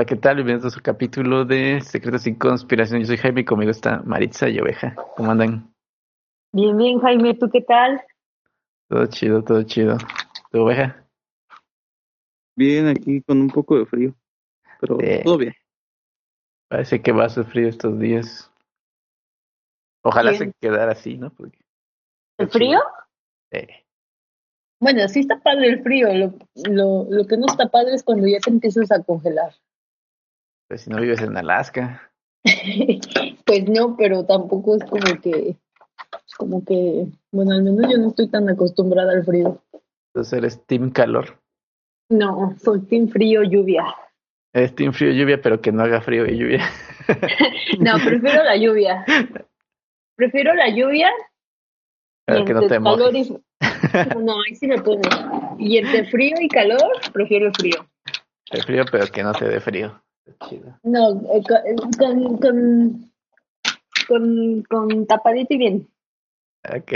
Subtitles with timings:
[0.00, 0.36] Hola, ¿qué tal?
[0.36, 3.00] Bienvenidos a su capítulo de Secretos y Conspiración.
[3.00, 4.94] Yo soy Jaime y conmigo está Maritza y Oveja.
[5.14, 5.74] ¿Cómo andan?
[6.54, 8.02] Bien, bien, Jaime, ¿tú qué tal?
[8.88, 9.98] Todo chido, todo chido.
[10.50, 11.06] ¿Tu Oveja?
[12.56, 14.14] Bien, aquí con un poco de frío,
[14.80, 15.20] pero Sí.
[15.22, 15.52] todo bien.
[16.70, 18.50] Parece que va a hacer frío estos días.
[20.02, 20.44] Ojalá Bien.
[20.44, 21.28] se quedara así, ¿no?
[21.28, 21.58] Porque,
[22.38, 22.80] ¿El frío?
[23.50, 23.84] eh,
[24.80, 26.08] Bueno, sí está padre el frío.
[26.14, 26.32] Lo,
[26.70, 29.52] lo, lo que no está padre es cuando ya te empiezas a congelar.
[30.70, 32.12] Pues si no vives en Alaska.
[33.44, 35.56] pues no, pero tampoco es como que,
[36.36, 39.60] como que, bueno, al menos yo no estoy tan acostumbrada al frío.
[40.14, 41.40] Entonces eres team calor.
[42.08, 43.84] No, soy team frío, lluvia.
[44.52, 46.70] Eres team frío lluvia, pero que no haga frío y lluvia.
[47.80, 49.04] No, prefiero la lluvia.
[50.14, 51.10] Prefiero la lluvia
[52.24, 53.28] Para que no te calor y...
[54.20, 55.56] No, ahí sí me pongo.
[55.58, 57.86] Y entre frío y calor, prefiero el frío.
[58.52, 60.00] El frío, pero que no te dé frío.
[60.48, 60.78] Chido.
[60.82, 63.12] No, eh, eh, con, con,
[64.08, 65.88] con, con tapadito y bien.
[66.68, 66.92] Ok.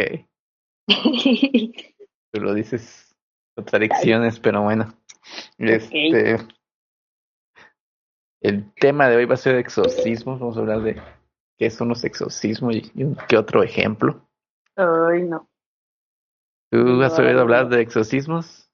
[2.32, 3.14] Tú lo dices
[3.54, 4.94] contradicciones, pero bueno.
[5.58, 6.36] Este,
[8.40, 10.40] el tema de hoy va a ser exorcismos.
[10.40, 11.00] Vamos a hablar de
[11.56, 14.28] qué son los exorcismos y, y que otro ejemplo.
[14.76, 15.48] Ay, no.
[16.70, 18.68] ¿Tú has oído hablar de exorcismos,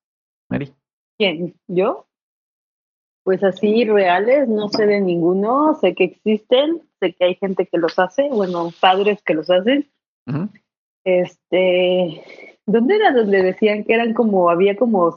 [0.49, 0.75] Mary?
[1.19, 1.55] ¿Quién?
[1.69, 2.10] ¿Yo?
[3.23, 5.75] Pues así, reales, no sé de ninguno.
[5.81, 9.91] Sé que existen, sé que hay gente que los hace, bueno, padres que los hacen.
[11.05, 12.25] Este,
[12.67, 15.17] ¿dónde era donde decían que eran como, había como,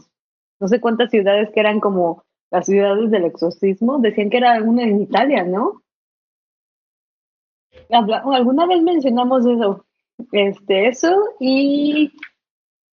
[0.60, 4.00] no sé cuántas ciudades que eran como las ciudades del exorcismo?
[4.00, 5.82] Decían que era una en Italia, ¿no?
[7.90, 9.86] Alguna vez mencionamos eso,
[10.32, 12.12] este, eso y,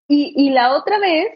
[0.08, 1.30] y, y la otra vez,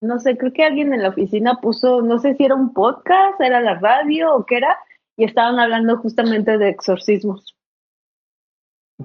[0.00, 3.40] no sé, creo que alguien en la oficina puso, no sé si era un podcast,
[3.40, 4.78] era la radio o qué era,
[5.16, 7.56] y estaban hablando justamente de exorcismos.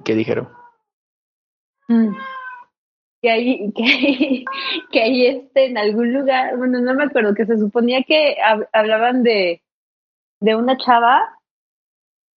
[0.04, 0.48] ¿Qué dijeron?
[1.88, 2.14] Mm.
[3.22, 4.44] Que ahí, que ahí,
[4.92, 8.68] que ahí este, en algún lugar, bueno, no me acuerdo, que se suponía que hab-
[8.72, 9.62] hablaban de,
[10.40, 11.38] de una chava,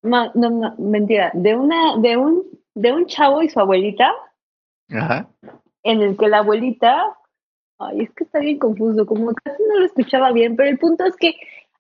[0.04, 2.44] no, no, no, mentira, de una, de un,
[2.76, 4.12] de un chavo y su abuelita,
[4.90, 5.28] Ajá.
[5.84, 7.18] en el que la abuelita,
[7.80, 11.06] ay, es que está bien confuso, como casi no lo escuchaba bien, pero el punto
[11.06, 11.36] es que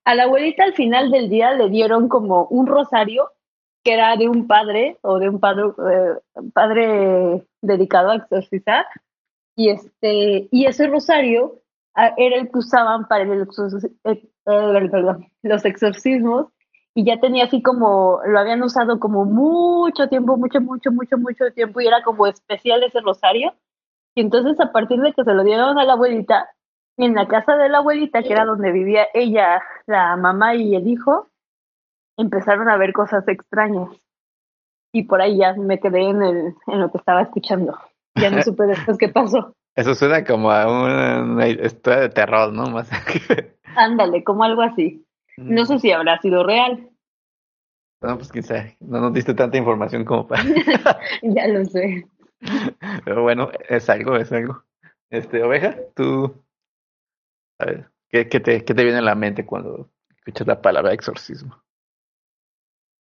[0.05, 3.31] a la abuelita al final del día le dieron como un rosario
[3.83, 8.85] que era de un padre o de un padre, eh, padre dedicado a exorcizar
[9.55, 11.61] y este y ese rosario
[11.95, 13.47] ah, era el que usaban para el
[14.03, 14.29] eh,
[15.43, 16.47] los exorcismos
[16.93, 21.51] y ya tenía así como lo habían usado como mucho tiempo, mucho, mucho, mucho, mucho
[21.53, 23.53] tiempo y era como especial ese rosario
[24.17, 26.49] y entonces a partir de que se lo dieron a la abuelita,
[26.97, 30.87] en la casa de la abuelita, que era donde vivía ella, la mamá y el
[30.87, 31.27] hijo,
[32.17, 33.89] empezaron a ver cosas extrañas.
[34.91, 37.77] Y por ahí ya me quedé en, el, en lo que estaba escuchando.
[38.15, 39.53] Ya no supe después qué pasó.
[39.75, 42.63] Eso suena como a una, una historia de terror, ¿no?
[42.71, 42.89] Más
[43.75, 45.05] Ándale, como algo así.
[45.37, 46.89] No sé si habrá sido real.
[48.01, 48.77] No, pues sabe.
[48.79, 50.43] No nos diste tanta información como para.
[51.21, 52.07] Ya lo sé.
[53.05, 54.63] Pero bueno, es algo, es algo.
[55.09, 56.35] Este, oveja, tú.
[57.59, 60.93] A ver, ¿qué, qué te, qué te viene a la mente cuando escuchas la palabra
[60.93, 61.61] exorcismo?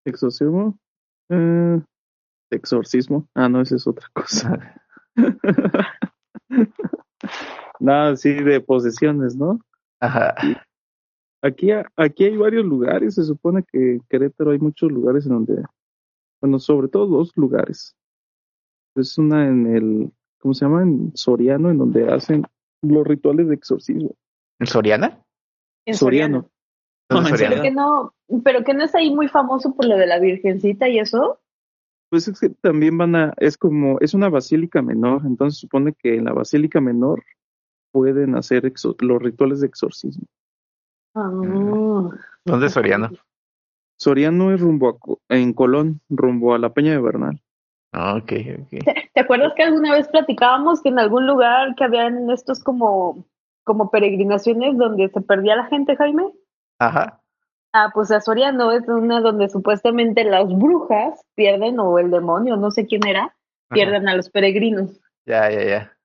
[0.05, 0.77] ¿Exorcismo?
[1.29, 1.81] Eh,
[2.51, 3.27] exorcismo.
[3.33, 4.81] Ah, no, esa es otra cosa.
[7.79, 9.59] Nada, sí, de posesiones, ¿no?
[9.99, 10.35] Ajá.
[11.41, 15.63] Aquí, aquí hay varios lugares, se supone que en Querétaro hay muchos lugares en donde,
[16.41, 17.95] bueno, sobre todo dos lugares.
[18.95, 20.83] Es una en el, ¿cómo se llama?
[20.83, 22.43] En Soriano, en donde hacen
[22.81, 24.15] los rituales de exorcismo.
[24.59, 25.23] ¿En Soriana?
[25.85, 26.49] En Soriano.
[27.09, 29.85] ¿Dónde No, es en Pero que no, pero que no es ahí muy famoso por
[29.85, 31.39] lo de la virgencita y eso.
[32.09, 36.15] Pues es que también van a, es como, es una basílica menor, entonces supone que
[36.15, 37.23] en la basílica menor
[37.91, 40.25] pueden hacer exo- los rituales de exorcismo.
[41.15, 41.29] Ah.
[42.45, 43.09] ¿Dónde es Soriano?
[43.97, 44.99] Soriano es rumbo
[45.29, 47.41] a, en Colón, rumbo a la Peña de Bernal.
[47.93, 48.31] Ah, ok,
[48.61, 48.83] ok.
[49.13, 53.23] ¿Te acuerdas que alguna vez platicábamos que en algún lugar que habían estos como,
[53.63, 56.23] como peregrinaciones donde se perdía la gente, Jaime?
[56.79, 57.21] Ajá.
[57.71, 62.71] Ah, pues a Soriano es una donde supuestamente las brujas pierden, o el demonio, no
[62.71, 63.35] sé quién era, Ajá.
[63.73, 64.99] pierden a los peregrinos.
[65.25, 65.97] Ya, ya, ya.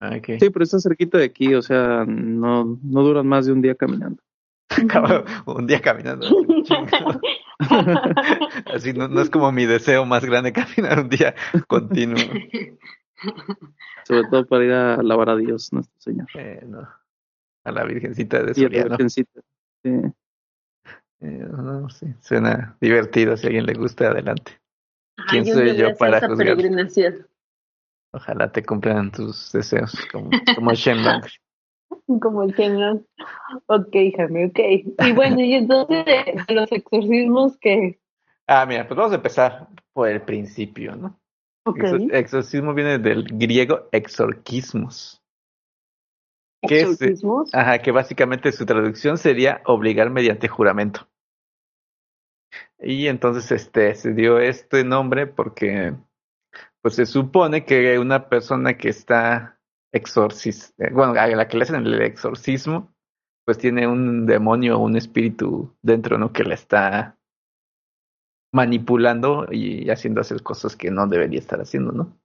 [0.00, 0.38] Ah, Ok.
[0.40, 3.74] Sí, pero está cerquita de aquí, o sea, no, no duran más de un día
[3.74, 4.22] caminando.
[4.84, 6.26] Acabo un día caminando.
[8.74, 11.34] Así no, no es como mi deseo más grande caminar un día
[11.66, 12.18] continuo.
[14.04, 16.26] Sobre todo para ir a alabar a Dios, nuestro Señor.
[16.34, 16.88] Eh, no.
[17.64, 18.88] A la Virgencita de Y a la Soriano.
[18.90, 19.40] Virgencita.
[19.82, 19.90] Sí.
[21.20, 23.36] Eh, no, sí, suena divertido.
[23.36, 24.60] Si a alguien le gusta, adelante.
[25.16, 26.58] Ay, ¿Quién soy yo para juzgar?
[28.12, 31.24] Ojalá te cumplan tus deseos, como, como Shenlong.
[32.20, 33.02] Como el Shenlong.
[33.66, 34.58] Ok, Jaime, ok.
[35.06, 37.98] Y bueno, y entonces de, de los exorcismos que...
[38.46, 41.18] Ah, mira, pues vamos a empezar por el principio, ¿no?
[41.66, 41.78] Ok.
[41.78, 45.22] Exor- exorcismo viene del griego exorquismos.
[46.66, 46.82] ¿Qué es?
[46.82, 47.54] Exorcismos.
[47.54, 51.08] Ajá, que básicamente su traducción sería obligar mediante juramento.
[52.78, 55.94] Y entonces este se dio este nombre porque
[56.82, 59.53] pues se supone que una persona que está
[59.94, 62.92] exorcis eh, bueno, a la que le hacen el exorcismo,
[63.46, 66.32] pues tiene un demonio o un espíritu dentro, ¿no?
[66.32, 67.18] Que la está
[68.52, 72.16] manipulando y haciendo hacer cosas que no debería estar haciendo, ¿no?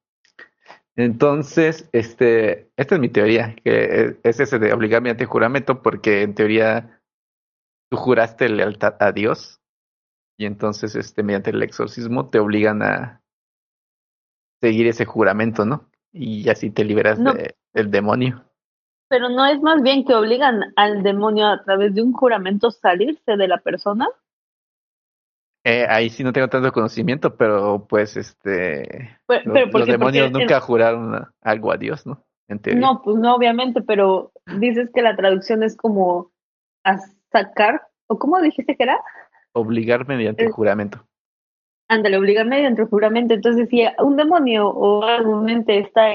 [0.95, 6.35] Entonces, este, esta es mi teoría, que es ese de obligar mediante juramento, porque en
[6.35, 7.01] teoría
[7.89, 9.61] tú juraste lealtad a Dios
[10.37, 13.21] y entonces, este, mediante el exorcismo te obligan a
[14.61, 15.89] seguir ese juramento, ¿no?
[16.11, 17.33] Y así te liberas No.
[17.33, 18.43] de- del demonio.
[19.09, 23.37] Pero no es más bien que obligan al demonio a través de un juramento salirse
[23.37, 24.07] de la persona.
[25.63, 29.91] Eh, ahí sí no tengo tanto conocimiento, pero pues, este, Pero, los, pero los porque,
[29.91, 32.23] demonios nunca juraron algo a Dios, ¿no?
[32.47, 32.81] En teoría.
[32.81, 36.31] No, pues no, obviamente, pero dices que la traducción es como
[36.83, 36.97] a
[37.31, 38.99] sacar, o cómo dijiste que era?
[39.53, 41.05] Obligar mediante Eh, juramento.
[41.87, 43.33] Ándale, obligar mediante juramento.
[43.33, 46.13] Entonces, si un demonio o algún ente está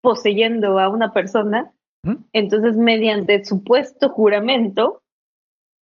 [0.00, 1.72] poseyendo a una persona,
[2.02, 2.16] ¿Mm?
[2.32, 5.02] entonces mediante supuesto juramento,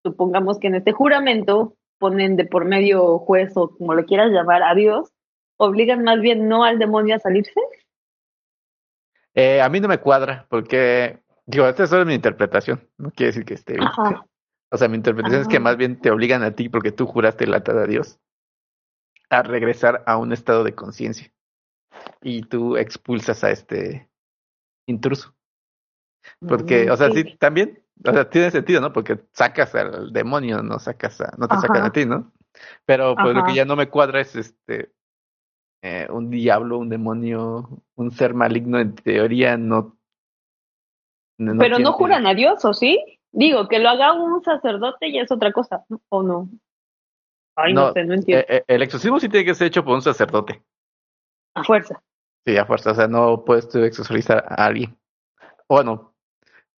[0.05, 4.63] supongamos que en este juramento ponen de por medio juez o como le quieras llamar
[4.63, 5.11] a Dios,
[5.59, 7.61] obligan más bien no al demonio a salirse.
[9.35, 13.29] Eh, a mí no me cuadra, porque, digo, esta es solo mi interpretación, no quiere
[13.29, 13.89] decir que esté bien.
[14.71, 15.61] O sea, mi interpretación es que Ah.
[15.61, 18.19] más bien te obligan a ti, porque tú juraste lealtad a Dios,
[19.31, 21.31] a regresar a un estado de conciencia.
[22.23, 24.06] Y tú expulsas a este
[24.87, 25.35] intruso.
[26.47, 27.37] Porque, o sea, sí, Sí.
[27.39, 28.93] también, o sea, tiene sentido, ¿no?
[28.93, 32.33] Porque sacas al demonio, no sacas a, no te sacan a ti, ¿no?
[32.85, 34.91] Pero pues lo que ya no me cuadra es este
[35.83, 39.97] eh, un diablo, un demonio, un ser maligno en teoría no.
[41.39, 43.21] no Pero no juran a Dios, ¿o sí?
[43.31, 46.01] Digo, que lo haga un sacerdote ya es otra cosa, ¿no?
[46.09, 46.49] ¿o no?
[47.55, 48.45] Ay, no, No, sé, no entiendo.
[48.49, 50.63] eh, eh, el exorcismo sí tiene que ser hecho por un sacerdote.
[51.55, 52.03] a fuerza.
[52.47, 52.93] Sí, a fuerza.
[52.93, 54.97] O sea, no puedes tú exorcizar a alguien.
[55.69, 56.15] Bueno,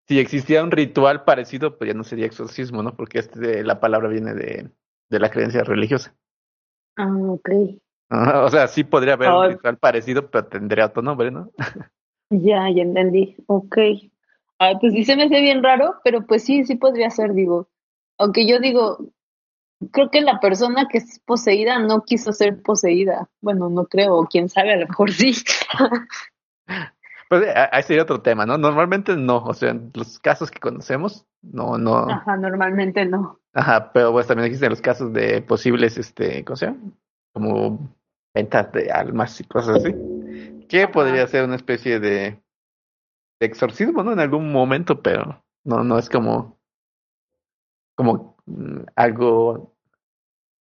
[0.06, 2.96] si existía un ritual parecido, pues ya no sería exorcismo, ¿no?
[2.96, 4.70] Porque este, la palabra viene de,
[5.10, 6.14] de la creencia religiosa.
[6.96, 7.50] Ah, ok.
[8.10, 11.50] O sea, sí podría haber un ritual parecido, pero tendría otro nombre, ¿no?
[12.30, 13.36] Ya, ya entendí.
[13.46, 13.76] Ok.
[14.58, 17.68] Ay, pues sí se me hace bien raro, pero pues sí, sí podría ser, digo.
[18.16, 19.12] Aunque yo digo,
[19.92, 23.28] creo que la persona que es poseída no quiso ser poseída.
[23.40, 25.32] Bueno, no creo, quién sabe, a lo mejor sí.
[27.28, 28.56] Pues eh, ahí sería otro tema, ¿no?
[28.56, 32.08] Normalmente no, o sea, en los casos que conocemos, no, no.
[32.10, 33.38] Ajá, normalmente no.
[33.52, 36.92] Ajá, pero pues también existen los casos de posibles, este, ¿cómo se llama?
[37.34, 37.94] Como
[38.34, 39.94] ventas de almas y cosas así.
[40.68, 40.92] Que Ajá.
[40.92, 42.40] podría ser una especie de,
[43.40, 44.12] de exorcismo, ¿no?
[44.12, 46.58] En algún momento, pero no, no es como,
[47.94, 48.37] como
[48.96, 49.74] algo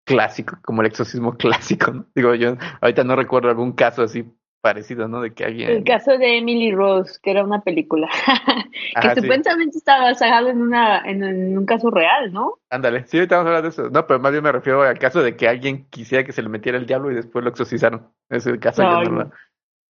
[0.05, 2.05] clásico, como el exorcismo clásico, ¿no?
[2.15, 4.25] Digo, yo ahorita no recuerdo algún caso así
[4.61, 5.21] parecido, ¿no?
[5.21, 5.69] De que alguien...
[5.69, 8.07] El caso de Emily Rose, que era una película,
[8.93, 9.21] que Ajá, sí.
[9.21, 12.55] supuestamente estaba basado en una en, en un caso real, ¿no?
[12.69, 13.89] Ándale, sí, ahorita vamos a hablar de eso.
[13.89, 16.49] No, pero más bien me refiero al caso de que alguien quisiera que se le
[16.49, 18.11] metiera el diablo y después lo exorcizaron.
[18.29, 19.31] Ese caso yo no lo,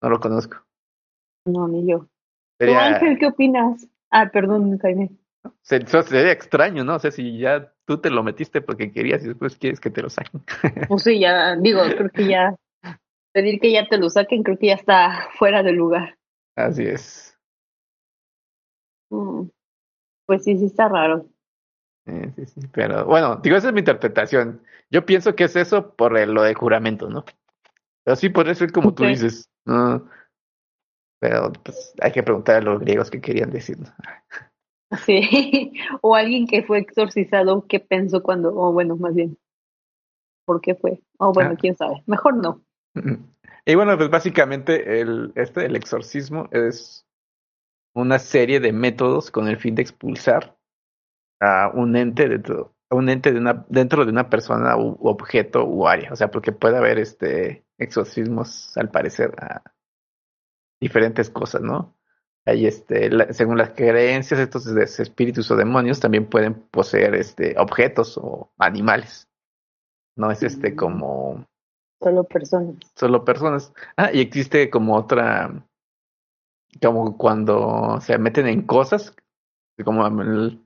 [0.01, 0.57] no lo conozco.
[1.45, 1.99] No, ni yo.
[1.99, 2.07] ¿Tú,
[2.59, 3.87] Sería, Ángel, qué opinas?
[4.11, 5.11] Ah, perdón, Jaime.
[5.61, 6.95] sería extraño, ¿no?
[6.95, 10.01] O sea, si ya tú te lo metiste porque querías y después quieres que te
[10.01, 10.43] lo saquen.
[10.89, 12.53] Pues sí, ya, digo, creo que ya,
[13.33, 16.17] pedir que ya te lo saquen, creo que ya está fuera de lugar.
[16.55, 17.35] Así es.
[19.09, 19.47] Mm,
[20.25, 21.25] Pues sí, sí está raro.
[22.05, 22.61] Eh, sí, sí.
[22.73, 24.61] Pero bueno, digo, esa es mi interpretación.
[24.89, 27.23] Yo pienso que es eso por el- lo de juramento, ¿no?
[28.03, 29.49] Pero sí podría ser como tú dices.
[29.65, 30.09] ¿no?
[31.19, 33.77] Pero pues hay que preguntar a los griegos qué querían decir.
[33.79, 33.87] ¿no?
[35.05, 39.37] Sí, o alguien que fue exorcizado, ¿qué pensó cuando, o bueno, más bien,
[40.45, 41.01] ¿por qué fue?
[41.17, 41.57] O bueno, Ah.
[41.59, 42.61] quién sabe, mejor no.
[43.65, 47.05] Y bueno, pues básicamente el, este, el exorcismo es
[47.93, 50.55] una serie de métodos con el fin de expulsar
[51.41, 55.09] a un ente dentro, a un ente de una, dentro de una persona u, u
[55.09, 56.13] objeto u área.
[56.13, 59.61] O sea, porque puede haber este exorcismos, al parecer, a
[60.79, 61.96] diferentes cosas, ¿no?
[62.47, 68.17] Hay este, la- según las creencias, estos espíritus o demonios también pueden poseer este objetos
[68.17, 69.27] o animales.
[70.15, 70.75] No es este Mm.
[70.75, 71.45] como
[72.01, 72.75] Solo personas.
[72.95, 73.73] solo personas.
[73.97, 75.51] Ah, y existe como otra,
[76.81, 79.15] como cuando se meten en cosas,
[79.83, 80.61] como el-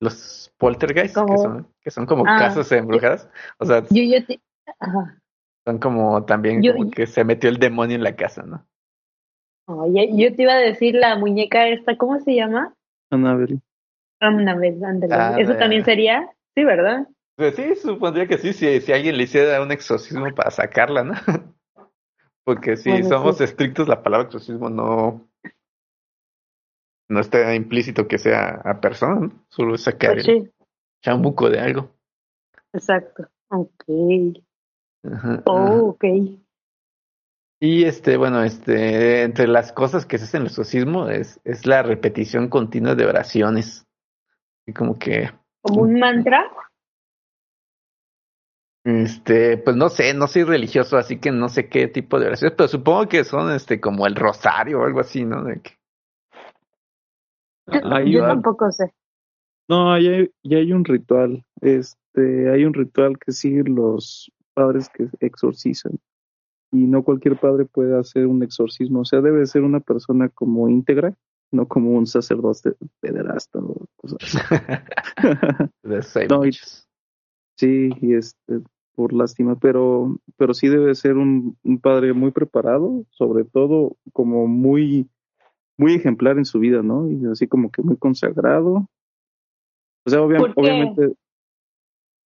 [0.00, 2.36] los poltergeists, que son, que son como Ah.
[2.38, 3.28] casas embrujadas.
[3.58, 4.40] O sea, Yo, yo te...
[4.78, 5.18] Ajá.
[5.66, 8.66] son como también Yo- como que se metió el demonio en la casa, ¿no?
[9.66, 12.74] Oye, yo te iba a decir la muñeca esta, ¿cómo se llama?
[13.10, 13.60] Annabelle.
[14.20, 15.12] Ándale.
[15.12, 16.30] Ah, ¿Eso también sería?
[16.54, 17.06] Sí, ¿verdad?
[17.36, 21.14] Pues sí, supondría que sí, si, si alguien le hiciera un exorcismo para sacarla, ¿no?
[22.44, 23.44] Porque si Bueno, somos sí.
[23.44, 25.26] estrictos, la palabra exorcismo no,
[27.08, 29.46] no está implícito que sea a persona, ¿no?
[29.48, 30.50] Solo es sacar Pues el sí,
[31.02, 31.90] chambuco de algo.
[32.72, 33.28] exacto.
[33.48, 33.84] Ok.
[35.04, 35.42] Ajá, ajá.
[35.46, 36.04] Oh, ok.
[37.66, 41.64] Y este, bueno, este, entre las cosas que se hacen en el exorcismo es, es
[41.66, 43.86] la repetición continua de oraciones.
[44.66, 45.30] Y como que,
[45.62, 46.44] Como un mantra.
[48.84, 52.54] este, pues no sé, no soy religioso, así que no sé qué tipo de oraciones,
[52.54, 55.42] pero supongo que son este como el rosario o algo así, ¿no?
[55.44, 55.78] De que,
[57.90, 58.28] Ahí yo va.
[58.28, 58.92] tampoco sé.
[59.70, 61.42] No, ya hay, ya hay un ritual.
[61.62, 65.98] Este, hay un ritual que siguen los padres que exorcizan.
[66.74, 69.00] Y no cualquier padre puede hacer un exorcismo.
[69.00, 71.14] O sea, debe ser una persona como íntegra,
[71.52, 74.38] no como un sacerdote pederasta o cosas así.
[76.28, 76.52] No, y-.
[77.56, 78.60] Sí, y este,
[78.96, 84.48] por lástima, pero, pero sí debe ser un, un padre muy preparado, sobre todo como
[84.48, 85.08] muy,
[85.76, 87.08] muy ejemplar en su vida, ¿no?
[87.08, 88.88] Y así como que muy consagrado.
[90.06, 90.60] O sea, obvia- ¿Por qué?
[90.60, 91.12] obviamente,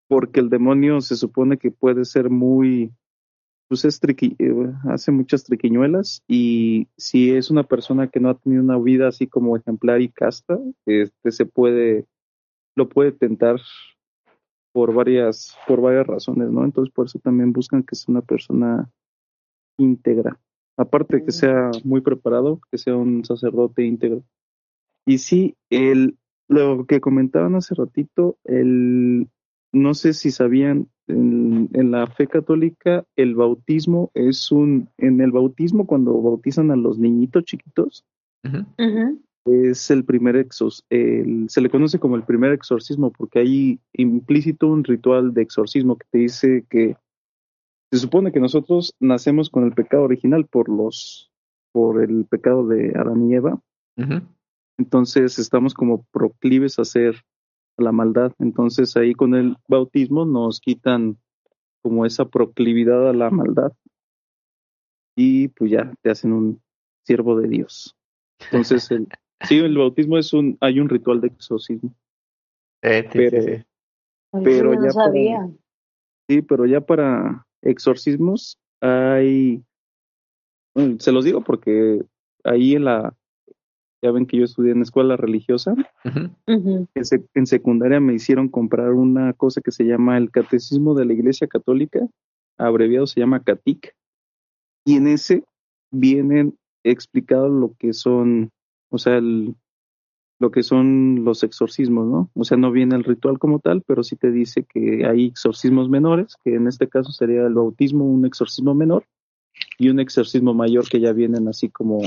[0.08, 2.92] porque el demonio se supone que puede ser muy,
[3.68, 8.34] pues es triqui- eh, hace muchas triquiñuelas y si es una persona que no ha
[8.38, 12.06] tenido una vida así como ejemplar y casta, este se puede,
[12.74, 13.60] lo puede tentar
[14.72, 16.64] por varias, por varias razones, ¿no?
[16.64, 18.90] Entonces por eso también buscan que sea una persona
[19.78, 20.38] íntegra.
[20.76, 21.32] Aparte de que Mm.
[21.32, 24.22] sea muy preparado, que sea un sacerdote íntegro.
[25.06, 26.16] Y sí, el,
[26.48, 29.28] lo que comentaban hace ratito, el,
[29.72, 35.30] no sé si sabían, en, en la fe católica el bautismo es un, en el
[35.32, 38.04] bautismo cuando bautizan a los niñitos chiquitos,
[39.46, 44.68] es el primer exos, el- se le conoce como el primer exorcismo porque hay implícito
[44.68, 46.96] un ritual de exorcismo que te dice que
[47.90, 51.30] se supone que nosotros nacemos con el pecado original por los
[51.72, 53.60] por el pecado de Adán y Eva,
[54.78, 57.22] entonces estamos como proclives a hacer
[57.78, 61.18] la maldad, entonces ahí con el bautismo nos quitan
[61.82, 63.72] como esa proclividad a la maldad
[65.16, 66.62] y pues ya te hacen un
[67.04, 67.96] siervo de Dios.
[68.40, 69.08] Entonces el
[69.48, 71.94] Sí, el bautismo es un, hay un ritual de exorcismo.
[72.82, 73.64] Eh, sí, Pero- sí, sí.
[74.32, 75.50] Ay, Pero yo no ya para-.
[76.28, 79.62] Sí, pero ya para exorcismos hay,
[80.74, 82.04] bueno, se los digo porque
[82.44, 83.16] ahí en la,
[84.02, 85.74] ya ven que yo estudié en escuela religiosa,
[87.04, 91.12] sec- en secundaria me hicieron comprar una cosa que se llama el Catecismo de la
[91.12, 92.00] Iglesia Católica,
[92.56, 93.94] abreviado se llama CATIC,
[94.84, 95.44] y en ese
[95.90, 98.50] vienen explicados lo que son,
[98.90, 99.54] o sea, el-
[100.40, 102.30] lo que son los exorcismos, ¿no?
[102.34, 105.88] O sea, no viene el ritual como tal, pero sí te dice que hay exorcismos
[105.90, 109.04] menores, que en este caso sería el bautismo, un exorcismo menor,
[109.78, 111.98] y un exorcismo mayor que ya vienen así como,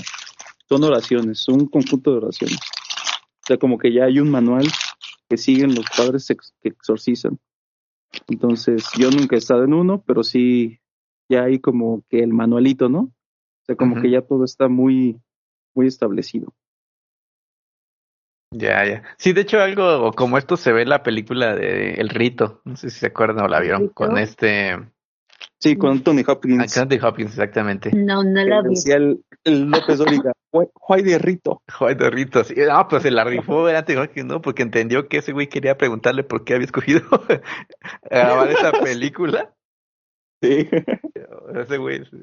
[0.71, 2.57] son oraciones, un conjunto de oraciones.
[2.57, 4.65] O sea, como que ya hay un manual
[5.27, 7.39] que siguen los padres ex- que exorcizan.
[8.29, 10.79] Entonces, yo nunca he estado en uno, pero sí,
[11.27, 12.99] ya hay como que el manualito, ¿no?
[12.99, 15.19] O sea, como que ya todo está muy,
[15.75, 16.53] muy establecido.
[18.53, 19.03] Ya, ya.
[19.17, 22.61] Sí, de hecho, algo como esto se ve en la película de El Rito.
[22.63, 23.89] No sé si se acuerdan o la vieron.
[23.89, 24.77] Con este.
[25.59, 26.77] Sí, con Anthony Hopkins.
[26.77, 27.91] Anthony Hopkins, exactamente.
[27.93, 28.69] No, no la vi.
[28.69, 31.61] decía el, el López Dóriga, Juay de Rito.
[31.71, 32.43] Joder, de Rito.
[32.43, 32.55] Sí.
[32.57, 34.41] No, pues se la rifó el Anthony Hopkins, ¿no?
[34.41, 37.01] Porque entendió que ese güey quería preguntarle por qué había escogido
[38.09, 39.53] grabar esa película.
[40.41, 40.67] Sí.
[41.55, 42.03] Ese güey.
[42.05, 42.17] sí,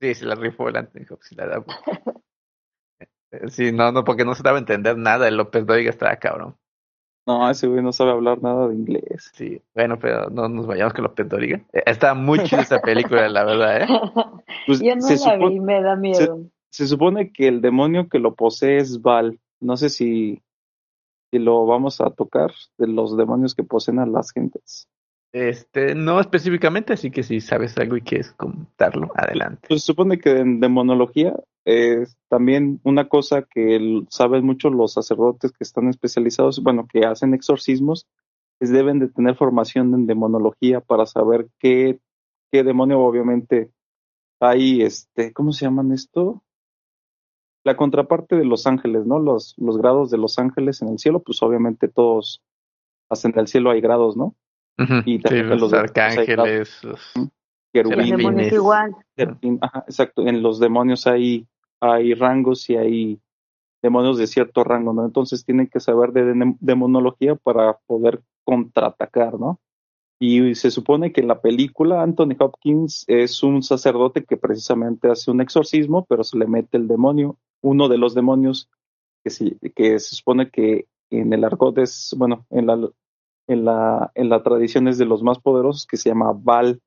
[0.00, 1.32] Sí, se la rifó el Anthony Hopkins.
[1.36, 1.64] La da.
[3.48, 5.26] Sí, no, no, porque no se daba a entender nada.
[5.28, 6.56] El López Dóriga estaba cabrón.
[7.26, 9.30] No, ese güey no sabe hablar nada de inglés.
[9.34, 11.56] Sí, bueno, pero no nos vayamos con López Dóriga.
[11.72, 13.86] Eh, Está muy chida esa película, la verdad, ¿eh?
[14.66, 16.18] Pues Yo no la supo- vi, me da miedo.
[16.18, 16.26] se
[16.88, 19.38] supone que el demonio que lo posee es Val.
[19.60, 20.42] No sé si,
[21.30, 24.88] si lo vamos a tocar de los demonios que poseen a las gentes.
[25.32, 29.66] Este, no específicamente, así que si sabes algo y quieres contarlo, adelante.
[29.68, 34.92] Pues se supone que en demonología eh, también una cosa que el- saben mucho los
[34.92, 38.06] sacerdotes que están especializados, bueno, que hacen exorcismos,
[38.60, 41.98] es deben de tener formación en demonología para saber qué,
[42.52, 43.70] qué demonio obviamente
[44.38, 46.43] hay, este, ¿cómo se llaman esto?
[47.64, 49.18] La contraparte de los ángeles, ¿no?
[49.18, 52.42] Los, los grados de los ángeles en el cielo, pues obviamente todos,
[53.10, 54.34] hasta en el cielo hay grados, ¿no?
[54.78, 56.84] Ujú, Y sí, también los arcángeles.
[56.84, 57.30] los- Los
[57.72, 58.94] Querubines, igual.
[59.62, 60.26] Ajá, exacto.
[60.26, 61.46] En los demonios hay,
[61.80, 63.20] hay rangos y hay
[63.82, 65.04] demonios de cierto rango, ¿no?
[65.04, 69.58] Entonces tienen que saber de dem- demonología para poder contraatacar, ¿no?
[70.20, 75.30] Y se supone que en la película Anthony Hopkins es un sacerdote que precisamente hace
[75.30, 78.68] un exorcismo, pero se le mete el demonio, uno de los demonios
[79.24, 82.90] que se, que se supone que en el argot es, bueno, en la,
[83.46, 86.80] en la, en la tradición es de los más poderosos, que se llama Val.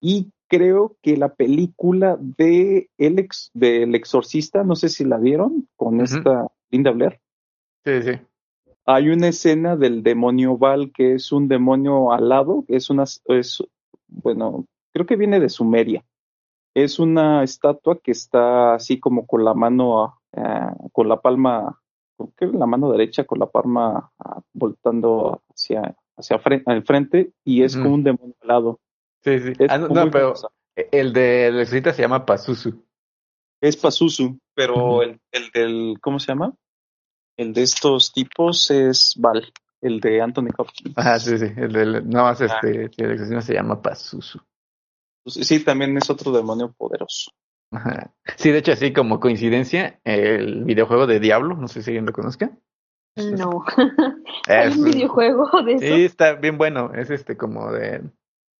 [0.00, 5.68] Y creo que la película de El, ex, del exorcista, no sé si la vieron,
[5.76, 7.20] con esta Linda Blair.
[7.84, 8.12] Sí, sí.
[8.86, 13.64] Hay una escena del demonio Val que es un demonio alado, es una, es,
[14.06, 16.04] bueno, creo que viene de Sumeria.
[16.74, 21.80] Es una estatua que está así como con la mano, ah, con la palma,
[22.16, 27.32] creo que la mano derecha con la palma ah, voltando hacia, hacia fre- al frente
[27.44, 28.80] y es como un demonio alado.
[29.22, 29.52] Sí, sí.
[29.68, 30.48] Ah, no, muy no, pero famosa.
[30.76, 32.84] el de la exorcista se llama Pazuzu.
[33.62, 36.54] Es Pazuzu, pero el, el del, ¿cómo se llama?
[37.36, 40.96] El de estos tipos es Val, el de Anthony Hopkins.
[40.96, 41.46] Ajá, sí, sí.
[41.56, 42.46] El del, no más Ah.
[42.46, 44.38] este, el se llama Pazuzu.
[45.22, 47.30] Pues Sí, también es otro demonio poderoso.
[47.72, 48.12] Ajá.
[48.36, 52.12] Sí, de hecho, así como coincidencia, el videojuego de Diablo, no sé si alguien lo
[52.12, 52.50] conozca.
[53.16, 53.64] No.
[54.48, 55.94] Hay Es- un videojuego de eso.
[55.96, 56.92] Sí, está bien bueno.
[56.94, 58.02] Es este como de,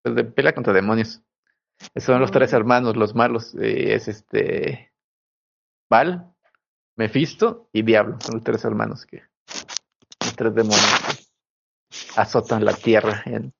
[0.02, 1.22] pues, de pelea contra demonios.
[1.96, 3.54] Son los tres hermanos, los malos.
[3.54, 4.92] Y es este
[5.90, 6.32] Val,
[6.96, 8.18] Mephisto y Diablo.
[8.20, 9.22] Son los tres hermanos que
[10.22, 11.28] los tres demonios
[11.88, 13.52] que azotan la tierra en,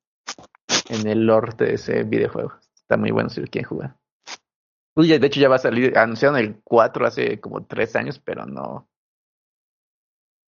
[0.90, 2.52] en el lore de ese videojuego.
[2.74, 3.96] Está muy bueno si lo quieren jugar.
[5.00, 8.44] Uy, de hecho ya va a salir, anunciaron el 4 hace como tres años, pero
[8.44, 8.86] no,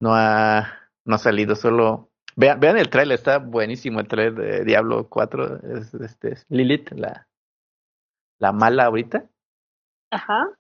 [0.01, 4.65] no ha, no ha salido, solo vean, vean el trailer, está buenísimo el trailer de
[4.65, 7.27] Diablo 4, es, este, es Lilith, la,
[8.39, 9.25] la mala ahorita.
[10.11, 10.51] Ajá.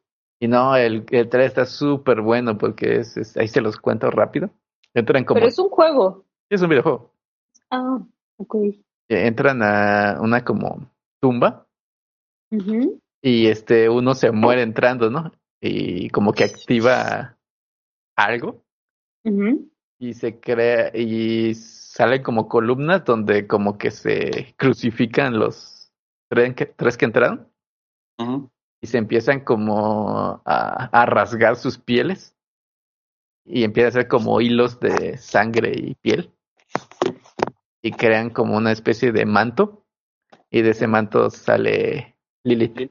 [0.40, 4.10] Y no, el, el trailer está súper bueno porque es, es- ahí se los cuento
[4.10, 4.50] rápido.
[4.94, 6.24] Entran como, Pero es un juego.
[6.50, 7.12] es un videojuego.
[7.70, 7.98] Ah,
[8.38, 8.56] ok.
[9.08, 11.66] Entran a una como tumba
[12.50, 13.00] Ujú.
[13.22, 15.32] Y este uno se muere entrando, ¿no?
[15.60, 17.38] Y como que activa
[18.16, 18.64] algo.
[20.00, 25.92] Y se crea y salen como columnas donde como que se crucifican los
[26.28, 27.48] tres que, tres que entraron.
[28.80, 32.36] Y se empiezan como a, a rasgar sus pieles.
[33.44, 36.32] Y empieza a ser como hilos de sangre y piel.
[37.80, 39.84] Y crean como una especie de manto.
[40.50, 42.90] Y de ese manto sale Lilith.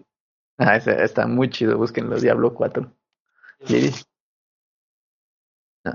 [0.63, 2.93] Ah, está muy chido, búsquenlo, Diablo 4.
[3.67, 4.04] Lilith.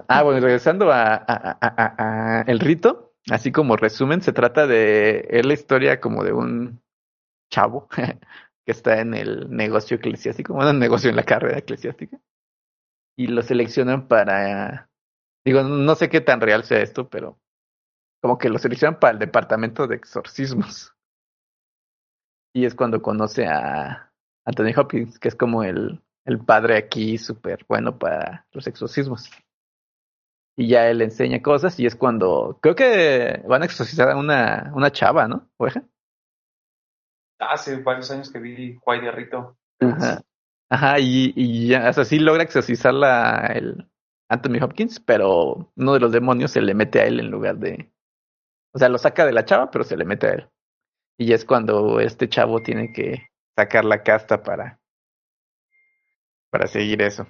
[0.09, 6.01] Ah, bueno, regresando a el rito, así como resumen, se trata de, es la historia
[6.01, 6.83] como de un
[7.49, 12.19] chavo que está en el negocio eclesiástico, bueno, un negocio en la carrera eclesiástica,
[13.17, 14.91] y lo seleccionan para,
[15.45, 17.39] digo, no sé qué tan real sea esto, pero
[18.21, 20.93] como que lo seleccionan para el departamento de exorcismos.
[22.53, 24.06] Y es cuando conoce a
[24.47, 29.31] Anthony Hopkins, que es como el, el padre aquí súper bueno para los exorcismos.
[30.57, 34.73] Y ya él enseña cosas y es cuando, creo que van a exorcizar a una,
[34.75, 35.51] una chava, ¿no?
[35.59, 35.83] ¿Oveja?
[37.39, 39.59] Hace varios años que vi Juay de Rito.
[39.81, 40.23] Ajá.
[40.69, 43.89] Ajá, y, y ya, o sea, sí logra exorcizarla el
[44.29, 47.93] Anthony Hopkins, pero uno de los demonios se le mete a él en lugar de.
[48.75, 50.49] O sea, lo saca de la chava, pero se le mete a él.
[51.19, 54.79] Y ya es cuando este chavo tiene que sacar la casta para.
[56.51, 57.27] para seguir eso.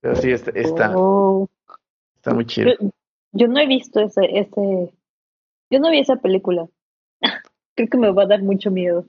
[0.00, 1.48] Pero sí, está, está, Oh.
[2.16, 2.70] está muy chido.
[2.80, 2.90] Yo,
[3.32, 4.94] yo no he visto ese, ese.
[5.70, 6.68] Yo no vi esa película.
[7.76, 9.06] Creo que me va a dar mucho miedo.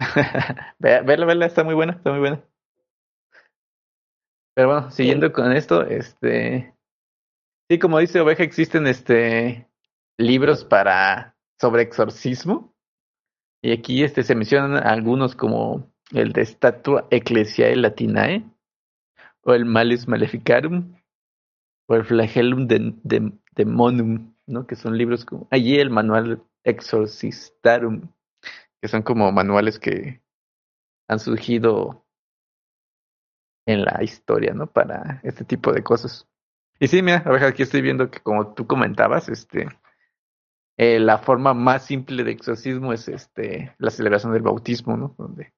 [0.78, 2.42] Ve- Verla, verla, está muy buena, está muy buena.
[4.54, 6.74] Pero bueno, siguiendo con esto, este,
[7.70, 9.66] sí, como dice Oveja, existen este
[10.18, 12.71] libros para sobre exorcismo.
[13.62, 18.44] Y aquí este se mencionan algunos como el de Statua Ecclesiae Latinae,
[19.44, 20.96] o el Malus Maleficarum,
[21.88, 23.32] o el Flagellum de, de-
[24.46, 24.66] ¿no?
[24.66, 28.08] Que son libros como allí el manual Exorcistarum,
[28.80, 30.20] que son como manuales que
[31.08, 32.04] han surgido
[33.66, 34.66] en la historia, ¿no?
[34.66, 36.26] Para este tipo de cosas.
[36.80, 39.68] Y sí, mira, aquí estoy viendo que como tú comentabas, este,
[40.82, 45.14] eh, la forma más simple de exorcismo es este, la celebración del bautismo, ¿no?
[45.16, 45.52] Donde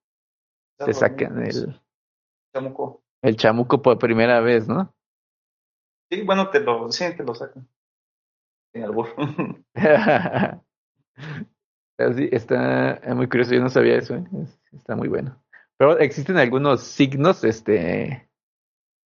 [0.78, 1.80] se sacan el
[2.54, 3.02] chamuco.
[3.22, 4.94] El chamuco por primera vez, ¿no?
[6.10, 7.66] Sí, bueno, te lo, sí, te lo sacan.
[8.74, 9.14] En albur.
[11.96, 14.24] Está muy curioso, yo no sabía eso, ¿eh?
[14.72, 15.40] está muy bueno.
[15.78, 18.28] Pero existen algunos signos, este,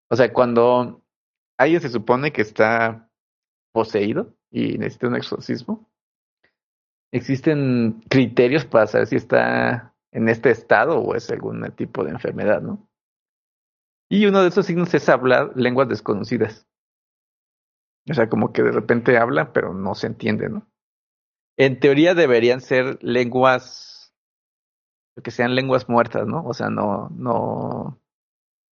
[0.09, 1.03] o sea, cuando
[1.59, 3.11] alguien se supone que está
[3.73, 5.91] poseído y necesita un exorcismo,
[7.11, 12.61] existen criterios para saber si está en este estado o es algún tipo de enfermedad,
[12.61, 12.87] ¿no?
[14.09, 16.65] Y uno de esos signos es hablar lenguas desconocidas.
[18.09, 20.65] O sea, como que de repente habla, pero no se entiende, ¿no?
[21.57, 24.13] En teoría deberían ser lenguas
[25.23, 26.43] que sean lenguas muertas, ¿no?
[26.45, 27.99] O sea, no, no,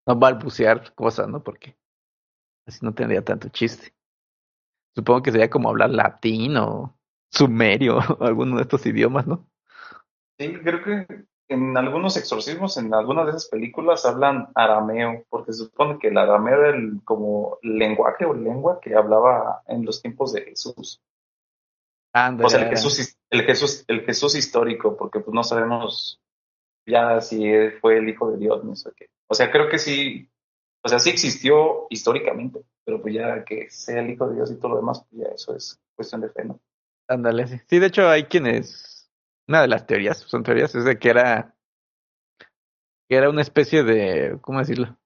[0.05, 1.43] no balbucear cosas, ¿no?
[1.43, 1.77] Porque
[2.67, 3.93] así no tendría tanto chiste.
[4.95, 6.97] Supongo que sería como hablar latín o
[7.35, 9.47] sumerio alguno de estos idiomas, ¿no?
[10.37, 15.65] Sí, creo que en algunos exorcismos, en algunas de esas películas hablan arameo, porque se
[15.65, 20.33] supone que el arameo era el como lenguaje o lengua que hablaba en los tiempos
[20.33, 21.01] de Jesús.
[22.13, 26.19] o sea, el Jesús, el Jesús, el Jesús histórico, porque pues no sabemos
[26.87, 27.43] ya si
[27.81, 29.07] fue el Hijo de Dios, no sé qué.
[29.27, 30.27] O sea, creo que sí,
[30.83, 34.55] o sea, sí existió históricamente, pero pues ya que sea el Hijo de Dios y
[34.55, 36.59] todo lo demás, pues ya eso es cuestión de fe, ¿no?
[37.07, 37.59] Ándale, sí.
[37.67, 38.95] Sí, de hecho hay quienes
[39.47, 41.55] una de las teorías, son teorías, es de que era,
[43.07, 44.97] que era una especie de, ¿cómo decirlo?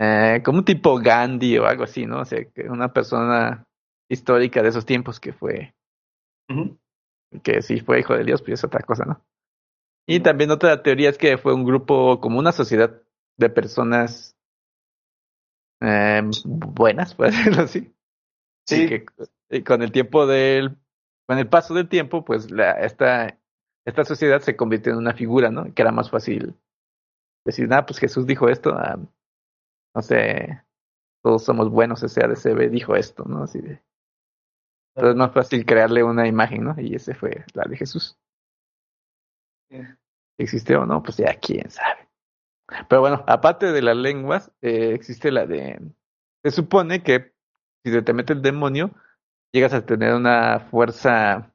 [0.00, 2.20] Eh, como un tipo Gandhi o algo así, ¿no?
[2.20, 3.66] O sea, que una persona
[4.08, 5.74] histórica de esos tiempos que fue,
[7.42, 9.24] que sí fue hijo de Dios, pues es otra cosa, ¿no?
[10.08, 13.00] Y también otra teoría es que fue un grupo, como una sociedad
[13.36, 14.36] de personas
[15.80, 17.94] eh, buenas, por decirlo así.
[18.66, 18.88] Sí.
[18.88, 19.04] que
[19.50, 20.76] y con el tiempo del
[21.30, 23.38] con el paso del tiempo, pues la, esta,
[23.86, 25.72] esta sociedad se convirtió en una figura, ¿no?
[25.72, 26.56] Que era más fácil
[27.44, 28.98] decir, ah, pues Jesús dijo esto, ah,
[29.94, 30.60] no sé,
[31.22, 33.44] todos somos buenos, ese ADCB dijo esto, ¿no?
[33.44, 33.80] Así de.
[34.96, 36.74] Entonces es más fácil crearle una imagen, ¿no?
[36.80, 38.18] Y ese fue la de Jesús.
[40.36, 41.00] ¿Existe o no?
[41.00, 42.08] Pues ya quién sabe.
[42.88, 45.80] Pero bueno, aparte de las lenguas, eh, existe la de.
[46.42, 47.34] Se supone que
[47.84, 48.92] si se te mete el demonio,
[49.52, 51.52] llegas a tener una fuerza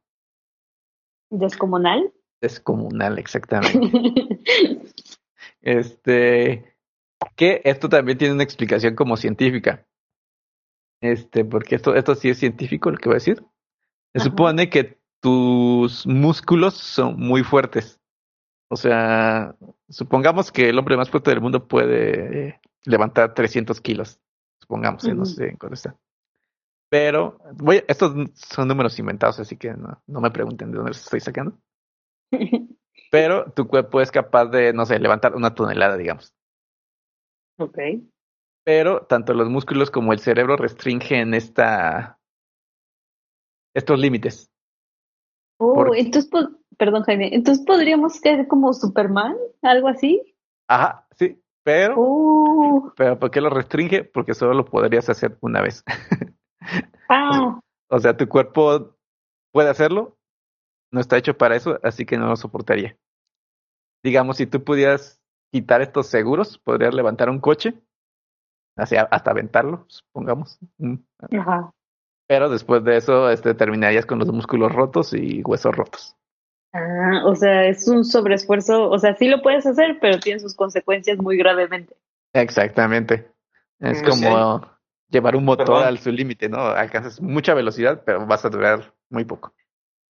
[1.29, 2.13] descomunal.
[2.41, 3.79] Descomunal, exactamente.
[5.61, 6.77] este,
[7.35, 9.85] que esto también tiene una explicación como científica.
[11.01, 13.43] Este, porque esto, esto sí es científico lo que voy a decir.
[14.13, 17.99] Se supone que tus músculos son muy fuertes.
[18.69, 19.55] O sea,
[19.89, 24.19] supongamos que el hombre más fuerte del mundo puede levantar 300 kilos.
[24.59, 25.97] Supongamos, no sé en cuánto está.
[26.89, 31.03] Pero, voy, estos son números inventados, así que no, no me pregunten de dónde los
[31.03, 31.57] estoy sacando.
[33.11, 36.33] Pero tu cuerpo es capaz de, no sé, levantar una tonelada, digamos.
[37.57, 37.77] Ok.
[38.63, 42.19] Pero tanto los músculos como el cerebro restringen esta,
[43.73, 44.49] estos límites.
[45.57, 46.29] Oh, entonces,
[46.77, 50.35] perdón Jaime, entonces podríamos ser como Superman, algo así.
[50.67, 52.93] Ajá, sí, pero, uh.
[52.97, 54.03] pero ¿por qué lo restringe?
[54.03, 55.83] Porque solo lo podrías hacer una vez.
[57.09, 57.59] Ah.
[57.89, 58.95] O sea, tu cuerpo
[59.51, 60.17] puede hacerlo,
[60.91, 62.97] no está hecho para eso, así que no lo soportaría.
[64.03, 67.73] Digamos, si tú pudieras quitar estos seguros, podrías levantar un coche,
[68.77, 70.59] hacia, hasta aventarlo, supongamos.
[70.77, 70.95] Mm.
[71.39, 71.71] Ajá.
[72.27, 76.15] Pero después de eso, este, terminarías con los músculos rotos y huesos rotos.
[76.73, 80.55] Ah, o sea, es un sobreesfuerzo, o sea, sí lo puedes hacer, pero tiene sus
[80.55, 81.95] consecuencias muy gravemente.
[82.33, 83.31] Exactamente.
[83.79, 84.74] Es como
[85.15, 86.59] llevar un motor al su límite, ¿no?
[86.59, 89.53] Alcanzas mucha velocidad, pero vas a durar muy poco.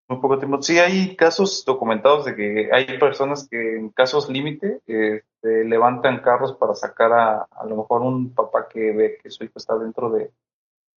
[0.08, 0.62] Muy poco tiempo.
[0.62, 6.54] Sí, hay casos documentados de que hay personas que en casos límite este, levantan carros
[6.54, 10.12] para sacar a a lo mejor un papá que ve que su hijo está dentro
[10.12, 10.32] de,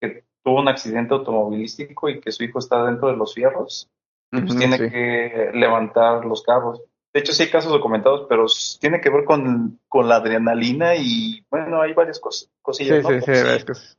[0.01, 3.89] que tuvo un accidente automovilístico y que su hijo está dentro de los fierros,
[4.31, 6.83] pues tiene que levantar los carros.
[7.13, 8.45] De hecho, sí hay casos documentados, pero
[8.81, 13.07] tiene que ver con, con la adrenalina y, bueno, hay varias cosas, cosillas.
[13.07, 13.98] Sí, sí, sí, varias cosas.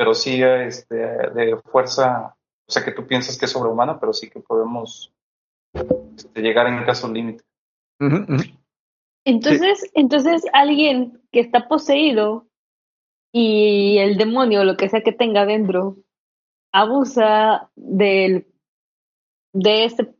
[0.00, 2.34] Pero sí, este, de fuerza,
[2.66, 5.12] o sea, que tú piensas que es sobrehumana, pero sí que podemos
[5.74, 7.44] este, llegar en caso límite.
[9.26, 12.46] Entonces, entonces alguien que está poseído
[13.30, 15.98] y el demonio, lo que sea que tenga dentro,
[16.72, 18.46] abusa del
[19.52, 20.14] de ese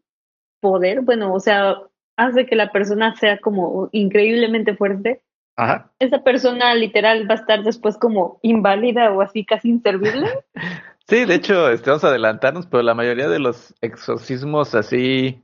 [0.61, 1.81] poder, bueno, o sea,
[2.19, 5.23] hace que la persona sea como increíblemente fuerte
[5.61, 5.91] Ajá.
[5.99, 10.27] esa persona literal va a estar después como inválida o así casi inservible.
[11.09, 15.43] Sí, de hecho, este, vamos a adelantarnos, pero la mayoría de los exorcismos así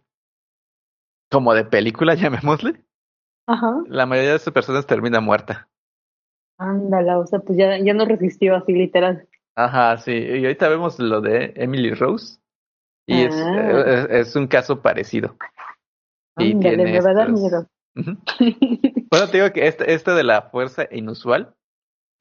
[1.28, 2.84] como de película, llamémosle,
[3.48, 3.82] Ajá.
[3.88, 5.68] la mayoría de esas personas termina muerta.
[6.58, 9.26] Ándala, o sea, pues ya, ya no resistió así literal.
[9.56, 10.12] Ajá, sí.
[10.12, 12.38] Y ahorita vemos lo de Emily Rose.
[13.08, 14.06] Y es, Ah.
[14.10, 15.36] es, es un caso parecido.
[16.38, 17.66] Y Ándale, tiene me va a dar estos-
[19.10, 21.54] Bueno, te digo que este, este de la fuerza inusual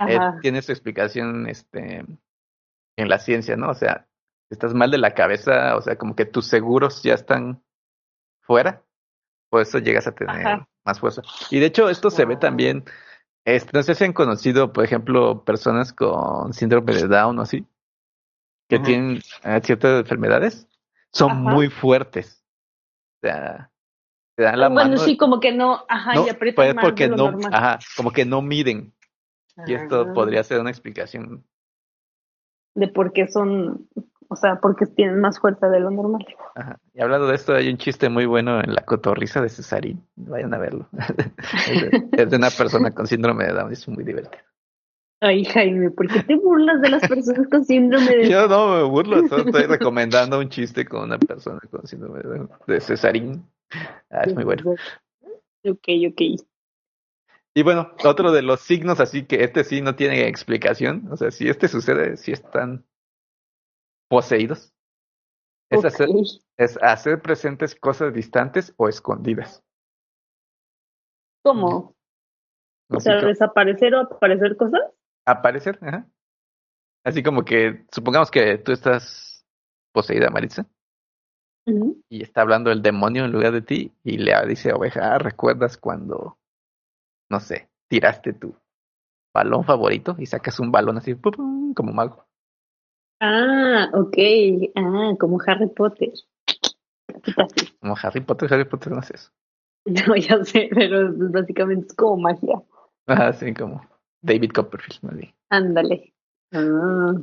[0.07, 2.05] eh, tiene su explicación este,
[2.97, 3.69] en la ciencia, ¿no?
[3.69, 4.07] O sea,
[4.49, 7.63] estás mal de la cabeza, o sea, como que tus seguros ya están
[8.41, 8.83] fuera,
[9.49, 10.69] por eso llegas a tener Ajá.
[10.85, 11.21] más fuerza.
[11.49, 12.85] Y de hecho, esto se ve también,
[13.45, 17.65] este, no sé si han conocido, por ejemplo, personas con síndrome de Down o así,
[18.69, 20.67] que tienen eh, ciertas enfermedades,
[21.11, 21.39] son Ajá.
[21.41, 22.43] muy fuertes.
[23.17, 23.71] O sea,
[24.36, 24.98] te dan la bueno, mano.
[25.02, 27.52] sí, como que no, ajá, no, y aprietan pues más porque de lo no, normal.
[27.54, 28.93] ajá, como que no miden.
[29.65, 31.45] Y esto podría ser una explicación.
[32.74, 33.88] De por qué son,
[34.28, 36.26] o sea, porque tienen más fuerza de lo normal.
[36.56, 36.78] Ajá.
[36.93, 40.06] Y hablando de esto, hay un chiste muy bueno en la cotorriza de Cesarín.
[40.17, 40.89] Vayan a verlo.
[41.69, 44.43] es, de, es de una persona con síndrome de Down, es muy divertido.
[45.21, 48.84] Ay, Jaime, ¿por qué te burlas de las personas con síndrome de Yo no me
[48.84, 53.43] burlo, solo estoy recomendando un chiste con una persona con síndrome de, Down, de Cesarín.
[54.10, 54.63] Ah, es muy bueno.
[55.67, 56.21] Ok, ok.
[57.56, 61.08] Y bueno, otro de los signos, así que este sí no tiene explicación.
[61.12, 62.86] O sea, si este sucede, si están
[64.08, 64.75] poseídos,
[65.71, 66.10] es, hacer,
[66.58, 69.63] es hacer presentes cosas distantes o escondidas.
[71.43, 71.95] ¿Cómo?
[72.89, 74.82] O sea, desaparecer o aparecer cosas.
[75.25, 76.08] aparecer, ajá.
[77.04, 79.45] Así como que, supongamos que tú estás
[79.91, 80.67] poseída, Maritza,
[82.10, 85.78] Y está hablando el demonio en lugar de ti, y le dice oveja, "Ah, ¿recuerdas
[85.78, 86.38] cuando,
[87.30, 88.56] no sé, tiraste tu
[89.34, 92.25] balón favorito y sacas un balón así, pum, pum, como mago?
[93.19, 94.17] Ah, ok.
[94.75, 96.12] Ah, como Harry Potter.
[97.80, 99.32] Como Harry Potter, Harry Potter no hace eso.
[99.86, 102.62] No, ya sé, pero básicamente es como magia.
[103.06, 103.82] Ajá, sí, como
[104.21, 105.36] David Copperfield, más bien.
[105.49, 106.13] Ándale.
[106.51, 107.13] Ah,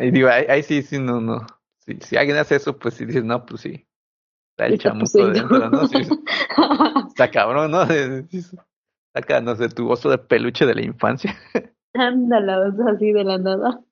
[0.00, 1.46] Y digo, ahí, ahí sí, sí, no, no.
[1.80, 3.86] Si, si alguien hace eso, pues si dices, no, pues sí.
[4.50, 5.86] Está el chamuco dentro, ¿no?
[5.86, 5.98] Sí,
[7.08, 7.86] está cabrón, ¿no?
[9.14, 11.34] Saca, no sé, tu oso de peluche de la infancia.
[11.94, 13.82] Ándala, sea, así de la nada.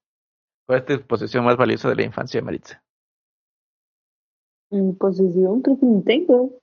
[0.66, 2.83] ¿Cuál es tu posesión más valiosa de la infancia, Maritza?
[4.70, 6.61] Mi posesión, creo que no tengo.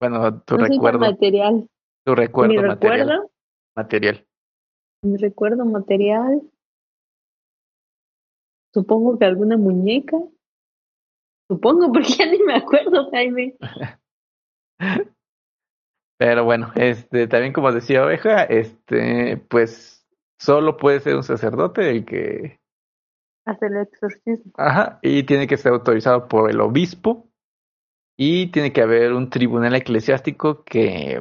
[0.00, 1.68] Bueno, tu no recuerdo, material.
[2.04, 2.98] tu recuerdo mi material.
[3.08, 3.30] recuerdo,
[3.76, 4.26] Material.
[5.04, 6.42] mi recuerdo material.
[8.72, 10.16] Supongo que alguna muñeca.
[11.48, 13.56] Supongo, porque ya ni me acuerdo, Jaime.
[16.18, 20.06] Pero bueno, este, también como decía Oveja, este, pues
[20.38, 22.60] solo puede ser un sacerdote el que
[23.44, 24.52] Hacer el exorcismo.
[24.56, 27.28] Ajá, y tiene que ser autorizado por el obispo
[28.16, 31.20] y tiene que haber un tribunal eclesiástico que,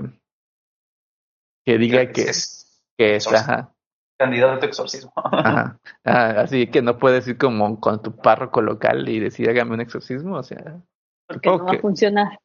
[1.65, 3.73] que diga que, es que es, ajá,
[4.21, 5.12] candidato a exorcismo.
[5.15, 9.73] ajá, ah, así que no puedes ir como con tu párroco local y decir hágame
[9.73, 10.79] un exorcismo, o sea,
[11.27, 12.39] Porque no va a funcionar.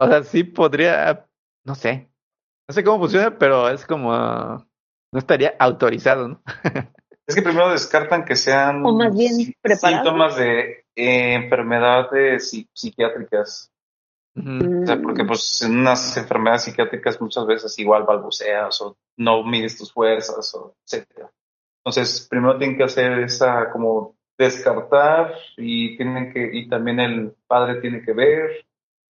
[0.00, 1.26] o sea, sí podría,
[1.64, 2.08] no sé,
[2.68, 6.42] no sé cómo funciona, pero es como, no estaría autorizado, ¿no?
[7.28, 10.04] Es que primero descartan que sean O más bien sí- preparados.
[10.04, 12.68] síntomas de eh, enfermedades psi-
[14.36, 19.42] O sea, porque Mm, pues en unas enfermedades psiquiátricas muchas veces igual balbuceas o no
[19.44, 21.30] mides tus fuerzas o etcétera.
[21.78, 27.80] Entonces, primero tienen que hacer esa como descartar y tienen que y también el padre
[27.80, 28.66] tiene que ver,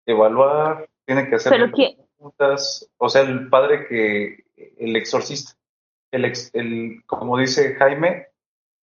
[0.06, 4.44] evaluar, tiene que hacer Pero preguntas, o sea, el padre que
[4.78, 5.54] el exorcista,
[6.12, 8.28] el, ex- el como dice Jaime,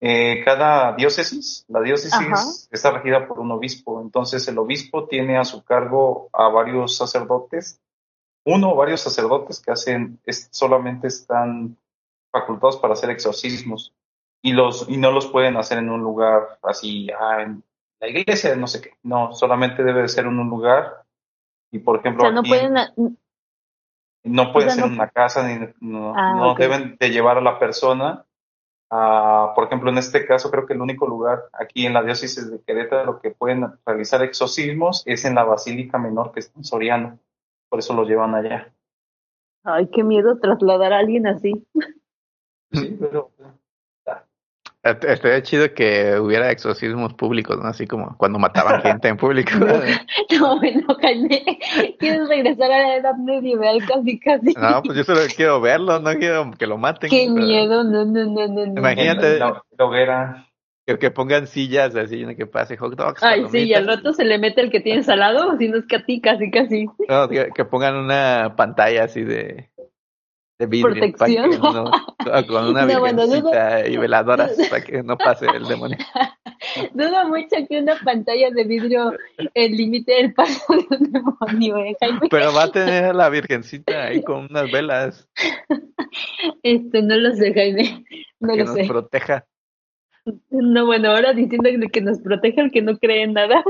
[0.01, 2.43] eh, cada diócesis, la diócesis Ajá.
[2.71, 7.79] está regida por un obispo, entonces el obispo tiene a su cargo a varios sacerdotes,
[8.43, 11.77] uno o varios sacerdotes que hacen, es- solamente están
[12.31, 13.93] facultados para hacer exorcismos
[14.41, 17.63] y los y no los pueden hacer en un lugar así, ah, en
[17.99, 21.03] la iglesia, no sé qué, no, solamente debe de ser en un lugar
[21.71, 22.73] y por o ejemplo sea, no aquí pueden,
[24.23, 27.41] no sea, ser no- en una casa, ni no, Ah, no deben de llevar a
[27.41, 28.25] la persona.
[28.91, 32.61] Por ejemplo, en este caso creo que el único lugar aquí en la diócesis de
[32.61, 37.19] Querétaro que pueden realizar exorcismos es en la Basílica Menor que está en Soriano.
[37.69, 38.73] Por eso lo llevan allá.
[39.63, 41.65] ay, qué miedo trasladar a alguien así.
[44.83, 47.67] Estaría chido que hubiera exorcismos públicos, ¿no?
[47.67, 49.51] Así como cuando mataban gente en público.
[49.59, 51.59] No, bueno, Jaime,
[51.99, 54.53] quieres regresar a la edad medieval casi, casi.
[54.53, 57.11] No, pues yo solo quiero verlo, no quiero que lo maten.
[57.11, 58.79] Qué pero miedo, no, no, no, no, no.
[58.79, 59.37] Imagínate.
[59.37, 60.47] La, hoguera.
[60.87, 63.21] Que, que pongan sillas así, que pase hot dogs.
[63.21, 65.77] Ay, sí, y al rato se le mete el que tienes al lado, si no
[65.77, 66.87] es que a ti, casi, casi.
[67.07, 69.69] No, que, que pongan una pantalla así de,
[70.61, 70.93] de vidrio.
[70.93, 71.91] Protección.
[72.17, 73.23] para que con una No, bueno,
[73.87, 75.97] y veladoras para que no pase el demonio.
[76.93, 79.11] Dudo mucho que una pantalla de vidrio
[79.55, 82.27] el límite del paso de un demonio, ¿eh, Jaime?
[82.29, 85.27] Pero va a tener a la virgencita ahí con unas velas
[86.63, 88.03] Este, no lo sé, Jaime.
[88.39, 88.85] No que lo nos sé.
[88.85, 89.45] proteja.
[90.51, 93.63] No, bueno, ahora diciendo que nos protege el que no cree en nada.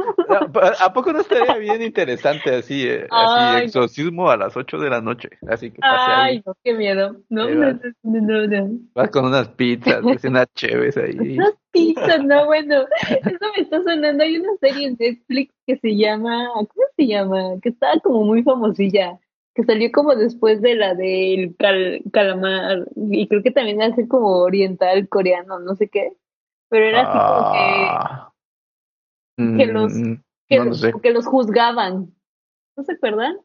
[0.52, 4.90] Pa- ¿A poco no estaría bien interesante así, eh, así exorcismo a las 8 de
[4.90, 5.30] la noche?
[5.48, 7.16] Así que pase ahí, Ay, no, qué miedo.
[7.30, 7.72] No, Ahí no,
[8.04, 8.80] no, no, no.
[8.94, 11.16] vas con unas pizzas, unas cheves ahí.
[11.38, 14.22] Unas pizzas, no, bueno, eso me está sonando.
[14.24, 17.60] Hay una serie en Netflix que se llama, ¿cómo se llama?
[17.62, 19.20] Que estaba como muy famosilla,
[19.56, 24.40] que salió como después de la del cal- calamar, y creo que también hace como
[24.42, 26.12] oriental coreano, no sé qué,
[26.72, 28.32] pero era así como que, Ah.
[29.58, 30.14] que los- Mm,
[30.50, 30.94] que, no lo sé.
[31.04, 32.14] que los juzgaban.
[32.78, 33.38] ¿No se acuerdan?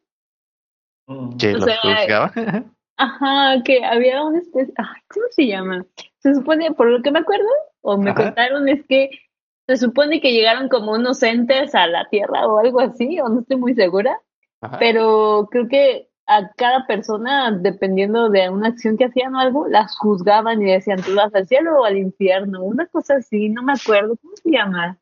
[1.07, 1.37] Mm.
[1.37, 2.31] ¿Que los sea, juzgaba?
[2.97, 5.85] Ajá, que había una especie, ay, ¿cómo se llama?
[6.19, 7.47] Se supone, por lo que me acuerdo,
[7.81, 8.23] o me Ajá.
[8.23, 9.11] contaron, es que
[9.67, 13.41] se supone que llegaron como unos entes a la Tierra o algo así, o no
[13.41, 14.19] estoy muy segura,
[14.61, 14.79] Ajá.
[14.79, 19.97] pero creo que a cada persona, dependiendo de una acción que hacían o algo, las
[19.97, 23.73] juzgaban y decían, tú vas al cielo o al infierno, una cosa así, no me
[23.73, 24.97] acuerdo, ¿cómo se llama?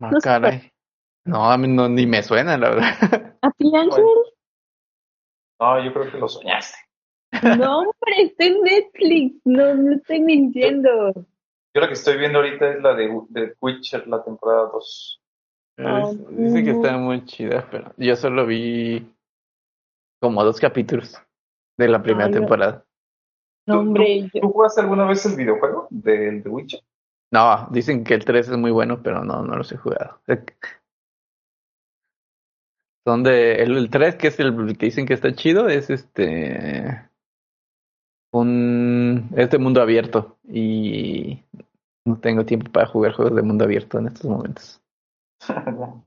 [0.00, 0.28] Ah, no sé.
[0.28, 0.72] caray.
[1.24, 3.36] No, a mí no, ni me suena, la verdad.
[3.42, 4.04] ¿A ti, Ángel?
[5.60, 6.78] No, yo creo que lo soñaste.
[7.42, 11.12] No, hombre, está en Netflix, no, no estoy mintiendo.
[11.72, 15.20] Yo la que estoy viendo ahorita es la de, de Witcher, la temporada 2.
[15.78, 19.06] Ah, Es- Dice que está muy chida, pero yo solo vi
[20.20, 21.16] como dos capítulos
[21.78, 22.84] de la primera temporada.
[23.66, 26.80] No, hombre, yo- ¿Tú jugaste alguna vez el videojuego del The Witcher?
[27.32, 30.20] No, dicen que el 3 es muy bueno, pero no, no los he jugado.
[33.06, 37.08] Son de, el, el 3, que es el que dicen que está chido, es este,
[38.32, 41.42] un, es de mundo abierto y
[42.04, 44.82] no tengo tiempo para jugar juegos de mundo abierto en estos momentos.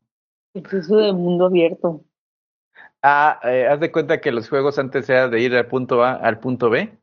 [0.53, 2.03] es eso de mundo abierto.
[3.03, 6.13] Ah, eh, haz de cuenta que los juegos antes era de ir al punto A
[6.13, 6.97] al punto B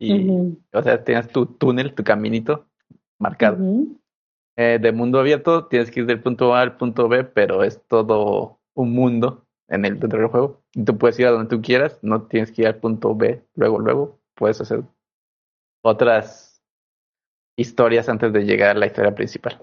[0.00, 0.28] y,
[0.72, 2.66] o sea, tenías tu túnel, tu caminito
[3.18, 3.58] marcado.
[4.56, 7.80] Eh, de mundo abierto tienes que ir del punto A al punto B, pero es
[7.86, 10.62] todo un mundo en el dentro del juego.
[10.74, 13.44] Y tú puedes ir a donde tú quieras, no tienes que ir al punto B
[13.54, 14.18] luego, luego.
[14.34, 14.82] Puedes hacer
[15.84, 16.62] otras
[17.56, 19.60] historias antes de llegar a la historia principal.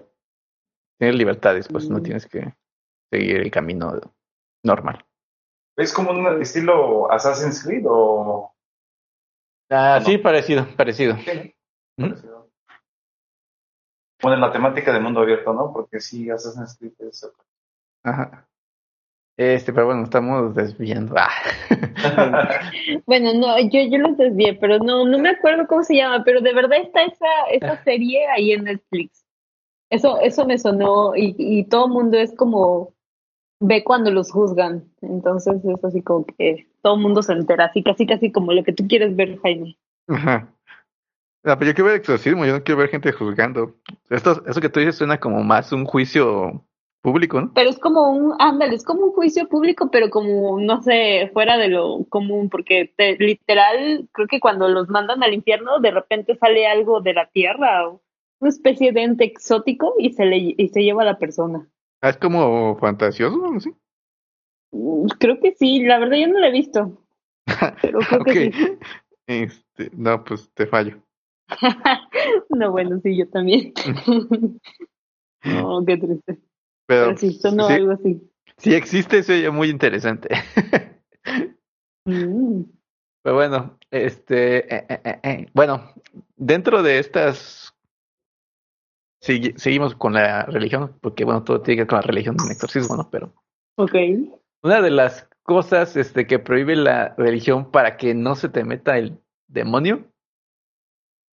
[1.00, 2.04] Tienes libertades, pues no Mm.
[2.04, 2.54] tienes que
[3.12, 4.00] seguir el camino
[4.64, 5.06] normal.
[5.78, 8.54] ¿Es como un estilo Assassin's Creed o...?
[9.70, 10.06] Ah, no?
[10.06, 11.16] sí, parecido, parecido.
[11.24, 11.56] qué?
[11.98, 12.16] Ujú.
[14.22, 15.74] Bueno, en la temática de mundo abierto, ¿no?
[15.74, 17.30] Porque sí, Assassin's Creed es...
[18.04, 18.48] Ajá.
[19.38, 21.16] Este, pero bueno, estamos desviando.
[21.18, 21.30] Ah.
[23.06, 26.42] Bueno, no, yo, yo los desvié, pero no, no me acuerdo cómo se llama, pero
[26.42, 29.26] de verdad está esa, esa serie ahí en Netflix.
[29.90, 32.95] Eso, eso me sonó y, y todo el mundo es como
[33.68, 34.84] ve cuando los juzgan.
[35.02, 38.64] Entonces es así como que todo el mundo se entera, así casi casi como lo
[38.64, 39.78] que tú quieres ver, Jaime.
[40.08, 40.52] Ajá.
[41.44, 43.76] No, pero yo quiero ver exorcismo, yo no quiero ver gente juzgando.
[44.10, 46.64] Esto, eso que tú dices suena como más un juicio
[47.02, 47.52] público, ¿no?
[47.54, 51.58] Pero es como un, ándale, es como un juicio público, pero como, no sé, fuera
[51.58, 56.36] de lo común, porque te- literal, creo que cuando los mandan al infierno, de repente
[56.36, 58.02] sale algo de la tierra, o
[58.40, 61.68] una especie de ente exótico y se le, y se lleva a la persona.
[62.10, 63.60] Es como fantasioso, ¿no?
[63.60, 63.74] ¿Sí?
[64.72, 67.02] Mm, Creo que sí, la verdad yo no lo he visto,
[67.82, 68.26] pero creo Ok.
[68.28, 68.78] que sí.
[69.28, 71.02] Este, no, pues te fallo.
[72.50, 73.74] No, bueno, sí, yo también.
[75.44, 76.40] No, qué triste.
[76.88, 78.32] Pero, Pero sí, sonó sí, algo así.
[78.58, 80.30] si existe, se oye muy interesante.
[82.06, 82.64] Mm.
[83.24, 85.92] Pero bueno, este, eh, eh, eh, bueno,
[86.36, 87.75] dentro de estas,
[89.26, 92.96] seguimos con la religión, porque bueno, todo tiene que ver con la religión del exorcismo,
[92.96, 93.10] ¿no?
[93.10, 93.34] Pero
[93.78, 93.94] Ok.
[94.62, 98.98] una de las cosas este, que prohíbe la religión para que no se te meta
[98.98, 100.06] el demonio,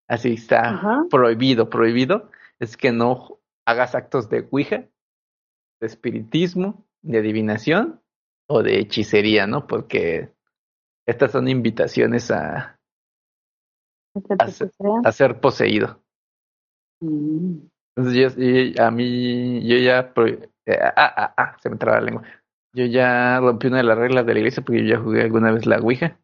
[0.09, 1.05] así está Ajá.
[1.11, 4.89] prohibido, prohibido, es que no hagas actos de Ouija,
[5.81, 8.01] de espiritismo, de adivinación
[8.49, 9.67] o de hechicería, ¿no?
[9.67, 10.33] Porque
[11.07, 12.79] estas son invitaciones a,
[14.39, 14.71] a ser,
[15.05, 16.03] a ser poseído.
[17.01, 17.67] Mm.
[17.97, 20.13] Entonces yo, y a mí, yo ya,
[20.67, 22.23] eh, ah, ah, ah, se me traba la lengua.
[22.75, 25.53] Yo ya rompí una de las reglas de la iglesia porque yo ya jugué alguna
[25.53, 26.19] vez la Ouija.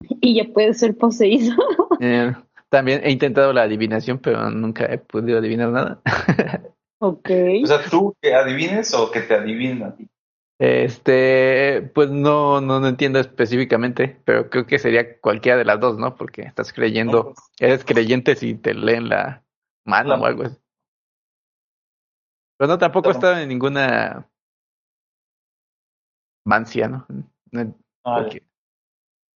[0.22, 1.54] Y ya puede ser poseído.
[2.02, 2.32] Eh,
[2.70, 6.00] también he intentado la adivinación, pero nunca he podido adivinar nada.
[6.98, 7.30] ok.
[7.62, 10.08] O sea, tú que adivines o que te adivinen a ti.
[10.58, 15.98] Este, pues no, no, no entiendo específicamente, pero creo que sería cualquiera de las dos,
[15.98, 16.16] ¿no?
[16.16, 19.42] Porque estás creyendo, eres creyente si te leen la
[19.84, 20.59] mano o algo así.
[22.60, 23.18] Pero no, tampoco he Claro.
[23.26, 24.28] estado en ninguna
[26.44, 27.06] mancia, ¿no?
[27.52, 28.42] No- porque-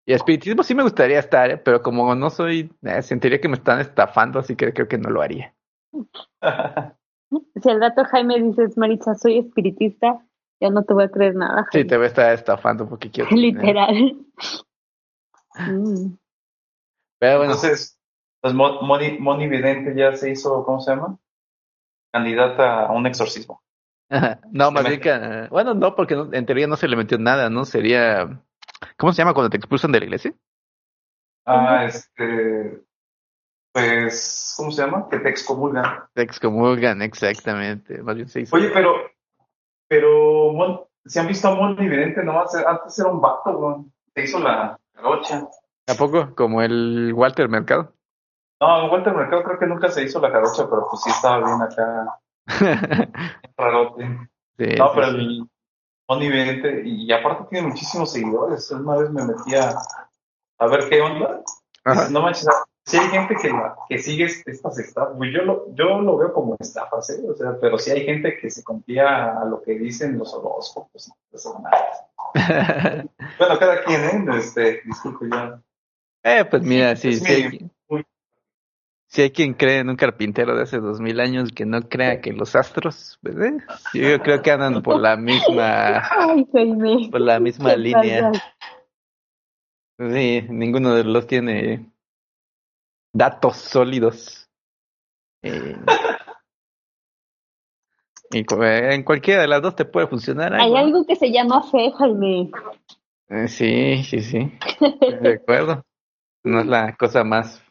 [0.07, 1.57] Y espiritismo sí me gustaría estar, ¿eh?
[1.57, 5.09] pero como no soy, eh, sentiría que me están estafando, así que creo que no
[5.09, 5.55] lo haría.
[7.62, 10.22] Si al rato Jaime dices, Maritza, soy espiritista,
[10.61, 11.62] ya no te voy a creer nada.
[11.72, 11.89] Sí, Jaime.
[11.89, 13.31] te voy a estar estafando porque quiero.
[13.35, 14.18] Literal.
[15.55, 16.18] Mm.
[17.18, 17.99] Pero bueno, Entonces,
[18.43, 21.18] pues Mo- Moni, Moni Vidente ya se hizo, ¿cómo se llama?
[22.15, 23.61] Candidata a un exorcismo.
[24.53, 27.19] No, más bien que, eh, bueno, no, porque no- en teoría no se le metió
[27.19, 27.65] nada, ¿no?
[27.65, 28.41] Sería,
[28.97, 30.33] ¿cómo se llama cuando te expulsan de la iglesia?
[31.45, 32.85] Ah, este,
[33.73, 35.09] pues, ¿cómo se llama?
[35.11, 36.05] Que te excomulgan.
[36.12, 38.01] Te excomulgan, exactamente.
[38.03, 38.55] Más bien se hizo.
[38.55, 38.95] Oye, pero,
[39.89, 43.85] pero, Mon, si han visto a Moni Vidente, nomás, antes era un vato.
[44.15, 45.49] Se hizo la jarocha.
[45.89, 46.33] ¿A poco?
[46.37, 47.93] Como el Walter Mercado.
[48.67, 51.61] No, Walter Mercado creo que nunca se hizo la jarocha, pero pues sí estaba bien
[51.62, 52.19] acá,
[53.57, 54.05] rarote.
[54.59, 55.17] Sí, No, sí, pero sí.
[55.17, 55.49] el
[56.87, 58.71] y, aparte tiene muchísimos seguidores.
[58.71, 59.75] Una vez me metí a,
[60.59, 61.41] a ver qué onda.
[61.85, 62.09] Ajá.
[62.11, 62.47] No manches,
[62.87, 66.17] si hay gente que, la- que sigue est- estas estafas, pues yo lo, yo lo
[66.19, 67.23] veo como estafas, ¿eh?
[67.29, 71.11] O sea, pero sí hay gente que se confía a lo que dicen los horóscopos.
[73.39, 74.37] Bueno, cada quien, ¿eh?
[74.39, 75.61] Este, disculpe ya.
[76.23, 77.71] Eh, pues mira, sí, sí,
[79.15, 82.21] si hay quien cree en un carpintero de hace dos mil años que no crea
[82.21, 83.59] que los astros, pues, eh,
[83.95, 87.11] yo creo que andan por la misma, Ay, Jaime.
[87.12, 88.33] por la misma ¿Qué línea.
[88.33, 88.55] pasa?
[90.12, 91.93] Sí, ninguno de los tiene
[93.12, 94.51] datos sólidos.
[95.43, 95.77] Eh,
[98.33, 100.77] y eh, en cualquiera de las dos te puede funcionar Hay algo.
[100.77, 102.51] algo que se llama fe, Jaime.
[103.29, 104.53] Eh, sí, sí, sí.
[105.23, 105.85] De acuerdo.
[106.43, 107.64] No es la cosa más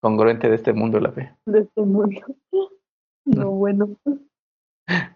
[0.00, 1.34] congruente de este mundo, la fe.
[1.46, 2.20] de este mundo.
[3.28, 3.96] No, bueno.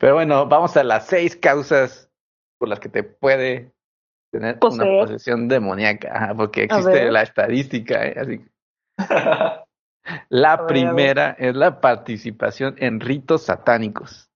[0.01, 2.11] Pero bueno, vamos a las seis causas
[2.59, 3.73] por las que te puede
[4.33, 6.11] tener una posesión demoníaca.
[6.13, 8.05] Ajá, porque A existe la estadística.
[8.05, 8.17] ¿eh?
[8.19, 8.45] Así.
[10.29, 14.29] La ver, primera es la participación en ritos satánicos.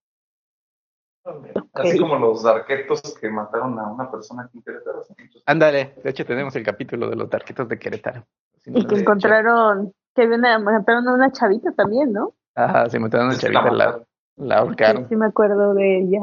[1.73, 5.01] Así como los arquetos que mataron a una persona aquí en Querétaro.
[5.47, 8.25] Ándale, de hecho tenemos el capítulo de los tarquetos de Querétaro.
[8.61, 12.33] Si no Y que encontraron, que había una, mataron a una chavita también, ¿no?
[12.55, 13.99] Ajá, se mataron a una la chavita, la,
[14.37, 15.03] la ahorcaron.
[15.03, 16.19] Sí, sí me acuerdo de ella.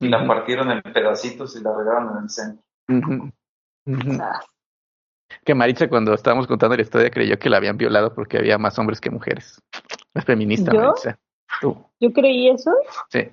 [0.00, 2.62] Y la partieron en pedacitos y la regaron en el centro.
[2.88, 3.30] Ujú.
[4.22, 4.40] Ah,
[5.44, 8.78] Que Maritza cuando estábamos contando la historia creyó que la habían violado porque había más
[8.78, 9.60] hombres que mujeres.
[10.14, 10.80] Es feminista, ¿Yo?
[10.80, 11.18] Maritza.
[11.60, 12.72] Tú, Yo creí eso,
[13.08, 13.28] sí.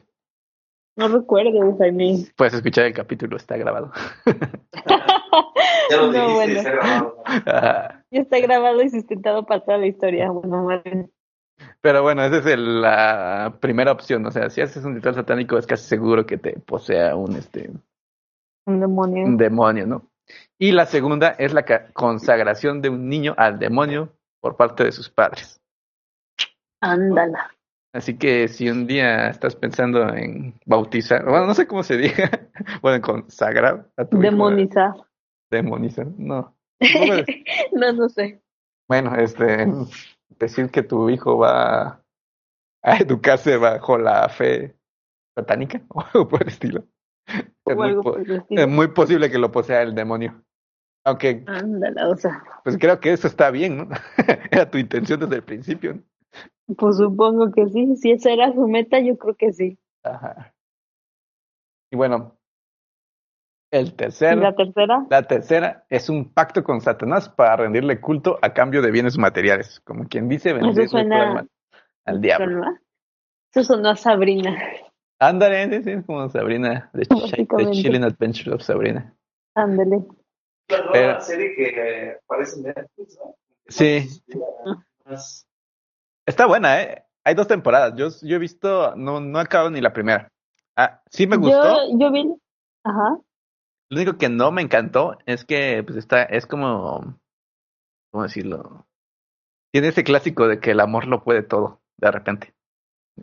[0.96, 2.26] no recuerdo, Jaime.
[2.36, 3.92] Puedes escuchar el capítulo, está grabado.
[5.90, 6.54] Ya lo No, dijiste, bueno.
[6.60, 7.24] está grabado.
[7.26, 7.97] Ajá.
[8.12, 10.30] Ya está grabado y sustentado para toda la historia.
[10.32, 11.12] Bueno, bien.
[11.82, 14.26] Pero bueno, esa es el- la primera opción.
[14.26, 17.72] O sea, si haces un ritual satánico, es casi seguro que te posea un, este,
[18.66, 19.26] un demonio.
[19.26, 20.10] un demonio, ¿no?
[20.60, 25.10] Y la segunda es la consagración de un niño al demonio por parte de sus
[25.10, 25.60] padres.
[26.82, 27.52] Ándala.
[27.94, 32.30] Así que si un día estás pensando en bautizar, bueno, no sé cómo se diga,
[32.82, 34.92] bueno, en consagrar a tu hijo, Demonizar.
[35.50, 36.08] demonizar,
[36.80, 37.24] no.
[37.74, 38.42] No, no sé.
[38.88, 39.68] Bueno, este,
[40.40, 42.04] decir que tu hijo va
[42.84, 44.76] a educarse bajo la fe
[45.36, 46.84] satánica o algo por el estilo.
[47.28, 48.62] Es O muy, algo po- por el estilo.
[48.62, 50.44] es muy posible que lo posea el demonio.
[51.06, 53.90] Aunque, Ándala, o sea, pues creo que eso está bien, ¿no?
[54.52, 55.94] Era tu intención desde el principio.
[55.96, 56.76] ¿no?
[56.76, 57.96] pues supongo que sí.
[57.96, 59.80] Si esa era su meta, yo creo que sí.
[60.04, 60.54] Ajá.
[61.92, 62.37] Y bueno,
[63.72, 65.06] el ¿Y tercer, la tercera?
[65.10, 69.80] la tercera es un pacto con Satanás para rendirle culto a cambio de bienes materiales.
[69.82, 71.46] Como quien dice, vender Eso suena-
[72.06, 72.64] al diablo.
[73.54, 74.58] Eso sonó a Sabrina.
[75.20, 77.72] Ándale, sí, sí, es como Sabrina, Básicamente.
[77.82, 79.14] Chilling Adventures of Sabrina.
[79.56, 80.06] Ándale.
[80.70, 82.18] La nueva Pero- serie que
[82.58, 83.36] Netflix, ¿no?
[83.68, 84.08] Sí,
[85.06, 85.48] Más-
[86.26, 87.04] está buena, ¿eh?
[87.24, 87.94] Hay dos temporadas.
[87.98, 90.30] Yo, yo he visto, no, no acabo ni la primera.
[90.76, 91.90] Ah, sí me gustó.
[91.92, 92.34] Yo, yo vi.
[92.84, 93.18] Ajá.
[93.90, 97.18] Lo único que no me encantó es que, pues, está, es como,
[98.12, 98.86] ¿cómo decirlo?
[99.72, 101.82] Tiene ese clásico de que el amor lo puede todo.
[101.98, 102.54] de repente.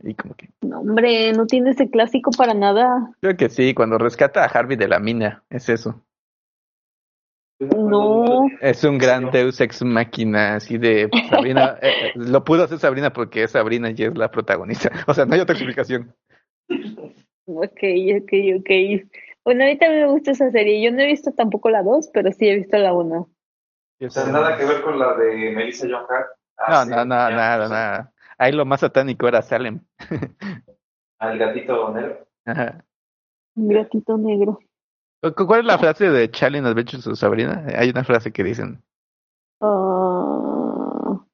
[0.03, 3.12] Y como que, No, hombre, no tiene ese clásico para nada.
[3.21, 6.03] creo que sí, cuando rescata a Harvey de la mina, es eso.
[7.61, 8.47] No.
[8.61, 11.79] Es un gran Deus ex máquina, así de Sabrina.
[11.83, 14.91] eh, eh, lo pudo hacer Sabrina porque es Sabrina y es la protagonista.
[15.07, 16.15] O sea, no hay otra explicación.
[17.47, 17.83] Ok,
[18.23, 18.71] ok, ok.
[19.45, 20.82] Bueno, ahorita me gusta esa serie.
[20.82, 23.16] Yo no he visto tampoco la 2, pero sí he visto la 1.
[24.01, 26.26] O sea, nada que ver con la de Melissa John Hart.
[26.28, 28.12] No, Ah, no, sí, no, ya, nada, nada.
[28.38, 29.80] Ahí lo más satánico era Salem.
[31.18, 32.26] Al gatito negro.
[32.45, 32.84] Ajá.
[33.57, 34.59] Un gatito negro.
[35.22, 37.64] ¿Cu- ¿Cuál es la frase de Charlie en Adventures of Sabrina?
[37.76, 38.82] Hay una frase que dicen,
[39.61, 41.24] Ah,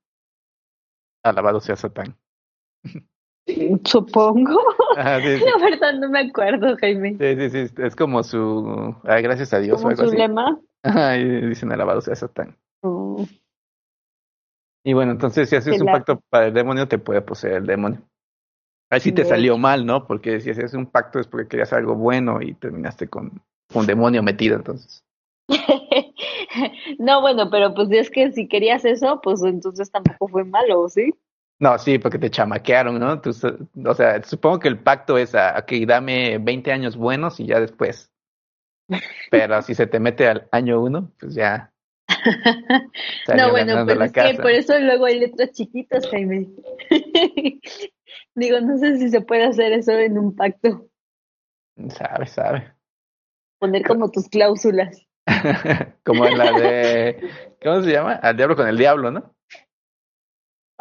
[1.24, 2.16] alabado sea Satán.
[3.84, 4.60] supongo.
[4.96, 5.44] Ajá, sí, sí.
[5.44, 7.16] La verdad no me acuerdo, Jaime.
[7.18, 10.16] Sí, sí, sí, es como su ah, gracias a Dios o algo su así.
[10.16, 10.58] lema.
[10.82, 12.56] Ajá, y dicen alabado sea Satán.
[12.82, 13.24] Mm,
[14.84, 18.00] Y bueno, entonces si haces un pacto para el demonio, te puede poseer el demonio.
[18.90, 20.06] Ahí sí te salió mal, ¿no?
[20.06, 23.40] Porque si haces un pacto es porque querías algo bueno y terminaste con
[23.74, 25.04] un demonio metido, entonces.
[26.98, 31.14] no, bueno, pero pues es que si querías eso, pues entonces tampoco fue malo, ¿sí?
[31.60, 33.20] No, sí, porque te chamaquearon, ¿no?
[33.20, 37.60] Tú, o sea, supongo que el pacto es a, dame 20 años buenos y ya
[37.60, 38.10] después.
[39.30, 41.72] Pero si se te mete al año uno, pues ya.
[43.36, 46.48] No, bueno, pero la es que por eso luego hay letras chiquitas, Jaime.
[48.34, 50.88] Digo, no sé si se puede hacer eso en un pacto,
[51.90, 52.72] Sabe, sabe.
[53.58, 55.06] poner como tus cláusulas.
[56.04, 57.30] Como en la de.
[57.62, 58.14] ¿Cómo se llama?
[58.14, 59.36] Al diablo con el diablo, ¿no?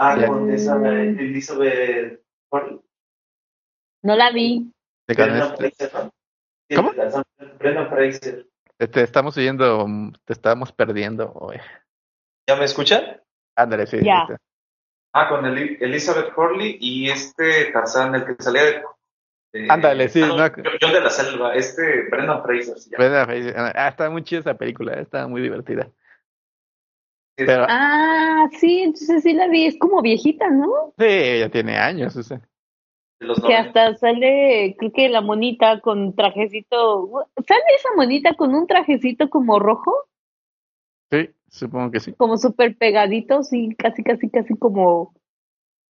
[0.02, 2.22] Ah, con esa Elizabeth.
[4.02, 4.72] No la vi.
[5.06, 6.12] De Brendan este- Fraser, ¿no?
[6.70, 6.92] Sí, ¿Cómo?
[7.60, 8.48] Brendan Fraser.
[8.78, 9.86] Te estamos oyendo,
[10.24, 11.34] te estamos perdiendo.
[11.34, 11.62] oye.
[12.48, 13.22] ¿Ya me escuchan?
[13.58, 14.00] Ándale, sí.
[14.02, 14.22] Ya.
[14.30, 14.38] este.
[15.14, 18.84] Ah, con Eli- Elizabeth Hurley y este Tarzán, el que salía de...
[19.68, 20.50] Ándale, sí, no, no.
[20.80, 22.76] John de la Selva, este Brendan Fraser.
[22.98, 23.54] Brendan Fraser.
[23.58, 25.90] Ah, está muy chida esa película, está muy divertida.
[27.46, 29.66] Pero, Ah, sí, entonces sí la vi.
[29.66, 30.94] Es como viejita, ¿no?
[30.98, 32.42] sí, ya tiene años, o sea.
[33.20, 33.60] los Que 90.
[33.88, 37.10] hasta sale, creo que la monita con trajecito.
[37.48, 39.94] ¿Sale esa monita con un trajecito como rojo?
[41.12, 42.14] Sí, supongo que sí.
[42.14, 45.14] Como súper pegadito, sí, casi, casi, casi como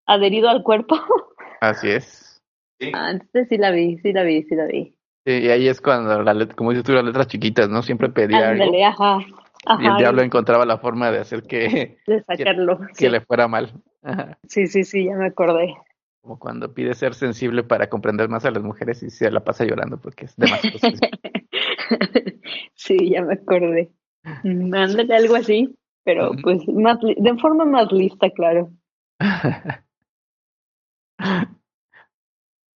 [0.05, 0.95] adherido al cuerpo.
[1.61, 2.41] Así es.
[2.79, 2.91] Sí.
[2.95, 4.95] Ah, entonces sí la vi, sí la vi, sí la vi.
[5.25, 7.81] Sí, y ahí es cuando, la let- como dices tú, las letras chiquitas, ¿no?
[7.83, 8.63] Siempre pedía algo.
[8.63, 9.19] Ándale, ajá.
[9.65, 12.79] Ajá, Y el diablo y encontraba la forma de hacer que, de sacarlo.
[12.79, 13.09] que Sí.
[13.09, 13.73] le fuera mal.
[14.01, 14.37] Ajá.
[14.47, 15.75] sí, sí, sí, ya me acordé.
[16.21, 19.65] Como cuando pide ser sensible para comprender más a las mujeres y se la pasa
[19.65, 20.77] llorando porque es demasiado
[22.75, 23.89] sí, ya me acordé.
[24.43, 28.69] Mm, Ándale, algo así, pero pues más li- de forma más lista, claro.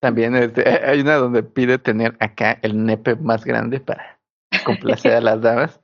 [0.01, 4.19] También este, hay una donde pide tener acá el nepe más grande para
[4.65, 5.81] complacer a las damas.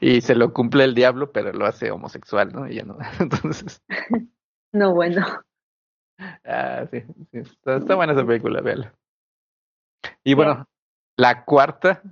[0.00, 2.68] Y se lo cumple el diablo, pero lo hace homosexual, ¿no?
[2.68, 2.98] Y ya no.
[3.20, 3.82] Entonces,
[4.72, 5.24] No, bueno.
[6.44, 7.00] ah, sí,
[7.30, 8.94] sí, está, está buena esa película, véala.
[10.22, 10.66] Y bueno,
[11.16, 12.02] la cuarta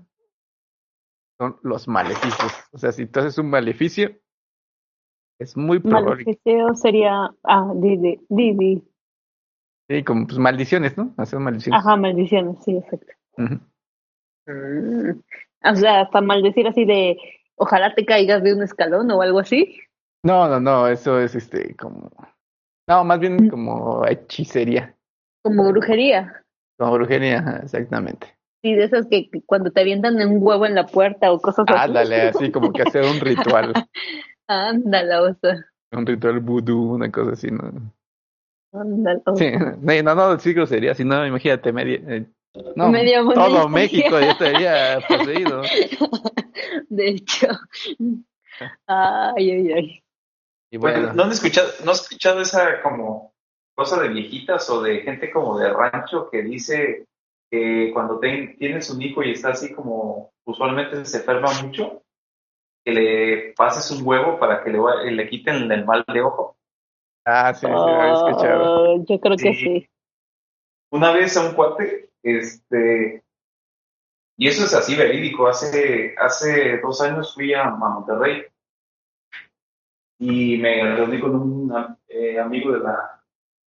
[1.38, 2.52] son los maleficios.
[2.72, 4.16] O sea, si tú haces un maleficio,
[5.38, 6.24] es muy probable.
[6.24, 7.34] Maleficio sería.
[7.42, 8.82] Ah, Didi, Didi.
[9.88, 11.12] Sí, como pues maldiciones, ¿no?
[11.18, 11.84] Hacer maldiciones.
[11.84, 13.12] Ajá, maldiciones, sí, exacto.
[13.36, 13.56] Mm.
[15.64, 17.18] O sea, hasta maldecir así de.
[17.56, 19.78] Ojalá te caigas de un escalón o algo así.
[20.24, 22.10] No, no, no, eso es este como.
[22.88, 23.20] No, más Mm.
[23.20, 24.94] bien como hechicería,
[25.42, 26.42] Como brujería.
[26.78, 28.36] como brujería, exactamente.
[28.62, 31.78] Sí, de esas que cuando te avientan un huevo en la puerta o cosas así.
[31.90, 33.72] Ándale, así como que hacer un ritual,
[34.48, 35.64] Ándale, o sea.
[35.92, 37.70] un ritual vudú, una cosa así, ¿no?
[38.72, 39.50] Ándale, Sí,
[40.02, 42.26] no, no, sí grosería, si no, imagínate, media, eh,
[42.76, 45.62] no, Medio mundo todo estaría- México ya estaría poseído.
[46.88, 47.48] De hecho.
[48.86, 50.00] Ay, ay, ay.
[50.70, 53.32] Y Bueno, bueno, ¿no han escuchado, no has escuchado esa como
[53.74, 57.06] cosa de viejitas o de gente como de rancho que dice
[57.50, 62.02] que cuando ten- tienes un hijo y está así como usualmente se enferma mucho,
[62.84, 64.78] que le pases un huevo para que le,
[65.12, 66.56] le quiten el mal de ojo?
[67.26, 68.94] ah, sí, sí, lo he escuchado.
[68.96, 69.88] Ah, yo creo que sí.
[70.92, 73.22] Una vez a un cuate, este,
[74.36, 78.44] y eso es así verídico, hace, hace dos años fui a, a Monterrey
[80.18, 83.22] y me reuní con un eh, amigo de la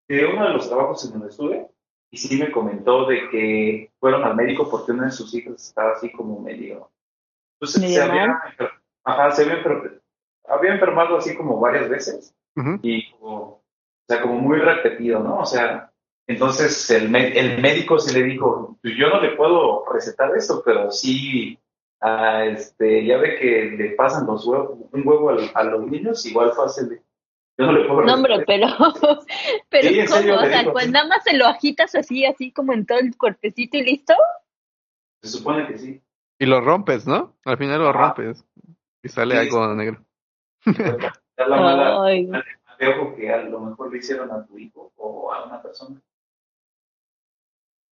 [0.08, 1.68] de uno de los trabajos en donde estuve
[2.10, 5.91] y sí me comentó de que fueron al médico porque una de sus hijas estaba
[5.91, 6.89] así como medio,
[7.60, 8.41] pues ¿Medio se había,
[9.03, 9.62] ajá, se había,
[10.47, 12.34] había enfermado así como varias veces
[12.82, 13.62] y como
[14.08, 15.39] sea, como muy repetido, ¿no?
[15.39, 15.91] O sea,
[16.28, 20.91] entonces el, el médico se le dijo, pues yo no le puedo recetar eso, pero
[20.91, 21.57] sí,
[22.01, 26.51] a este, ya ve que le pasan los huevos, un huevo a, los niños, igual
[26.51, 27.01] fácil.
[27.57, 28.67] Yo no le puedo No, hombre, pero,
[29.69, 30.36] pero ¿cómo?
[30.36, 33.78] O sea, cuando nada más se lo agitas así, así como en todo el cuerpecito
[33.78, 34.13] y listo.
[35.23, 36.01] Se supone que sí.
[36.39, 37.36] Y lo rompes, ¿no?
[37.45, 38.45] Al final lo rompes
[39.01, 40.03] y sale algo negro.
[40.65, 42.43] la mala,
[42.80, 45.99] de ojo que a lo mejor le hicieron a tu hijo o a una persona.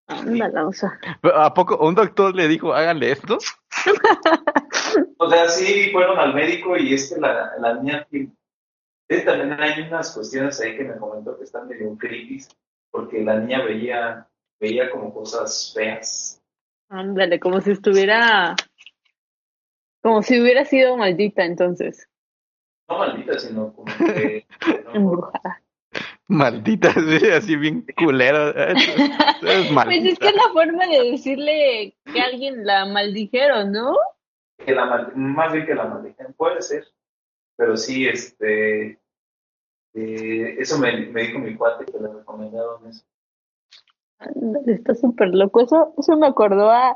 [0.08, 0.99] Ándala, o sea.
[1.34, 3.38] ¿A poco un doctor le dijo, háganle esto?
[5.18, 8.08] o sea, sí, fueron al médico y es que la, la niña
[9.26, 12.43] también hay unas cuestiones ahí que me comentó que están medio creepy,
[12.91, 14.28] porque la niña veía,
[14.60, 16.41] veía como cosas feas.
[16.89, 18.56] Ándale, como si estuviera,
[20.01, 22.08] como si hubiera sido maldita entonces.
[22.88, 24.45] No maldita, sino como que...
[24.93, 25.62] Embrujada.
[26.28, 28.49] Maldita, sí, así bien culero.
[29.45, 33.95] Es pues es que es la forma de decirle que alguien la maldijeron, ¿no?
[34.57, 36.86] Que la más bien que la maldijeron, puede ser.
[37.55, 38.99] Pero sí, este...
[39.93, 43.05] Eh, eso me, me dijo mi cuate que le recomendaron eso.
[44.67, 45.61] Está súper loco.
[45.61, 46.95] Eso, eso me acordó a,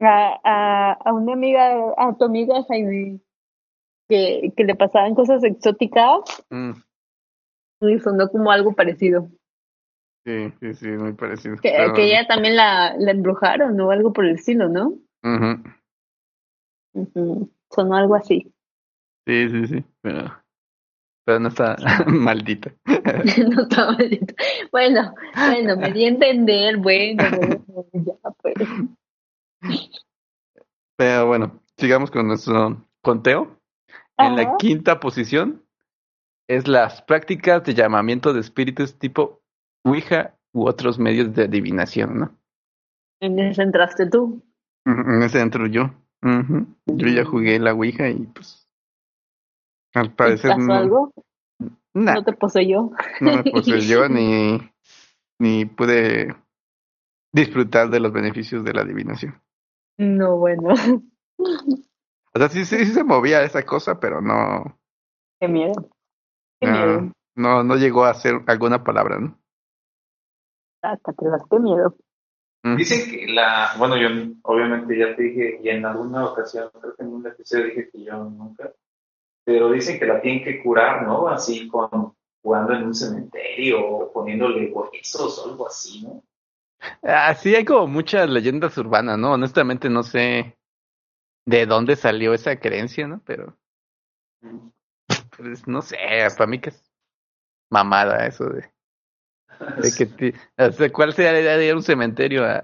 [0.00, 3.20] a, a, una amiga, a tu amiga Jaime,
[4.08, 6.44] que, que le pasaban cosas exóticas.
[6.50, 6.72] Mm.
[7.80, 9.28] Y sonó como algo parecido.
[10.24, 11.56] Sí, sí, sí, muy parecido.
[11.56, 14.94] Que, que ella también la, la embrujaron o algo por el estilo, ¿no?
[15.22, 15.62] mhm
[17.70, 18.52] Sonó algo así.
[19.26, 20.42] Sí, sí, sí, pero,
[21.24, 21.76] pero no está
[22.06, 22.72] maldita.
[22.86, 24.34] no está maldita.
[24.72, 27.24] Bueno, bueno, me di a entender, bueno,
[27.92, 28.54] ya pues.
[30.96, 33.58] Pero bueno, sigamos con nuestro conteo.
[34.16, 35.62] En la quinta posición
[36.48, 39.42] es las prácticas de llamamiento de espíritus tipo
[39.84, 42.38] Ouija u otros medios de adivinación, ¿no?
[43.20, 44.42] En ese entraste tú.
[44.84, 45.90] En ese entro yo.
[46.22, 48.68] Yo ya jugué la Ouija y pues
[49.94, 51.12] al parecer pasó algo?
[51.94, 52.90] No te poseyó.
[53.20, 54.58] No me poseyó ni,
[55.38, 56.34] ni pude
[57.32, 59.40] disfrutar de los beneficios de la adivinación.
[59.98, 60.74] No, bueno.
[62.34, 64.78] O sea, sí, sí, sí se movía esa cosa, pero no.
[65.40, 65.90] Qué miedo.
[66.60, 69.38] No, no, llegó a ser alguna palabra, ¿no?
[70.82, 71.94] Hasta que las qué miedo.
[72.76, 74.08] Dicen que la, bueno, yo
[74.42, 78.04] obviamente ya te dije, y en alguna ocasión, creo que en un episodio dije que
[78.04, 78.72] yo nunca,
[79.44, 81.28] pero dicen que la tienen que curar, ¿no?
[81.28, 86.22] Así con jugando en un cementerio o poniéndole huesos o algo así, ¿no?
[87.02, 89.32] Así hay como muchas leyendas urbanas, ¿no?
[89.32, 90.56] Honestamente no sé
[91.46, 93.20] de dónde salió esa creencia, ¿no?
[93.24, 93.56] Pero
[95.38, 95.96] pues, no sé,
[96.36, 96.92] para mí que es
[97.70, 98.70] mamada eso de,
[99.80, 100.34] de
[100.76, 102.62] que ¿cuál sería la idea de ir a un cementerio a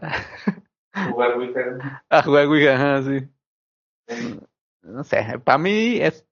[1.11, 2.05] jugar Ouija?
[2.09, 3.29] A jugar Ouija, sí.
[4.83, 6.27] No sé, para mí es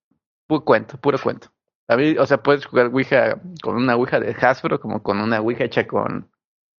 [0.46, 1.48] puro cuento, puro cuento.
[1.88, 5.40] A mí, o sea, puedes jugar Ouija con una Ouija de Hasbro como con una
[5.40, 6.30] Ouija hecha con,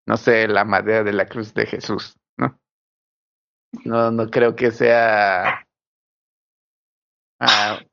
[0.05, 2.59] no sé, la madera de la cruz de Jesús, ¿no?
[3.85, 5.67] No, no creo que sea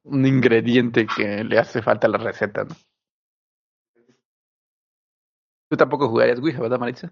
[0.05, 2.75] un ingrediente que le hace falta a la receta, ¿no?
[5.71, 7.11] Tú tampoco jugarías Ouija, ¿verdad, Maritza?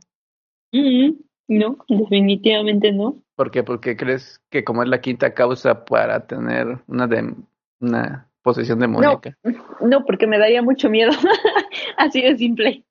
[0.72, 3.22] no, definitivamente no.
[3.36, 3.62] ¿Por qué?
[3.62, 7.34] Porque crees que como es la quinta causa para tener una de
[7.80, 9.36] una posesión demoníaca.
[9.44, 11.12] No, no porque me daría mucho miedo.
[11.96, 12.84] Así de simple.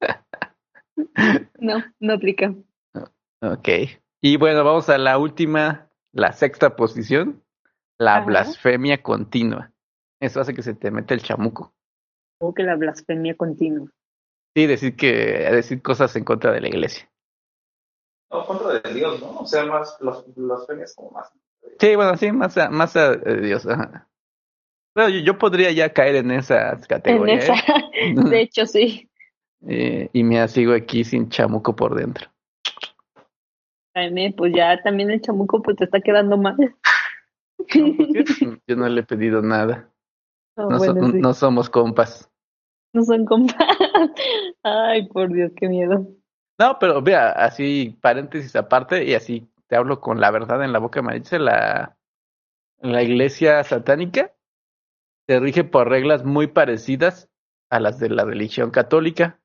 [1.58, 2.54] no, no aplica.
[3.40, 3.68] Ok.
[4.20, 7.42] Y bueno, vamos a la última, la sexta posición,
[7.98, 9.72] la blasfemia continua.
[10.20, 11.74] Eso hace que se te mete el chamuco.
[12.38, 13.88] ¿Cómo que la blasfemia continua?
[14.54, 15.12] Sí, decir que
[15.50, 17.10] decir cosas en contra de la iglesia.
[18.30, 19.40] No, contra de Dios, ¿no?
[19.40, 21.32] O sea, más las blasfemias como más.
[21.78, 23.66] Sí, bueno, sí, más a, más a Dios.
[23.66, 24.08] Ajá.
[24.94, 27.48] Pero yo, podría ya caer en esas categorías.
[27.48, 28.14] En esa, ¿eh?
[28.30, 29.10] de hecho, sí.
[29.66, 32.28] Eh, y me sigo aquí sin chamuco por dentro.
[33.94, 36.56] Jaime, pues ya también el chamuco pues te está quedando mal.
[38.66, 39.90] Yo no le he pedido nada.
[40.56, 42.30] Ah, no, somos compas.
[42.92, 43.56] No son compas.
[44.62, 46.06] Ay, por Dios, qué miedo.
[46.58, 50.78] No, pero vea, así paréntesis aparte y así te hablo con la verdad en la
[50.78, 51.96] boca, me dice la,
[52.80, 54.34] la iglesia satánica
[55.26, 57.30] se rige por reglas muy parecidas
[57.70, 59.40] a las de la religión católica.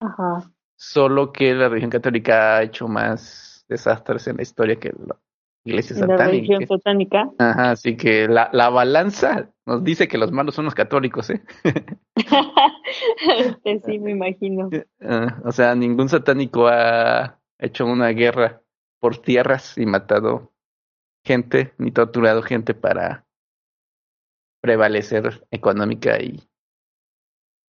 [0.00, 0.50] Ajá.
[0.76, 5.18] Solo que la religión católica ha hecho más desastres en la historia que la
[5.64, 6.24] iglesia satánica.
[6.24, 7.30] La religión satánica.
[7.38, 11.42] Ajá, así que la, la balanza nos dice que los malos son los católicos, ¿eh?
[13.64, 14.70] este sí, me imagino.
[15.00, 18.62] Ah, o sea, ningún satánico ha hecho una guerra
[19.00, 20.52] por tierras y matado
[21.24, 23.26] gente, ni torturado gente para
[24.60, 26.42] prevalecer económica y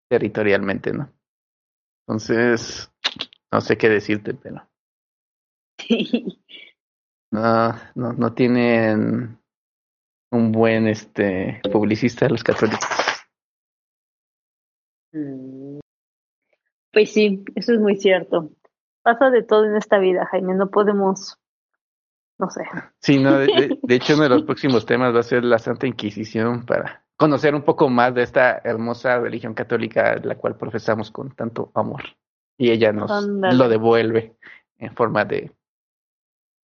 [0.09, 1.13] territorialmente, ¿no?
[2.07, 2.91] Entonces,
[3.53, 4.67] no sé qué decirte, pero
[7.31, 9.39] no, no, no tienen
[10.31, 12.89] un buen este publicista los católicos.
[15.13, 15.79] Mm.
[16.93, 18.51] Pues sí, eso es muy cierto.
[19.03, 21.39] Pasa de todo en esta vida, Jaime, no podemos,
[22.39, 22.63] no sé.
[23.01, 25.87] Sí, no, de, de hecho uno de los próximos temas va a ser la Santa
[25.87, 31.35] Inquisición para conocer un poco más de esta hermosa religión católica la cual profesamos con
[31.35, 32.03] tanto amor.
[32.57, 34.37] Y ella nos lo devuelve
[34.79, 35.53] en forma de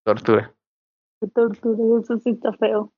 [0.04, 0.53] tortura.
[1.24, 2.92] Qué tortura, eso sí está feo.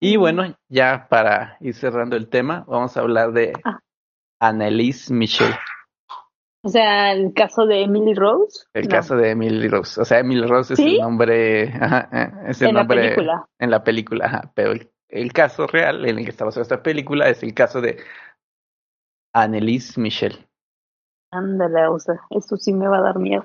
[0.00, 3.78] Y bueno, ya para ir cerrando el tema, vamos a hablar de Ah.
[4.40, 5.52] Annelise Michel,
[6.64, 8.66] O sea, el caso de Emily Rose.
[8.74, 10.00] el No, caso de Emily Rose.
[10.00, 13.46] O sea, Emily Rose es el nombre, ajá, eh, es el en la película.
[13.58, 16.82] en la película, ajá, pero el, el caso real en el que está basada esta
[16.82, 17.98] película es el caso de
[19.34, 20.46] Annelise Michel.
[21.30, 23.44] Ándale, o sea, eso sí me va a dar miedo.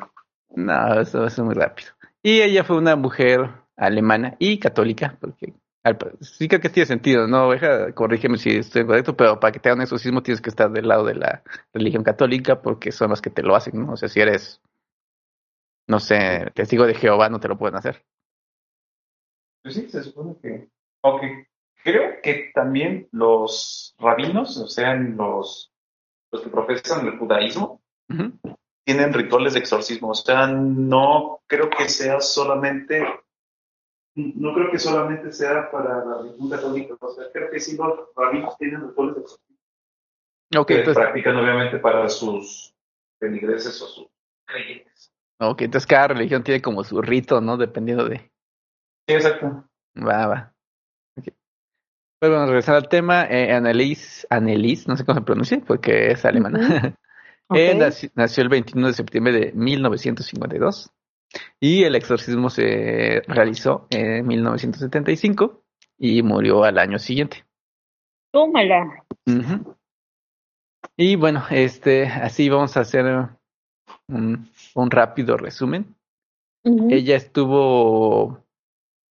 [0.50, 1.90] No, eso es muy rápido.
[2.24, 5.54] Y ella fue una mujer alemana y católica, porque
[5.84, 7.52] al sí creo que tiene sentido, ¿no?
[7.52, 10.88] Deja, corrígeme si estoy incorrecto, pero para que te hagan exorcismo tienes que estar del
[10.88, 11.44] lado de la
[11.74, 13.94] religión católica, porque son los que te lo hacen, ¿no?
[13.94, 14.62] O sea, si eres,
[15.88, 18.04] no sé, testigo de Jehová, no te lo pueden hacer.
[19.64, 20.70] Pues sí, se supone que.
[21.04, 21.48] Aunque
[21.84, 25.72] creo que también los rabinos, o sea, los,
[26.32, 27.82] los que profesan el judaísmo.
[28.88, 30.12] Tienen rituales de exorcismo.
[30.12, 33.06] O sea, no creo que sea solamente.
[34.16, 36.96] No creo que solamente sea para la religión católica.
[36.98, 39.58] O sea, creo que sí los rabinos tienen rituales de exorcismo.
[40.58, 42.74] Ok, que entonces, practican obviamente para sus
[43.20, 44.08] feligreses o sus
[44.46, 45.12] creyentes.
[45.42, 47.58] ok, entonces cada religión tiene como su rito, ¿no?
[47.58, 48.20] Dependiendo de...
[48.20, 49.66] Sí, exacto.
[49.98, 50.54] Va, va.
[51.18, 51.26] Ok.
[52.20, 56.24] Pues bueno, regresar al tema, eh, Annelise, Annelise, no sé cómo se pronuncia, porque es
[56.24, 56.96] alemana.
[57.50, 60.92] Nació el 21 de septiembre de 1952
[61.60, 65.64] y el exorcismo se realizó en 1975
[65.98, 67.46] y murió al año siguiente.
[68.32, 69.06] Tómala.
[70.96, 73.06] Y bueno, este, así vamos a hacer
[74.08, 75.96] un, un rápido resumen.
[76.90, 78.44] Ella estuvo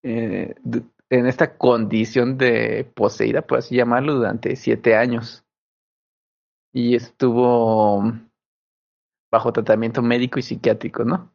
[0.02, 0.54] eh,
[1.08, 5.45] en esta condición de poseída, por así llamarlo, durante siete años.
[6.76, 8.12] Y estuvo
[9.32, 11.32] bajo tratamiento médico y psiquiátrico, ¿no?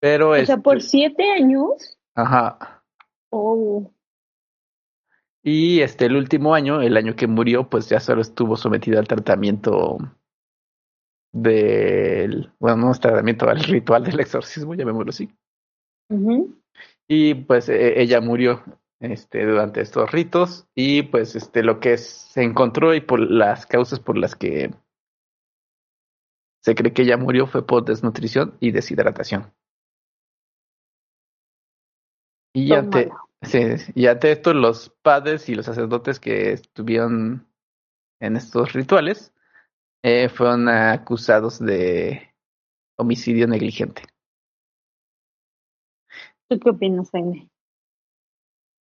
[0.00, 1.96] Pero O sea, este- por siete años.
[2.16, 2.82] ajá.
[3.30, 3.88] Oh.
[5.44, 9.06] Y este, el último año, el año que murió, pues ya solo estuvo sometido al
[9.06, 9.98] tratamiento
[11.32, 15.30] del, bueno, no es tratamiento, al ritual del exorcismo, llamémoslo así.
[16.10, 16.56] Ujú.
[17.06, 18.64] Y pues e- ella murió
[19.00, 24.00] este, durante estos ritos y pues este, lo que se encontró y por las causas
[24.00, 24.70] por las que
[26.62, 29.52] se cree que ella murió fue por desnutrición y deshidratación.
[32.52, 33.10] Y ante,
[33.42, 33.60] sí,
[33.94, 37.46] y ante esto los padres y los sacerdotes que estuvieron
[38.20, 39.32] en estos rituales
[40.02, 42.34] eh, fueron acusados de
[42.96, 44.02] homicidio negligente.
[46.48, 47.48] ¿Tú qué opinas, Jaime?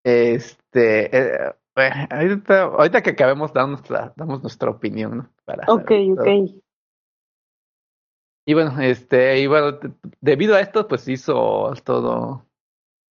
[0.08, 5.30] Este, eh, eh, ahorita, ahorita que acabemos damos, nuestra, damos nuestra opinión, ¿no?
[5.44, 6.28] Para Ok, ok.
[8.46, 9.78] Y bueno, este, y bueno,
[10.22, 12.46] debido a esto, pues hizo todo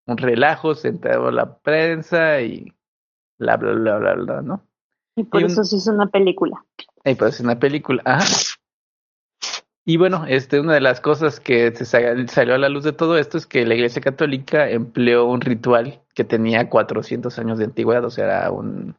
[0.06, 2.72] un relajo, se enteró la prensa y
[3.38, 4.62] bla, bla, bla, bla, bla, ¿no?
[5.16, 6.64] Y por Y un- eso se hizo una película.
[7.04, 8.24] Y pues una película, ajá.
[9.88, 12.92] Y bueno, este, una de las cosas que se sa- salió a la luz de
[12.92, 17.66] todo esto es que la Iglesia Católica empleó un ritual que tenía 400 años de
[17.66, 18.96] antigüedad, o sea, era un...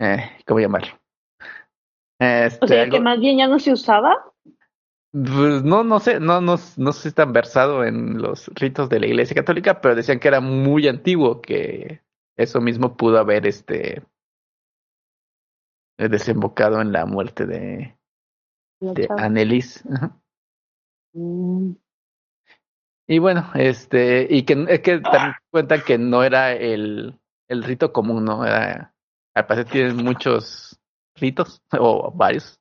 [0.00, 0.92] Eh, ¿Cómo llamarlo?
[2.20, 4.14] Este, O sea, algo- que más bien ya no se usaba.
[5.12, 9.00] Pues no, no sé, no, no, no sé si tan versado en los ritos de
[9.00, 12.02] la Iglesia Católica, pero decían que era muy antiguo, que
[12.36, 14.02] eso mismo pudo haber este
[15.98, 17.96] desembocado en la muerte de,
[18.82, 19.08] de.
[19.16, 19.82] Annelies.
[21.14, 21.72] Mm.
[23.08, 27.18] Y bueno, este, y que es que también cuentan que no era el,
[27.48, 28.44] el rito común, ¿no?
[28.44, 28.94] Era,
[29.34, 30.80] al parecer tienen muchos
[31.16, 32.58] ritos, o varios,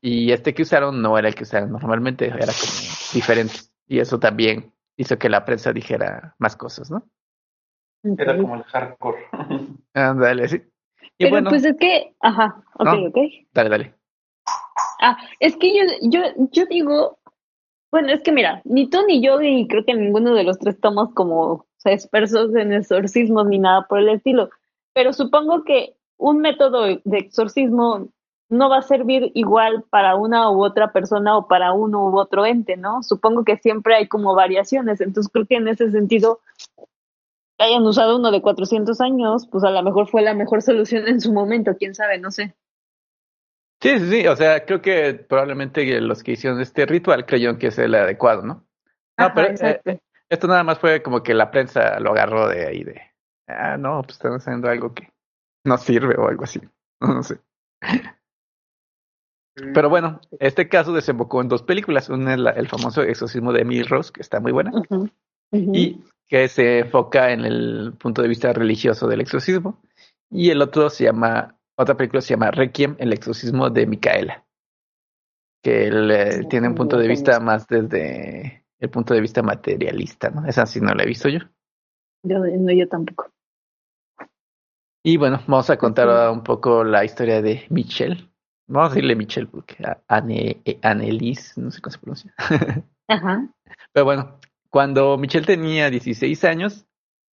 [0.00, 2.72] y este que usaron no era el que usaron normalmente, era como
[3.12, 3.54] diferente.
[3.86, 7.06] Y eso también hizo que la prensa dijera más cosas, ¿no?
[8.02, 9.26] Era como el hardcore.
[9.94, 10.56] Ándale, sí.
[11.18, 13.08] Y Pero bueno, pues es que, ajá, ok, No.
[13.08, 13.16] ok.
[13.52, 13.94] dale, dale.
[15.06, 17.18] Ah, es que yo, yo, yo digo,
[17.92, 20.76] bueno, es que mira, ni tú ni yo, y creo que ninguno de los tres
[20.76, 24.48] estamos como o sea, expertos en exorcismos ni nada por el estilo,
[24.94, 28.08] pero supongo que un método de exorcismo
[28.48, 32.46] no va a servir igual para una u otra persona o para uno u otro
[32.46, 33.02] ente, ¿no?
[33.02, 36.40] Supongo que siempre hay como variaciones, entonces creo que en ese sentido
[37.58, 41.06] que hayan usado uno de 400 años, pues a lo mejor fue la mejor solución
[41.08, 42.54] en su momento, quién sabe, no sé.
[43.84, 44.26] Sí, sí, sí.
[44.26, 48.40] O sea, creo que probablemente los que hicieron este ritual creyeron que es el adecuado,
[48.42, 48.54] ¿no?
[49.18, 49.54] No, Ajá, pero
[49.84, 53.00] eh, esto nada más fue como que la prensa lo agarró de ahí de,
[53.46, 55.10] ah, no, pues están haciendo algo que
[55.66, 56.60] no sirve o algo así.
[57.00, 57.38] No sé.
[59.74, 62.08] Pero bueno, este caso desembocó en dos películas.
[62.08, 64.72] Una es la- el famoso exorcismo de Emily Rose, que está muy buena,
[65.52, 69.80] y que se enfoca en el punto de vista religioso del exorcismo.
[70.30, 74.44] Y el otro se llama, otra película se llama Requiem, el exorcismo de Micaela,
[75.62, 80.30] que él, eh, tiene un punto de vista más desde el punto de vista materialista,
[80.30, 80.46] ¿no?
[80.46, 81.40] Esa sí no la he visto yo.
[82.22, 83.30] Yo, no, yo tampoco.
[85.02, 88.30] Y bueno, vamos a contar un poco la historia de Michelle.
[88.66, 89.76] Vamos a decirle Michelle porque
[90.08, 92.34] Anne, eh, Annelies, no sé cómo se pronuncia.
[93.08, 93.46] Ajá.
[93.92, 96.86] Pero bueno, cuando Michelle tenía 16 años,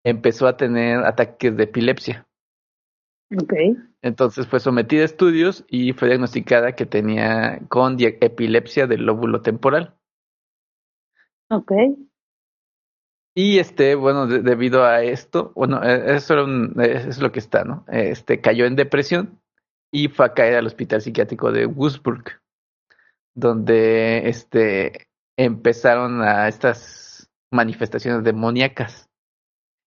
[0.04, 2.28] empezó a tener ataques de epilepsia.
[3.38, 3.54] Ok.
[4.02, 9.96] Entonces fue sometida a estudios y fue diagnosticada que tenía con epilepsia del lóbulo temporal.
[11.50, 11.72] Ok.
[13.34, 17.32] Y este, bueno, de- debido a esto, bueno, eh, eso, era un- eh, es lo
[17.32, 17.86] que está, ¿no?
[17.88, 19.40] Este cayó en depresión
[19.94, 22.42] y fue a caer al hospital psiquiátrico de Würzburg,
[23.34, 25.08] donde este
[25.38, 29.10] empezaron a estas manifestaciones demoníacas,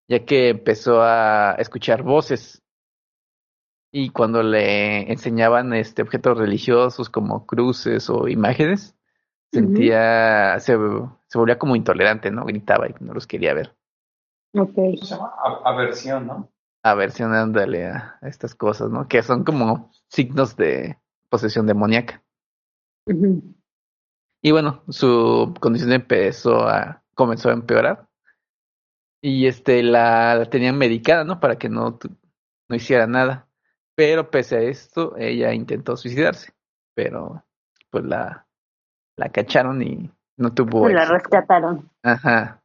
[0.09, 2.63] ya que empezó a escuchar voces
[3.97, 8.97] y cuando le enseñaban este objetos religiosos como cruces o imágenes,
[9.53, 10.77] sentía, se,
[11.29, 12.45] se volvía como intolerante, ¿no?
[12.45, 13.73] Gritaba y no los quería ver.
[14.53, 14.75] Ok.
[14.75, 15.33] ¿Cómo se llama?
[15.39, 16.51] A- aversión, ¿no?
[16.83, 19.07] Aversionándole a a estas cosas, ¿no?
[19.07, 22.21] Que son como signos de posesión demoníaca.
[24.43, 28.09] Y bueno, su condición empezó a, comenzó a empeorar.
[29.23, 31.39] Y este, la, la tenían medicada, ¿no?
[31.39, 32.11] Para que no, tu-
[32.69, 33.49] no hiciera nada.
[33.97, 36.53] Pero pese a esto, ella intentó suicidarse.
[36.95, 37.45] Pero,
[37.91, 38.47] pues la,
[39.17, 41.15] la cacharon y no tuvo La éxito.
[41.15, 41.91] rescataron.
[42.03, 42.63] Ajá.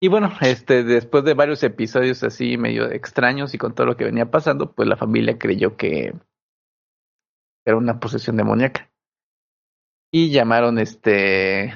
[0.00, 4.04] Y bueno, este, después de varios episodios así medio extraños y con todo lo que
[4.04, 6.14] venía pasando, pues la familia creyó que
[7.64, 8.90] era una posesión demoníaca.
[10.12, 11.72] Y llamaron este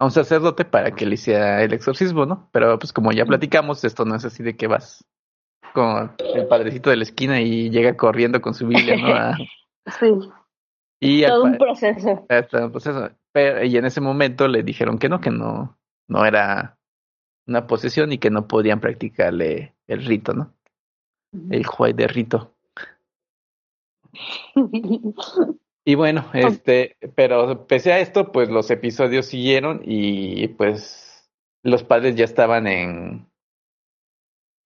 [0.00, 2.48] a un sacerdote para que le hiciera el exorcismo, ¿no?
[2.52, 5.04] Pero pues como ya platicamos, esto no es así de que vas
[5.74, 9.14] con el padrecito de la esquina y llega corriendo con su Biblia, ¿no?
[9.14, 9.36] A-
[10.00, 10.06] Sí.
[11.00, 12.26] y al Todo un pa- proceso.
[12.28, 13.10] hasta el proceso.
[13.32, 16.76] Pero, y en ese momento le dijeron que no, que no, no era
[17.46, 20.52] una posesión y que no podían practicarle el rito, ¿no?
[21.50, 22.54] El juez de rito.
[25.84, 31.26] Y bueno, este, pero pese a esto, pues los episodios siguieron y pues
[31.62, 33.26] los padres ya estaban en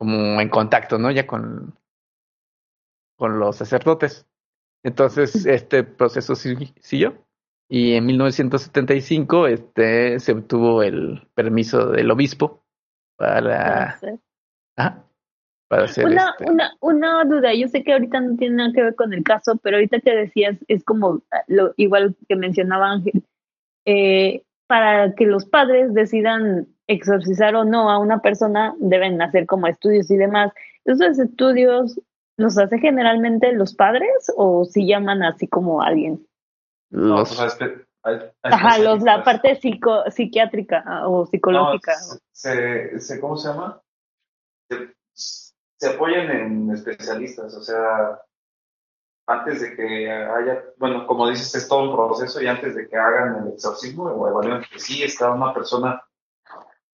[0.02, 1.12] como en contacto, ¿no?
[1.12, 1.78] Ya con,
[3.16, 4.26] con los sacerdotes.
[4.82, 7.24] Entonces, este proceso si- siguió.
[7.68, 12.64] Y en 1975, este, se obtuvo el permiso del obispo
[13.16, 13.96] para,
[15.68, 18.82] para hacer Una, este- una, una duda, yo sé que ahorita no tiene nada que
[18.82, 22.90] ver con el caso, pero ahorita que decías, es como ah, lo igual que mencionaba
[22.90, 23.22] Ángel,
[23.86, 29.66] eh, para que los padres decidan exorcizar o no a una persona, deben hacer como
[29.66, 30.52] estudios y demás.
[30.84, 32.00] ¿Esos estudios
[32.36, 36.26] los hace generalmente los padres o si llaman así como a alguien?
[36.90, 41.26] No, los, pues, hay espe- hay- hay Ajá, los, la parte psico, psiquiátrica ah, o
[41.26, 41.92] psicológica.
[41.92, 43.80] No, se, se, ¿cómo se llama?
[44.68, 48.20] Se, se apoyan en especialistas, o sea,
[49.26, 52.96] antes de que haya, bueno, como dices, es todo un proceso y antes de que
[52.96, 56.02] hagan el exorcismo o evalúen que sí está una persona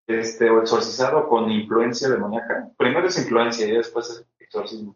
[0.09, 2.69] este, o exorcizado con influencia demoníaca.
[2.77, 4.95] Primero es influencia y después es exorcismo.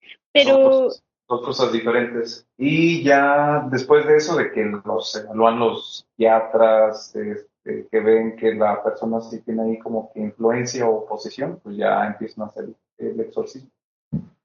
[0.00, 2.46] Son pero, cosas, son cosas diferentes.
[2.56, 8.54] Y ya después de eso, de que los evalúan los psiquiatras, este, que ven que
[8.54, 12.66] la persona sí tiene ahí como que influencia o posesión, pues ya empiezan a hacer
[12.98, 13.70] el exorcismo.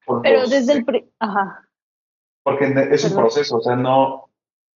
[0.06, 0.86] Por pero los- desde el...
[0.86, 1.68] pri- Ajá.
[2.44, 4.30] Porque es un proceso, o sea, no.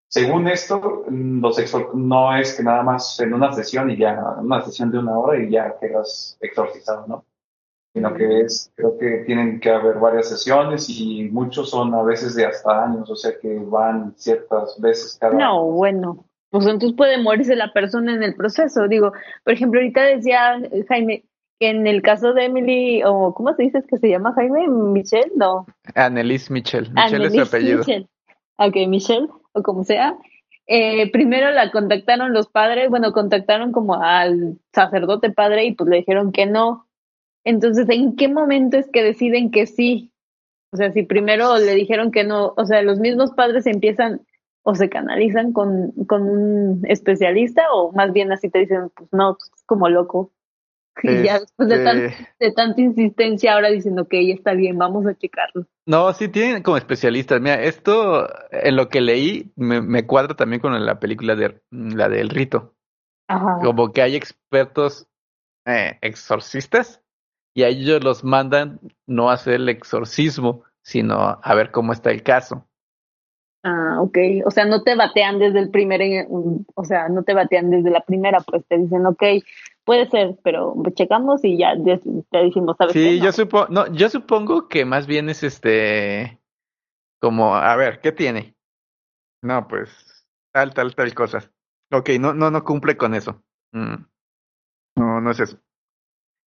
[0.10, 4.90] Según esto, los no es que nada más en una sesión y ya, una sesión
[4.92, 7.26] de una hora y ya quedas exorcizado, ¿no?
[7.98, 12.36] sino que es, creo que tienen que haber varias sesiones y muchos son a veces
[12.36, 17.18] de hasta años, o sea que van ciertas veces cada No, bueno, pues entonces puede
[17.22, 18.88] morirse la persona en el proceso.
[18.88, 21.24] Digo, por ejemplo, ahorita decía Jaime
[21.60, 24.68] que en el caso de Emily, o ¿cómo se dice que se llama Jaime?
[24.68, 25.66] Michelle, no.
[25.96, 26.92] Annelise Michel.
[26.92, 27.80] Michel es su apellido.
[27.80, 28.08] Michelle.
[28.60, 29.28] Ok, Michelle,
[29.64, 30.18] como sea.
[30.68, 35.98] Eh, primero la contactaron los padres, bueno, contactaron como al sacerdote padre y pues le
[35.98, 36.88] dijeron que no.
[37.46, 40.12] Entonces, ¿en qué momento es que deciden que sí?
[40.72, 44.22] O sea, si primero le dijeron que no, o sea, los mismos padres empiezan
[44.64, 49.38] o se canalizan con, con un especialista o más bien así te dicen, pues no,
[49.40, 50.34] pues, como loco.
[51.04, 54.78] Y ya después de, tan, Este, de tanta insistencia ahora diciendo que ya está bien,
[54.78, 55.66] vamos a checarlo.
[55.86, 57.40] No, sí tienen como especialistas.
[57.40, 62.10] Mira, esto en lo que leí me, me cuadra también con la película de la
[62.10, 62.74] del rito.
[63.28, 63.60] Ajá.
[63.62, 65.08] Como que hay expertos
[65.66, 67.02] eh, exorcistas
[67.54, 72.12] y a ellos los mandan no a hacer el exorcismo, sino a ver cómo está
[72.12, 72.68] el caso.
[73.64, 74.18] Ah, ok.
[74.46, 77.90] O sea, no te batean desde el primer, eh, o sea, no te batean desde
[77.90, 79.24] la primera, pues te dicen, ok,
[79.88, 83.00] puede ser, pero checamos y ya te decimos, ¿sabes qué?
[83.02, 83.26] Sí, No.
[83.26, 86.40] yo supongo, no, yo supongo que más bien es este,
[87.20, 88.56] como, a ver, ¿qué tiene?
[89.42, 91.50] No, pues, tal, tal, tal cosas.
[91.92, 93.42] Ok, no, no, no cumple con eso.
[93.72, 93.96] Mm.
[94.98, 95.58] No, no es eso.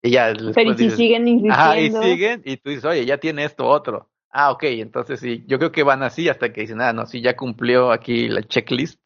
[0.03, 1.55] Y ya Pero y si dices, siguen insistiendo.
[1.55, 4.11] ajá, y siguen, y tú dices, oye, ya tiene esto otro.
[4.30, 7.20] Ah, ok, entonces sí, yo creo que van así hasta que dicen, ah, no, sí,
[7.22, 9.01] ya cumplió aquí la checklist.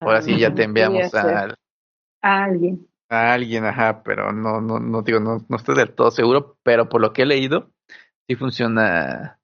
[0.00, 1.56] Ahora sí ya Ah, te enviamos al-
[2.22, 2.86] A alguien.
[3.08, 6.88] A alguien, ajá, pero no, no, no digo, no, no estoy del todo seguro, pero
[6.88, 7.70] por lo que he leído,
[8.26, 9.38] sí funciona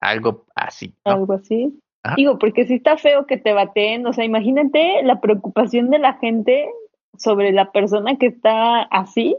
[0.00, 1.12] algo así, ¿no?
[1.12, 1.80] algo así.
[2.02, 2.14] Ajá.
[2.16, 6.14] Digo, porque si está feo que te bateen, o sea, imagínate la preocupación de la
[6.14, 6.70] gente
[7.16, 9.36] sobre la persona que está así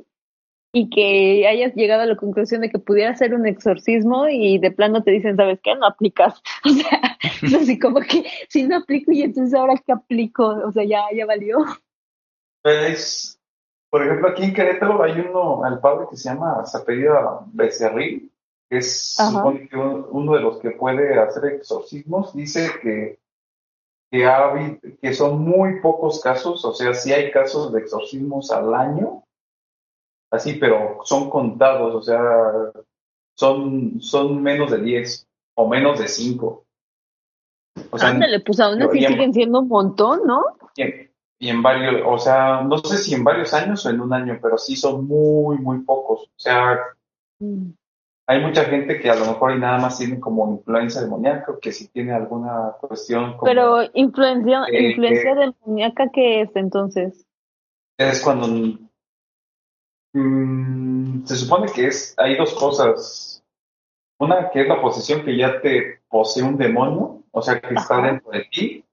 [0.72, 4.72] y que hayas llegado a la conclusión de que pudiera ser un exorcismo y de
[4.72, 5.76] plano te dicen, ¿sabes qué?
[5.76, 6.42] No aplicas.
[6.66, 10.72] O sea, es así como que si no aplico y entonces ahora qué aplico, o
[10.72, 11.58] sea, ya, ya valió.
[12.64, 13.40] Es,
[13.90, 18.32] por ejemplo, aquí en Querétaro hay uno, el padre que se llama, se apellida Becerril,
[18.70, 23.20] que es supone que un- uno de los que puede hacer exorcismos, dice que,
[24.12, 24.54] que, ha
[25.02, 29.24] que son muy pocos casos, o sea, sí hay casos de exorcismos al año,
[30.32, 32.22] así, pero son contados, o sea,
[33.36, 36.66] son, son menos de 10 o menos de 5.
[37.92, 40.44] O sea, Ándale, pues aún así en- siguen siendo un montón, ¿no?
[40.76, 44.02] y en, y en varios, o sea, no sé si en varios años o en
[44.02, 46.24] un año, pero sí son muy, muy pocos.
[46.24, 46.78] O sea,
[47.42, 47.70] Mm.
[48.28, 51.60] hay mucha gente que a lo mejor y nada más tiene como influencia demoníaca, o
[51.60, 53.44] que si tiene alguna cuestión como...
[53.46, 57.26] Pero influencia, Eh, influencia demoníaca, ¿qué es entonces?
[57.98, 58.48] es cuando
[60.14, 63.44] mm, se supone que es, hay dos cosas.
[64.20, 68.02] Una que es la posesión que ya te posee un demonio, o sea, que está
[68.02, 68.86] dentro de ti,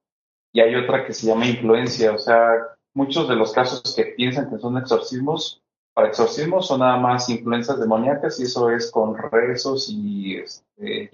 [0.53, 4.49] y hay otra que se llama influencia, o sea, muchos de los casos que piensan
[4.49, 5.63] que son exorcismos,
[5.97, 11.11] para exorcismos son nada más influencias demoníacas y eso es con rezos y este,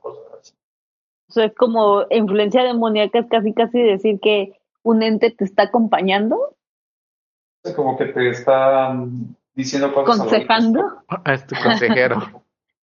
[0.00, 0.54] cosas así.
[1.28, 5.64] O sea, es como influencia demoníaca, es casi casi decir que un ente te está
[5.64, 6.56] acompañando,
[7.74, 10.20] Como que te están diciendo cosas.
[10.20, 12.16] aconsejando, Es tu consejero,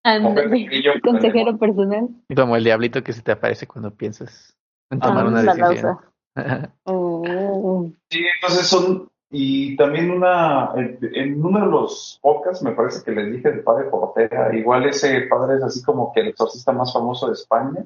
[1.04, 2.10] consejero personal.
[2.36, 4.56] como el diablito que se te aparece cuando piensas
[4.90, 5.98] en tomar Ah, una decisión.
[6.84, 7.90] Oh.
[8.10, 13.12] Sí, entonces son, y también una, en, en uno de los podcasts me parece que
[13.12, 16.92] les dije del padre Portera, igual ese padre es así como que el exorcista más
[16.92, 17.86] famoso de España,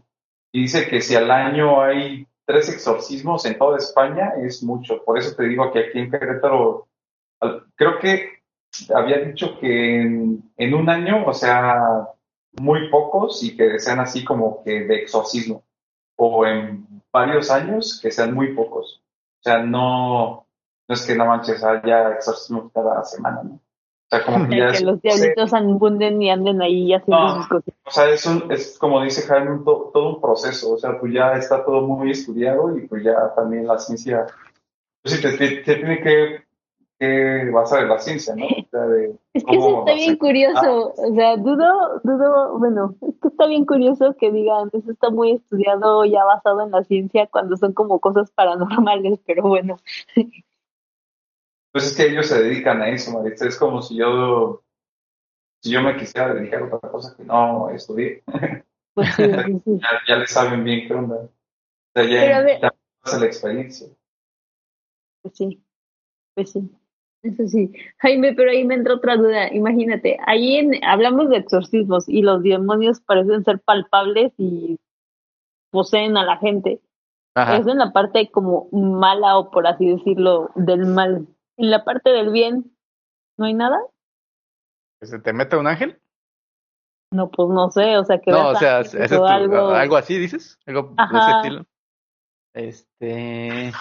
[0.51, 5.19] y dice que si al año hay tres exorcismos en toda España es mucho, por
[5.19, 6.87] eso te digo que aquí en Querétaro,
[7.75, 8.39] creo que
[8.91, 12.07] había dicho que en, en un año, o sea,
[12.53, 15.63] muy pocos y que sean así como que de exorcismo,
[16.15, 19.03] o en varios años que sean muy pocos.
[19.41, 20.47] O sea, no,
[20.87, 23.59] no es que no manches, haya exorcismos cada semana, ¿no?
[24.11, 27.35] O sea, como que ya que es, los diablitos abunden y anden ahí haciendo No.
[27.35, 27.73] sus cosas.
[27.85, 30.99] o sea, es, un, es como dice Jaime, un to- todo un proceso, o sea,
[30.99, 34.25] pues ya está todo muy estudiado y pues ya también la ciencia,
[35.03, 36.41] pues sí, te, te- te tiene que,
[36.97, 38.45] que basar en la ciencia, ¿no?
[38.47, 43.13] O sea, de Es que eso está bien curioso, o sea, dudo, dudo, bueno, es
[43.21, 47.27] que está bien curioso que digan, eso está muy estudiado, ya basado en la ciencia,
[47.27, 49.77] cuando son como cosas paranormales, pero bueno,
[51.71, 53.47] Pues es que ellos se dedican a eso, Maritza.
[53.47, 54.63] Es como si yo,
[55.61, 58.23] si yo me quisiera dedicar a otra cosa que no estudié.
[58.93, 59.79] pues sí, sí, sí.
[59.79, 61.15] Ya, ya le saben bien qué onda.
[61.15, 61.31] O
[61.93, 62.03] sea,
[62.41, 63.87] ver- ya pasa la experiencia.
[65.21, 65.63] Pues sí,
[66.35, 66.69] pues sí.
[67.21, 67.73] Eso sí.
[67.97, 69.53] Jaime, pero ahí me entra otra duda.
[69.53, 74.79] Imagínate, ahí en, hablamos de exorcismos y los demonios parecen ser palpables y
[75.69, 76.79] poseen a la gente.
[77.35, 77.57] Ajá.
[77.57, 81.27] Eso en la parte como mala o por así decirlo, del mal.
[81.59, 82.73] En la parte del bien,
[83.37, 83.77] ¿no hay nada?
[85.01, 85.99] ¿Que ¿Se te mete un ángel?
[87.11, 89.67] No, pues no sé, o sea, que No, o sea, ese tu- algo.
[89.71, 91.65] algo así, dices, algo de ese estilo.
[92.53, 93.71] Este,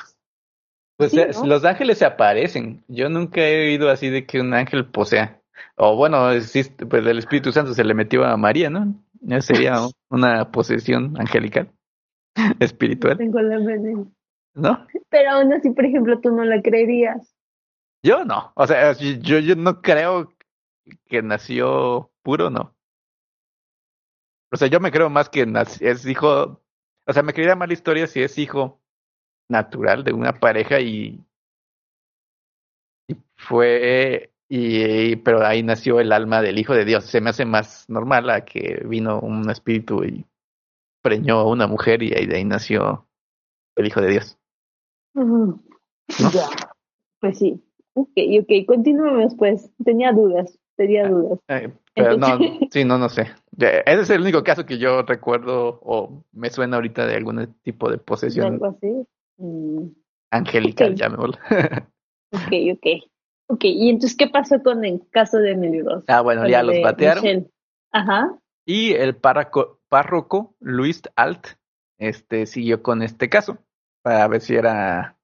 [0.98, 1.46] pues Sí, eh, ¿no?
[1.46, 2.82] los ángeles se aparecen.
[2.88, 5.40] Yo nunca he oído así de que un ángel posea.
[5.76, 8.92] O bueno, existe, pues el Espíritu Santo se le metió a María, ¿no?
[9.28, 9.74] Eso sería
[10.10, 11.70] una posesión angelical,
[12.60, 13.58] espiritual, Tengo la.
[14.54, 14.86] ¿no?
[15.10, 17.34] Pero aún así, por ejemplo, tú no la creerías.
[18.02, 18.52] Yo no.
[18.54, 20.32] O sea, yo, yo no creo
[21.06, 22.74] que nació puro, no.
[24.50, 25.46] O sea, yo me creo más que
[25.80, 26.62] es hijo.
[27.06, 28.80] O sea, me creería más la historia si es hijo
[29.48, 31.24] natural de una pareja y,
[33.08, 34.32] y fue.
[34.50, 37.04] Y, pero ahí nació el alma del hijo de Dios.
[37.04, 40.24] Se me hace más normal a que vino un espíritu y
[41.02, 43.06] preñó a una mujer y ahí de ahí nació
[43.76, 44.38] el hijo de Dios.
[46.32, 46.48] Ya.
[47.20, 47.62] Pues sí.
[47.98, 49.72] Ok, ok, continuemos pues.
[49.84, 51.40] Tenía dudas, tenía dudas.
[51.48, 52.28] Eh, pero no,
[52.70, 53.26] sí, no, no sé.
[53.58, 57.90] Ese es el único caso que yo recuerdo o me suena ahorita de algún tipo
[57.90, 59.04] de posesión Algo así.
[59.38, 59.88] Mm,
[60.30, 60.96] angelical, Ok.
[60.96, 61.38] llamémoslo.
[62.32, 62.86] ok, ok.
[63.50, 66.04] Ok, y entonces, ¿qué pasó con el caso de Emily Ross?
[66.06, 67.24] ah, bueno, ya los batearon.
[67.24, 67.50] Michelle.
[67.90, 68.38] Ajá.
[68.64, 71.56] Y el párroco, párroco Luis Alt
[71.98, 73.58] este, siguió con este caso
[74.02, 75.17] para ver si era.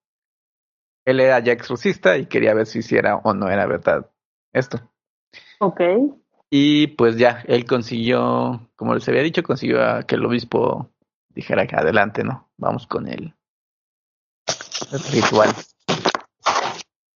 [1.04, 4.10] Él era ya exorcista y quería ver si sí era o no era verdad
[4.52, 4.80] esto.
[5.60, 5.80] Ok.
[6.50, 10.90] Y pues ya, él consiguió, como les había dicho, consiguió a que el obispo
[11.30, 12.48] dijera que adelante, ¿no?
[12.56, 13.34] Vamos con el,
[14.92, 15.50] el ritual.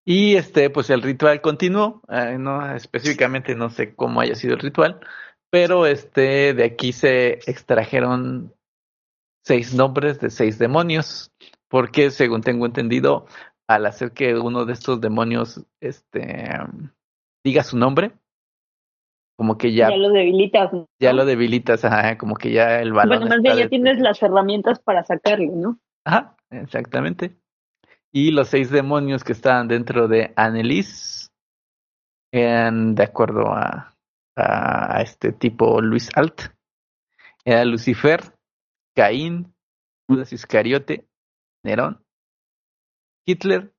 [0.04, 4.60] Y este, pues el ritual continuó, eh, no específicamente no sé cómo haya sido el
[4.60, 5.00] ritual,
[5.50, 8.54] pero este de aquí se extrajeron
[9.42, 11.32] seis nombres de seis demonios,
[11.68, 13.26] porque según tengo entendido,
[13.68, 16.48] al hacer que uno de estos demonios este
[17.44, 18.12] diga su nombre,
[19.36, 20.72] como que ya, Ya, lo debilitas.
[20.72, 20.86] ¿no?
[21.00, 23.98] ya lo debilitas, ajá, como que ya el balón Bueno, más bien ya de- tienes
[23.98, 25.78] las herramientas para sacarlo, ¿no?
[26.04, 27.36] Ajá, exactamente.
[28.12, 31.32] Y los seis demonios que estaban dentro de Annelies
[32.32, 33.96] eran de acuerdo a,
[34.36, 36.42] a, a este tipo Luis Alt.
[37.44, 38.20] Era Lucifer,
[38.94, 39.54] Caín,
[40.08, 41.06] Judas Iscariote,
[41.64, 42.03] Nerón,
[43.24, 43.72] Hitler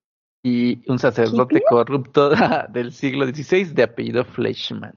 [0.43, 1.63] y un sacerdote ¿Hitler?
[1.69, 2.29] corrupto
[2.69, 4.95] del siglo XVI de apellido Fleischmann.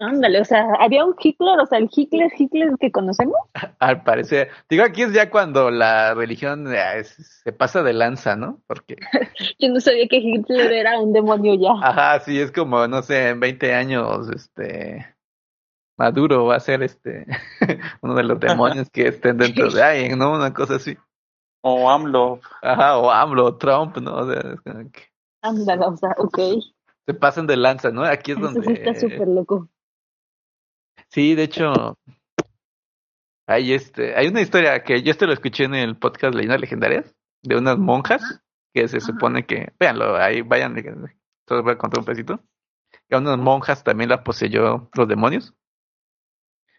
[0.00, 3.36] Ándale, o sea, había un Hitler, o sea, el Hitler, Hitler que conocemos.
[3.78, 8.60] Al parecer, digo, aquí es ya cuando la religión eh, se pasa de lanza, ¿no?
[8.66, 8.96] Porque
[9.58, 11.86] Yo no sabía que Hitler era un demonio ya.
[11.86, 15.14] Ajá, sí, es como, no sé, en 20 años, este,
[15.96, 17.26] Maduro va a ser este,
[18.00, 20.32] uno de los demonios que estén dentro de alguien, ¿no?
[20.32, 20.96] Una cosa así.
[21.66, 22.40] O AMLO.
[22.60, 24.16] Ajá, o AMLO, Trump, ¿no?
[24.16, 25.00] O sea, es como que
[25.40, 26.38] Ándale, o sea, ok.
[27.06, 28.04] se pasan de lanza, ¿no?
[28.04, 28.72] Aquí es Eso sí donde...
[28.74, 29.68] está súper loco.
[31.08, 31.96] Sí, de hecho,
[33.46, 37.14] hay este, hay una historia que yo esto lo escuché en el podcast Leyendas Legendarias,
[37.42, 38.42] de unas monjas,
[38.74, 40.74] que se supone que, véanlo, ahí vayan,
[41.48, 42.40] solo voy a contar un pedacito,
[43.08, 45.54] que a unas monjas también la poseyó los demonios,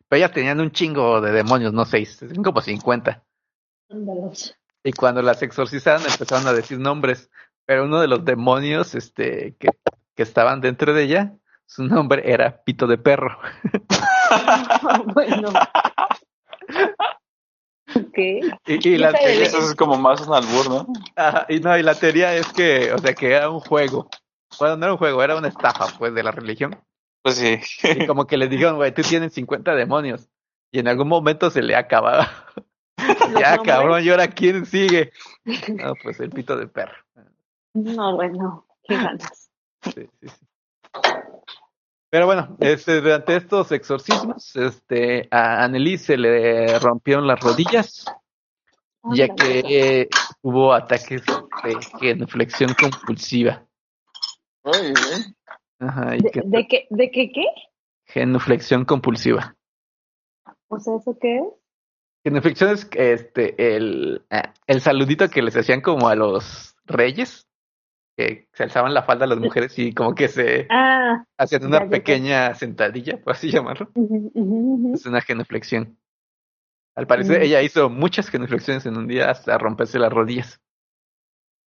[0.07, 3.24] pero ellas tenían un chingo de demonios, no seis, tenían como 50,
[3.90, 4.32] Ándale.
[4.86, 7.30] Y cuando las exorcizaron empezaron a decir nombres,
[7.66, 9.70] pero uno de los demonios, este, que,
[10.16, 11.34] que estaban dentro de ella,
[11.66, 13.38] su nombre era Pito de Perro.
[15.14, 15.49] bueno.
[17.95, 18.18] Ok.
[18.68, 20.88] Y, y la teoría- Eso es como más un albur, ¿no?
[21.16, 24.10] Ajá, y no, y la teoría es que, o sea, que era un juego.
[24.60, 26.78] Bueno, no era un juego, era una estafa, pues, de la religión.
[27.22, 27.60] Pues sí.
[27.84, 30.30] Y como que les dijeron, güey, tú tienes 50 demonios.
[30.72, 32.30] Y en algún momento se le acababa.
[33.40, 33.76] Ya, nombres.
[33.76, 35.11] cabrón, ¿y ahora quién sigue?
[35.45, 36.95] No, pues el pito de perro.
[37.73, 39.49] No, bueno, qué ganas.
[39.84, 40.45] Sí, sí, sí.
[42.10, 48.06] Pero bueno, este, durante estos exorcismos, este, a Annelies se le rompieron las rodillas,
[49.11, 50.10] ya que eh,
[50.41, 51.23] tuvo ataques
[51.64, 53.65] de genuflexión compulsiva.
[55.80, 57.45] Ajá, y ¿De, que- de qué, ¿De qué qué?
[58.06, 59.56] genuflexión compulsiva.
[60.69, 61.44] O sea, ¿eso qué es?
[62.26, 67.47] Genuflexión es este, el, ah, el saludito que les hacían como a los reyes,
[68.18, 71.88] que se alzaban la falda a las mujeres y como que se Ah, hacían una
[71.88, 73.91] pequeña sentadilla, por así llamarlo.
[74.95, 75.99] Es una genuflexión.
[76.95, 77.43] Al parecer Mm.
[77.43, 80.60] ella hizo muchas genuflexiones en un día hasta romperse las rodillas.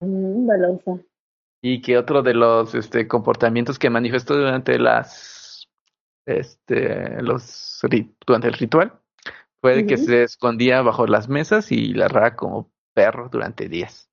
[0.00, 1.02] Mm, balosa.
[1.62, 5.68] Y que otro de los este, comportamientos que manifestó durante las
[6.26, 7.80] este los
[8.26, 9.00] durante el ritual
[9.66, 10.04] fue de que Ujú.
[10.04, 14.08] se escondía bajo las mesas y ladraba como perro durante días.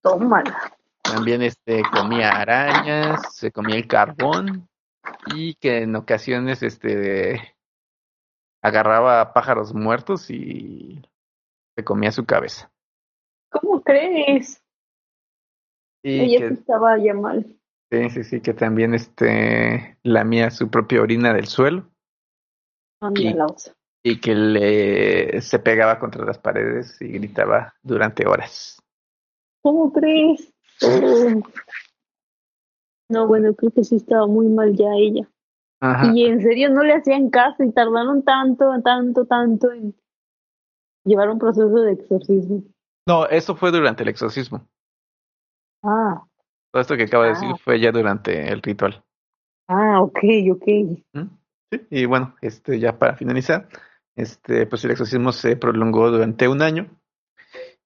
[0.00, 0.74] Tómala.
[1.02, 4.70] También este comía arañas, se comía el carbón
[5.26, 7.54] y que en ocasiones este
[8.62, 11.02] agarraba pájaros muertos y
[11.76, 12.72] se comía su cabeza.
[13.50, 14.64] ¿Cómo crees?
[16.02, 17.44] Y Ella que estaba ya mal.
[17.92, 21.90] sí, sí, sí, que también este lamía su propia orina del suelo
[24.02, 28.80] Y- que le se pegaba contra las paredes y gritaba durante horas.
[29.62, 30.52] ¿Cómo crees?
[30.82, 31.40] Oh.
[33.08, 35.28] No, bueno, creo que sí estaba muy mal ya ella.
[35.80, 36.12] Ajá.
[36.14, 39.94] Y en serio no le hacían caso y tardaron tanto, tanto, tanto en
[41.04, 42.62] llevar un proceso de exorcismo.
[43.06, 44.66] No, eso fue durante el exorcismo.
[45.82, 46.22] Ah,
[46.72, 47.56] Todo esto que acabo de decir Ah.
[47.62, 49.02] fue ya durante el ritual.
[49.68, 50.18] ah, ok,
[50.52, 50.66] ok.
[51.12, 51.28] ¿Mm?
[51.70, 53.68] Sí, y bueno, este ya para finalizar,
[54.16, 56.90] este pues el exorcismo se prolongó durante un año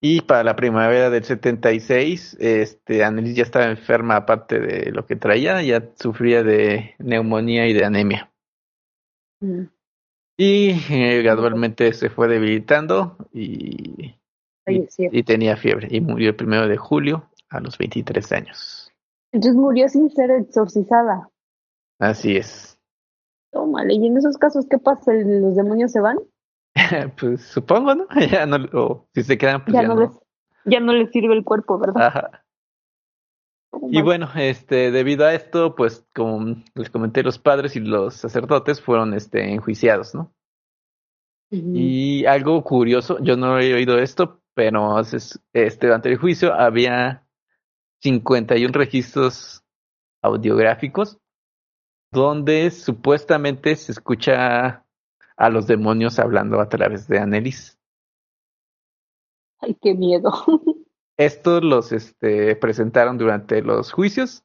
[0.00, 5.16] y para la primavera del 76, este Annelies ya estaba enferma aparte de lo que
[5.16, 8.30] traía, ya sufría de neumonía y de anemia.
[9.40, 9.64] Mm,
[10.36, 14.14] Y eh, gradualmente se fue debilitando y,
[15.24, 18.92] tenía fiebre y murió el primero de julio a los 23 años.
[19.32, 21.28] Entonces murió sin ser exorcizada.
[21.98, 22.77] Así es.
[23.52, 25.12] Tómale, y en esos casos, ¿qué pasa?
[25.12, 26.18] ¿Los demonios se van?
[27.20, 28.06] pues supongo, ¿no?
[28.30, 30.00] Ya no, o si se quedan, pues Ya ya no no.
[30.02, 30.10] les,
[30.64, 32.06] ya no les sirve el cuerpo, ¿verdad?
[32.06, 32.44] Ajá.
[33.90, 38.80] Y bueno, este, debido a esto, pues como les comenté, los padres y los sacerdotes
[38.80, 40.34] fueron este, enjuiciados, ¿no?
[41.50, 47.26] Y algo curioso, yo no he oído esto, pero es- este, durante el juicio había
[48.02, 49.64] 51 registros
[50.22, 51.18] audiográficos
[52.10, 54.84] donde supuestamente se escucha
[55.36, 57.78] a los demonios hablando a través de Annelies.
[59.60, 60.30] Ay, qué miedo.
[61.16, 64.44] Estos los este, presentaron durante los juicios,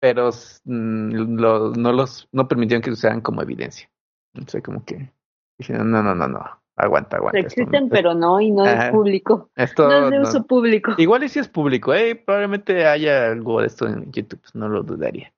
[0.00, 0.30] pero
[0.64, 3.88] mm, lo- no los no permitieron que se usaran como evidencia.
[4.34, 5.12] O sea, como que
[5.58, 6.44] dijeron, no, no, no, no,
[6.74, 7.38] aguanta, aguanta.
[7.38, 8.86] Existen, pero no, y no Ajá.
[8.86, 9.50] es público.
[9.54, 10.92] esto No es de no- uso público.
[10.98, 14.82] Igual y si es público, eh, probablemente haya algo de esto en YouTube, no lo
[14.82, 15.32] dudaría.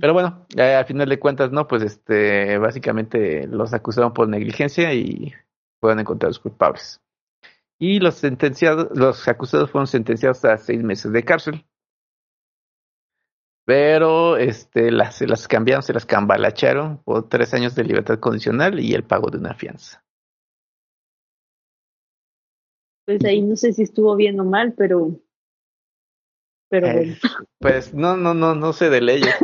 [0.00, 4.92] Pero bueno, eh, al final de cuentas, no, pues este, básicamente los acusaron por negligencia
[4.92, 5.32] y
[5.80, 7.00] fueron encontrados culpables.
[7.78, 11.64] Y los sentenciados, los acusados fueron sentenciados a seis meses de cárcel.
[13.64, 18.80] Pero este, las, se las cambiaron, se las cambalacharon por tres años de libertad condicional
[18.80, 20.02] y el pago de una fianza.
[23.06, 25.12] Pues ahí no sé si estuvo bien o mal, pero.
[26.68, 27.16] Pero Eh, bueno.
[27.58, 29.34] Pues no, no, no, no sé de leyes,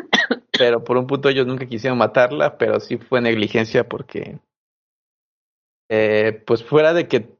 [0.65, 4.39] pero por un punto ellos nunca quisieron matarla, pero sí fue negligencia porque,
[5.91, 7.36] eh, pues fuera de que,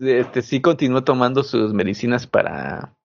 [0.00, 2.96] este, sí continuó tomando sus medicinas para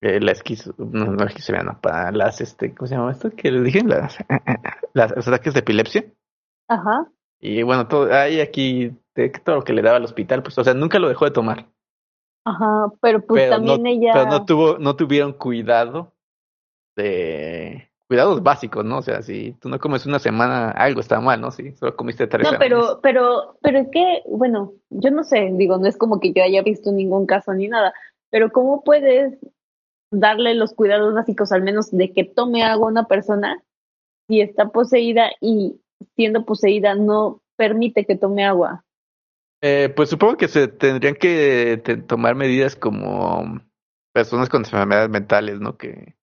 [0.00, 3.30] eh, la esquizo, no, no esquizofrenia, no, para las, este, ¿cómo se llama esto?
[3.36, 4.16] Que les dije, las,
[4.94, 6.06] las, los ataques de epilepsia.
[6.66, 7.12] Ajá.
[7.38, 8.96] Y bueno, todo, hay aquí
[9.44, 11.66] todo lo que le daba al hospital, pues, o sea, nunca lo dejó de tomar.
[12.46, 12.90] Ajá.
[13.02, 14.12] Pero pues pero también no, ella.
[14.14, 16.13] pero no tuvo, no tuvieron cuidado
[16.96, 18.98] de cuidados básicos, ¿no?
[18.98, 21.50] O sea, si tú no comes una semana, algo está mal, ¿no?
[21.50, 22.68] Si solo comiste tres No, semanas.
[22.68, 26.42] pero, pero, pero es que, bueno, yo no sé, digo, no es como que yo
[26.42, 27.94] haya visto ningún caso ni nada,
[28.30, 29.38] pero ¿cómo puedes
[30.10, 33.62] darle los cuidados básicos, al menos de que tome agua una persona,
[34.28, 35.80] si está poseída y
[36.14, 38.84] siendo poseída no permite que tome agua?
[39.62, 43.60] Eh, pues supongo que se tendrían que tomar medidas como
[44.12, 45.78] personas con enfermedades mentales, ¿no?
[45.78, 46.14] Que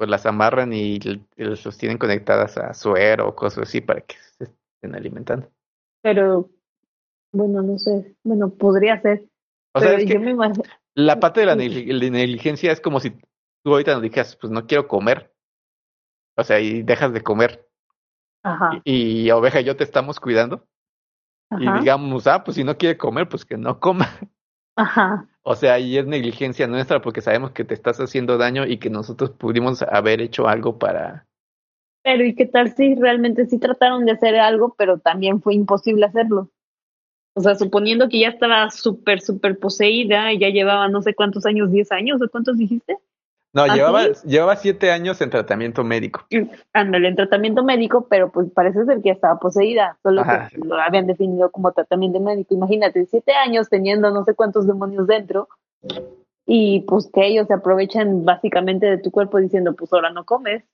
[0.00, 4.00] pues las amarran y, l- y las sostienen conectadas a suero o cosas así para
[4.00, 5.52] que se estén alimentando.
[6.02, 6.50] Pero,
[7.32, 9.28] bueno, no sé, bueno, podría ser,
[9.74, 10.64] O sea, que yo me imagino,
[10.94, 14.88] la parte de la negligencia es como si tú ahorita nos dijeras, pues no quiero
[14.88, 15.32] comer.
[16.36, 17.68] O sea, y dejas de comer.
[18.42, 20.66] ajá, Y, y oveja y yo te estamos cuidando.
[21.56, 24.08] Y ajá, digamos, ah, pues si no quiere comer, pues que no coma.
[24.76, 28.78] ajá, O sea, ahí es negligencia nuestra porque sabemos que te estás haciendo daño y
[28.78, 31.26] que nosotros pudimos haber hecho algo para...
[32.02, 36.04] pero ¿y qué tal si realmente sí trataron de hacer algo, pero también fue imposible
[36.04, 36.50] hacerlo?
[37.34, 41.46] O sea, suponiendo que ya estaba súper, súper poseída y ya llevaba no sé cuántos
[41.46, 42.98] años, 10 años o cuántos dijiste.
[43.52, 46.24] No, ¿Ah, llevaba, llevaba siete años en tratamiento médico.
[46.72, 50.48] Ándale, en tratamiento médico, pero pues parece ser que ya estaba poseída, solo Ajá.
[50.48, 52.54] que lo habían definido como tratamiento médico.
[52.54, 55.48] Imagínate, siete años teniendo no sé cuántos demonios dentro
[56.46, 60.64] y pues que ellos se aprovechan básicamente de tu cuerpo diciendo, pues ahora no comes.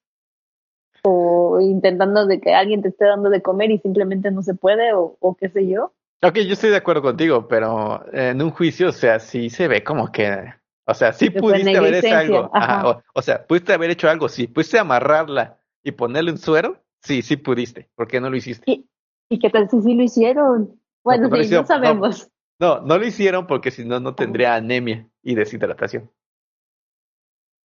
[1.02, 4.92] O intentando de que alguien te esté dando de comer y simplemente no se puede
[4.92, 5.92] o, o qué sé yo.
[6.22, 9.84] Ok, yo estoy de acuerdo contigo, pero en un juicio, o sea, sí se ve
[9.84, 10.54] como que,
[10.86, 12.88] o sea, sí pudiste haber hecho algo, ajá, ajá.
[12.88, 17.22] o, o sea, pudiste haber hecho algo, sí, pudiste amarrarla y ponerle un suero, sí,
[17.22, 18.70] sí pudiste, ¿por qué no lo hiciste?
[18.70, 18.88] ¿Y,
[19.28, 20.80] y qué tal si sí lo hicieron?
[21.04, 22.30] Bueno, pues no sí, no sabemos.
[22.58, 26.10] No, no lo hicieron porque si no, no tendría anemia y deshidratación.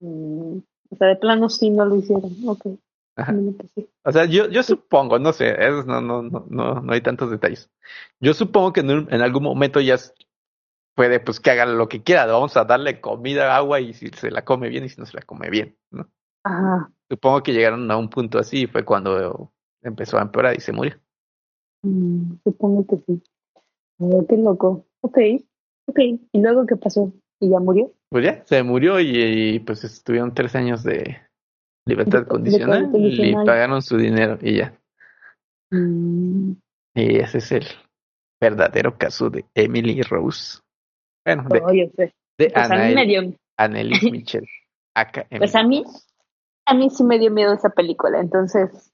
[0.01, 0.59] Mm,
[0.90, 2.32] o sea, de plano sí no lo hicieron.
[2.47, 2.66] Ok.
[3.16, 3.34] Ajá.
[3.74, 3.86] Pues.
[4.05, 7.30] O sea, yo, yo supongo, no sé, esos no, no, no, no, no hay tantos
[7.30, 7.70] detalles.
[8.18, 9.97] Yo supongo que en, un- en algún momento ya
[11.01, 12.27] puede, pues, que haga lo que quiera.
[12.27, 15.16] Vamos a darle comida, agua y si se la come bien y si no se
[15.16, 16.06] la come bien, ¿no?
[16.44, 16.93] Ajá.
[17.09, 19.51] Supongo que llegaron a un punto así y fue cuando
[19.81, 21.01] empezó a empeorar y se murió.
[21.82, 23.22] Mm, supongo que sí.
[23.98, 24.85] Oh, qué loco.
[25.01, 25.16] Ok,
[25.86, 25.98] ok.
[26.32, 27.10] ¿Y luego qué pasó?
[27.40, 27.90] ¿Y ya murió?
[28.10, 31.16] Pues ya, se murió y, y, pues estuvieron tres años de
[31.86, 34.78] libertad De- de condicional y pagaron su dinero y ya.
[35.70, 36.52] Mm,
[36.94, 37.64] Y ese es el
[38.39, 40.60] verdadero caso de Emily Rose.
[41.24, 42.14] Bueno, de, oh, yo sé.
[42.38, 43.22] de Pues a mí me dio,
[43.56, 44.47] Annelies Mitchell.
[45.38, 45.84] Pues a mí,
[46.66, 48.20] a mí sí me dio miedo esa película.
[48.20, 48.92] Entonces,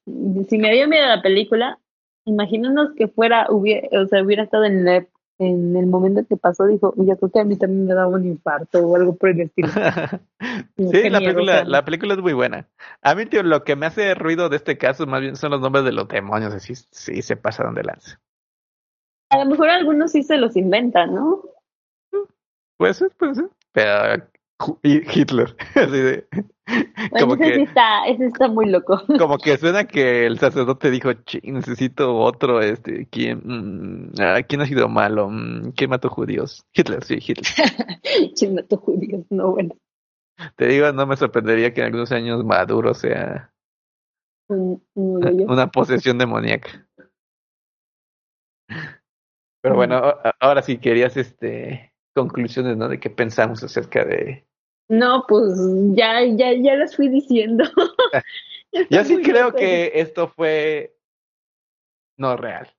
[0.49, 1.79] si me dio miedo la película,
[2.25, 5.07] imagínanos que fuera, hubiera, o sea, hubiera estado en, la-
[5.39, 8.27] en el momento que pasó, dijo, yo creo que a mí también me daba un
[8.27, 9.69] infarto o algo por el estilo.
[10.77, 12.69] sí, la película, o sea, la película es muy buena.
[13.03, 15.61] A mí, tío, lo que me hace ruido de este caso más bien son los
[15.61, 18.21] nombres de los demonios, así sí se pasaron de lanza.
[19.29, 21.43] A lo mejor algunos sí se los inventan, ¿no?
[22.79, 23.49] Puede ser, puede ser.
[23.73, 24.25] Pero
[24.83, 26.27] Hitler, así de
[27.11, 29.03] Bueno, como ese sí que está, ese está muy loco.
[29.19, 34.61] como que suena que el sacerdote dijo, "Chi, necesito otro, este, ¿quién, mm, ah, quién
[34.63, 35.29] ha sido malo?
[35.31, 36.65] Mm, ¿Quién mató judíos?
[36.73, 37.45] Hitler, sí, Hitler.
[38.35, 39.75] Chismato judíos, no, bueno.
[40.57, 43.53] Te digo, no me sorprendería que en algunos años Maduro sea
[44.49, 45.47] Un, un hoyo.
[45.49, 46.87] una posesión demoníaca.
[49.63, 49.77] Pero Mm.
[49.77, 50.03] bueno,
[50.41, 52.89] ahora sí querías este conclusiones, ¿no?
[52.89, 54.47] De qué pensamos acerca de.
[54.89, 55.53] No, pues
[55.95, 57.65] ya, ya, ya las fui diciendo.
[58.91, 60.97] Yo sí creo que esto fue
[62.19, 62.75] no real.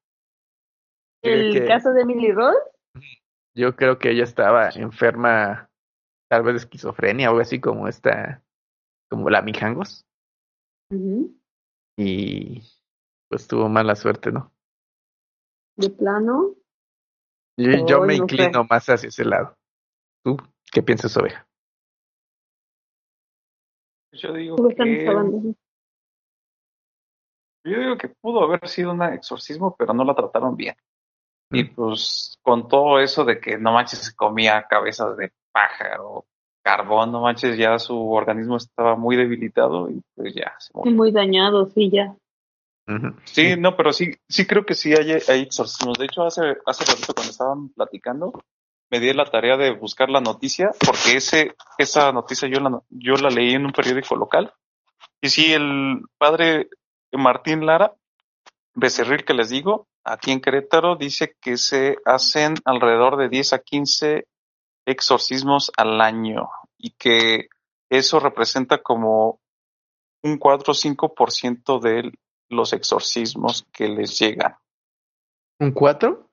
[1.24, 2.58] El que- caso de Emily Rose,
[3.56, 5.70] Yo creo que ella estaba enferma,
[6.30, 8.44] tal vez de esquizofrenia o algo así como esta,
[9.10, 10.06] como la Mijangos,
[11.98, 12.62] y
[13.30, 14.54] pues tuvo mala suerte, ¿no?
[15.76, 16.56] de plano,
[17.58, 19.56] Yo, me no inclino más hacia ese lado.
[20.24, 20.38] ¿Tú
[20.72, 21.48] qué piensas, oveja?
[24.12, 25.56] Yo digo ¿tú qué estás que?
[27.66, 30.76] Yo digo que pudo haber sido un exorcismo, pero no la trataron bien.
[31.52, 36.26] Y pues con todo eso de que no manches se comía cabezas de pájaro,
[36.62, 40.94] carbón, no manches, ya su organismo estaba muy debilitado y pues ya se murió.
[40.94, 42.16] Muy dañado, sí, ya.
[43.26, 45.12] Sí, no, pero sí, sí creo que sí hay,
[45.42, 45.98] exorcismos.
[45.98, 48.34] De hecho, hace, hace ratito cuando estaban platicando,
[48.90, 53.16] me di la tarea de buscar la noticia, porque ese, esa noticia yo la, yo
[53.16, 54.54] la leí en un periódico local.
[55.22, 56.70] Y sí, el padre
[57.12, 57.94] Martín Lara,
[58.74, 63.60] Becerril que les digo, aquí en Querétaro, dice que se hacen alrededor de 10 a
[63.60, 64.28] 15
[64.86, 66.48] exorcismos al año
[66.78, 67.50] y que
[67.90, 69.42] eso representa como
[70.24, 72.12] un 4 o 5% de
[72.50, 74.56] los exorcismos que les llegan.
[75.60, 76.30] ¿Un 4?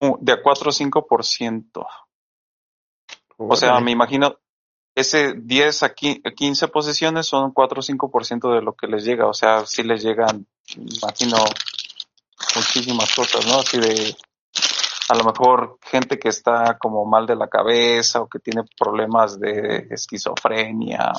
[0.00, 1.86] Uh, De a 4 o 5%.
[3.36, 4.36] O sea, me imagino,
[4.94, 9.04] ese 10 a qui- a 15 posesiones son 4 o 5% de lo que les
[9.04, 9.26] llega.
[9.26, 11.36] O sea, sí les llegan, imagino,
[12.54, 13.58] muchísimas cosas, ¿no?
[13.60, 14.16] Así de,
[15.08, 19.38] a lo mejor gente que está como mal de la cabeza o que tiene problemas
[19.38, 21.12] de esquizofrenia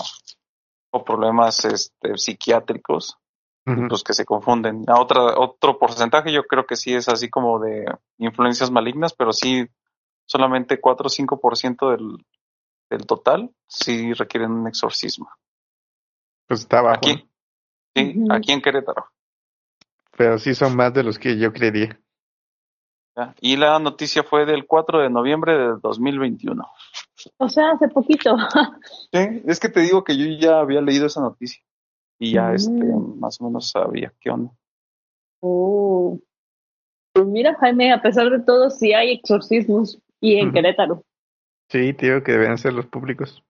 [0.92, 3.18] o, o problemas este, psiquiátricos,
[3.66, 4.84] Los que se confunden.
[4.88, 7.86] A otra, otro porcentaje yo creo que sí es así como de
[8.20, 9.68] influencias malignas, pero sí
[10.26, 12.26] solamente 4 o 5% del,
[12.92, 15.30] del total sí requieren un exorcismo.
[16.48, 17.22] Pues está bajo, Aquí, ¿no?
[17.96, 19.08] sí, aquí en Querétaro.
[20.16, 22.00] pero sí son más de los que yo creería.
[23.40, 26.64] Y la noticia fue del 4 de noviembre de 2021.
[27.38, 28.36] O sea, hace poquito.
[29.12, 31.64] Sí, es que te digo que yo ya había leído esa noticia
[32.20, 32.56] y ya Mm.
[32.56, 32.86] este,
[33.20, 34.52] más o menos sabía qué onda.
[35.42, 36.20] Oh.
[37.14, 40.52] Pues mira, Jaime, a pesar de todo, sí hay exorcismos y en.
[40.52, 41.04] Querétaro.
[41.70, 43.44] Sí, digo que deben ser los públicos.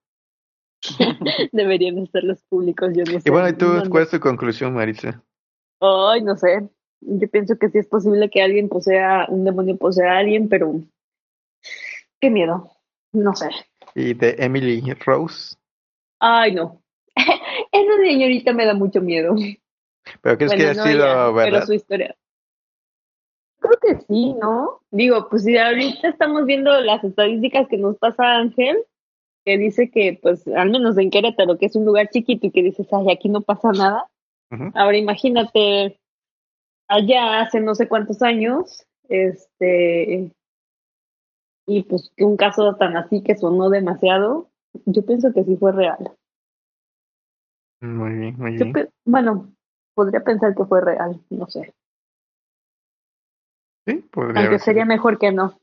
[1.52, 3.28] Deberían de ser los públicos, yo no sé.
[3.28, 5.22] Y bueno, ¿y tú No, cuál es tu conclusión, Maritza?
[5.80, 6.68] Ay, no sé.
[7.00, 10.80] Yo pienso que sí es posible que alguien posea, un demonio posea a alguien, pero
[12.20, 12.70] qué miedo.
[13.12, 13.48] No sé.
[13.94, 15.56] Y de Emily Rose.
[16.20, 16.82] Ay, no.
[17.76, 19.34] Esa señorita me da mucho miedo.
[20.22, 21.44] ¿Pero crees que Bueno, ha no sido ella, verdad?
[21.44, 22.16] pero su historia.
[23.58, 24.80] Creo que sí, ¿no?
[24.90, 28.84] Digo, pues si ahorita estamos viendo las estadísticas que nos pasa Ángel,
[29.44, 32.62] que dice que, pues, al menos en Querétaro, que es un lugar chiquito y que
[32.62, 34.08] dices, ay, aquí no pasa nada.
[34.74, 35.98] Ahora imagínate
[36.88, 40.30] allá hace no sé cuántos años, este,
[41.66, 44.50] y pues que un caso tan así que sonó demasiado,
[44.84, 46.12] yo pienso que sí fue real.
[47.80, 48.72] Muy bien, muy bien.
[48.72, 49.52] pe- bueno,
[49.94, 51.74] podría pensar que fue real, no sé.
[53.86, 54.94] Sí, podría Aunque sería sido.
[54.94, 55.60] mejor que no.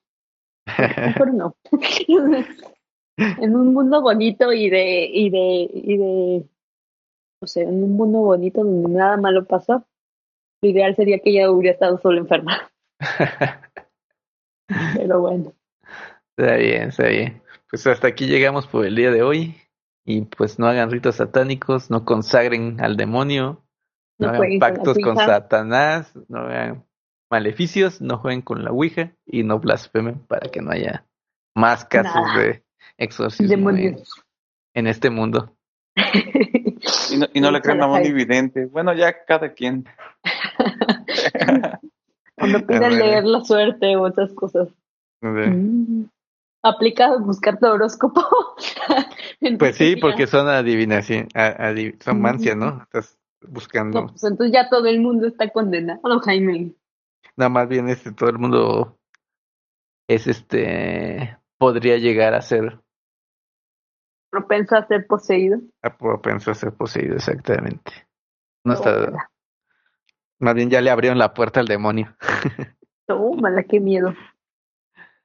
[0.78, 1.56] Mejor no.
[3.18, 6.46] en un mundo bonito y de, y de, y de,
[7.42, 9.86] no sé, en un mundo bonito donde nada malo pasó,
[10.62, 12.72] lo ideal sería que ella hubiera estado solo enferma.
[14.96, 15.54] Pero bueno,
[16.38, 17.42] Está bien, está bien.
[17.70, 19.56] Pues hasta aquí llegamos por el día de hoy.
[20.06, 23.64] Y pues no hagan ritos satánicos, no consagren al demonio,
[24.18, 25.16] no, no hagan con pactos con.
[25.18, 26.86] Satanás, no hagan
[27.30, 31.06] maleficios, no jueguen con la Ouija y no blasfemen para que no haya
[31.56, 32.40] más casos Nada.
[32.40, 32.64] de
[32.98, 35.56] exorcismo en, este mundo.
[37.12, 38.66] Y no, y no le crean a Moni Vidente.
[38.66, 39.86] Bueno, ya cada quien.
[42.36, 42.98] Cuando piden bueno.
[42.98, 44.70] leer la suerte o otras cosas.
[45.22, 46.06] Mm.
[46.64, 48.22] Aplica buscar tu horóscopo.
[49.60, 52.82] Pues sí, porque son adivinación, adiv- son mancia, ¿no?
[52.84, 54.02] Estás buscando.
[54.04, 56.74] No, pues entonces ya todo el mundo está condenado, Jaime.
[57.36, 58.98] Nada más bien este todo el mundo
[60.08, 62.80] es este podría llegar a ser
[64.30, 65.60] Propenso a ser poseído.
[65.82, 67.92] a propenso a ser poseído exactamente.
[68.64, 69.02] No Tómala.
[69.06, 69.30] está
[70.40, 72.16] más bien ya le abrieron la puerta al demonio.
[73.08, 74.14] Tómala, qué miedo.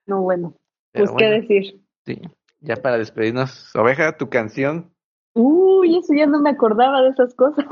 [0.07, 0.55] No, bueno.
[0.93, 1.81] Pero Pues qué decir.
[2.05, 2.21] sí.
[2.61, 4.93] Ya para despedirnos, oveja, tu canción.
[5.35, 7.65] Uy, eso ya no me acordaba de esas cosas.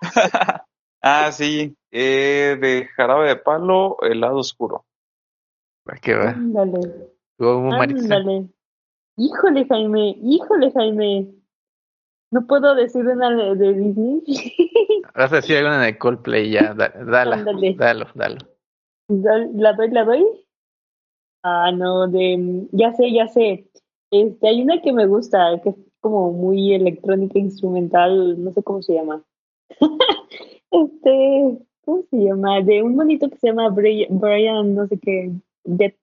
[1.02, 1.76] ah, sí.
[1.92, 4.84] Eh, de Jarabe de Palo, El lado oscuro.
[5.84, 6.30] ¿Para qué va?
[6.30, 6.80] Ándale,
[7.38, 8.48] ándale.
[9.16, 11.28] Híjole, Jaime, híjole, Jaime.
[12.32, 14.22] No puedo decir una de, de Disney.
[15.14, 17.74] Vas a decir alguna de Coldplay ya, da- dala, Ándale.
[17.74, 18.38] dalo, dalo.
[19.08, 20.24] ¿La doy, la doy?
[21.42, 23.66] Ah, no, de, ya sé, ya sé.
[24.10, 28.82] Este, hay una que me gusta, que es como muy electrónica, instrumental, no sé cómo
[28.82, 29.24] se llama.
[30.70, 32.60] este, ¿cómo se llama?
[32.60, 35.32] De un monito que se llama Brian, no sé qué,
[35.64, 35.96] de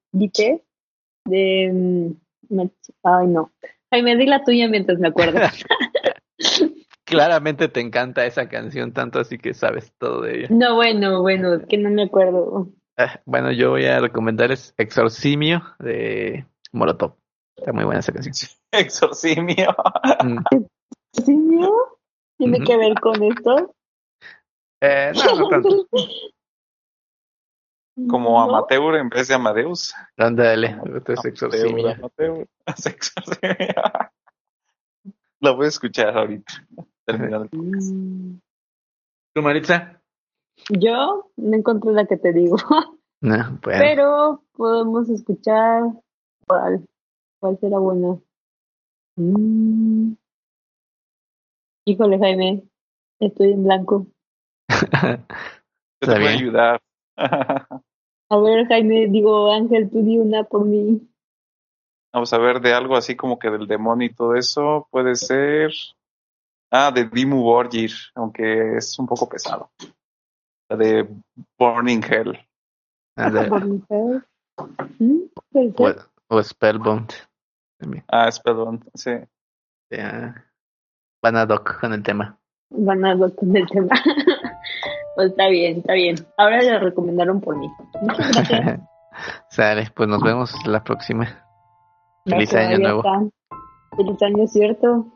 [1.25, 2.69] de, mm,
[3.03, 3.51] ay no.
[3.91, 5.39] Ay, me di la tuya mientras me acuerdo.
[7.05, 10.47] Claramente te encanta esa canción tanto así que sabes todo de ella.
[10.51, 12.69] no, bueno, bueno, es que no me acuerdo.
[13.25, 17.15] Bueno, yo voy a recomendarles Exorcimio de Molotov.
[17.55, 18.51] Está muy buena esa canción.
[18.71, 19.75] Exorcimio.
[20.23, 20.39] Mm.
[21.13, 21.71] ¿Sí, mío?
[22.37, 23.75] ¿Tiene que ver con esto?
[24.81, 25.87] Eh, no, no tanto.
[28.09, 28.41] Como ¿No?
[28.41, 29.93] amateur en vez de Amadeus.
[30.15, 31.89] Ándale, este es Amateur, Exorcimio.
[31.89, 32.47] amateur.
[32.65, 33.83] Exorcimio.
[35.41, 36.65] Lo voy a escuchar ahorita.
[37.05, 37.91] Terminando el podcast.
[37.91, 38.39] Mm.
[39.33, 39.98] ¿Tú, Maritza?
[40.69, 42.57] Yo no encontré la que te digo,
[43.21, 43.79] No, bueno.
[43.79, 45.83] pero podemos escuchar
[46.47, 46.85] cuál,
[47.39, 48.19] cuál será buena.
[49.15, 50.13] Mm.
[51.85, 52.63] Híjole, Jaime,
[53.19, 54.05] estoy en blanco.
[54.69, 56.81] Yo te voy a ayudar.
[57.17, 61.01] A ver, Jaime, digo, Ángel, tú di una por mí.
[62.13, 64.87] Vamos a ver de algo así como que del demonio y todo eso.
[64.91, 65.71] Puede ser.
[66.71, 69.71] Ah, de Dimu Borgir, aunque es un poco pesado.
[70.69, 71.07] La de
[71.57, 72.39] Burning Hell.
[73.15, 74.21] Por mi fe.
[74.99, 75.19] Mm,
[75.77, 75.91] O,
[76.35, 77.11] o Spellbound.
[77.79, 78.03] También.
[78.11, 78.83] Ah, perdón.
[78.93, 79.11] Sí.
[79.89, 80.45] Ya.
[81.21, 82.37] Van a doc con el tema.
[82.69, 83.89] Van a hablar con el tema.
[85.15, 86.15] pues está bien, está bien.
[86.37, 87.69] Ahora le recomendaron por mí.
[88.01, 88.79] Muchas gracias.
[89.49, 91.27] Sale, pues nos vemos la próxima.
[92.25, 92.99] Feliz año nuevo.
[92.99, 93.97] está.
[93.97, 95.07] Feliz año, cierto.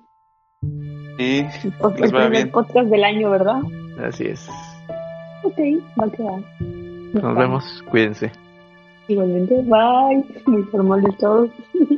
[1.19, 2.51] Y El pod- Les el primer bien.
[2.51, 3.61] podcast del año, ¿verdad?
[4.03, 4.49] Así es.
[5.43, 5.57] Ok,
[5.99, 6.41] va a quedar.
[7.13, 7.83] Nos vemos.
[7.89, 8.31] Cuídense.
[9.07, 10.23] Igualmente, bye.
[10.45, 11.49] Muy formales todos.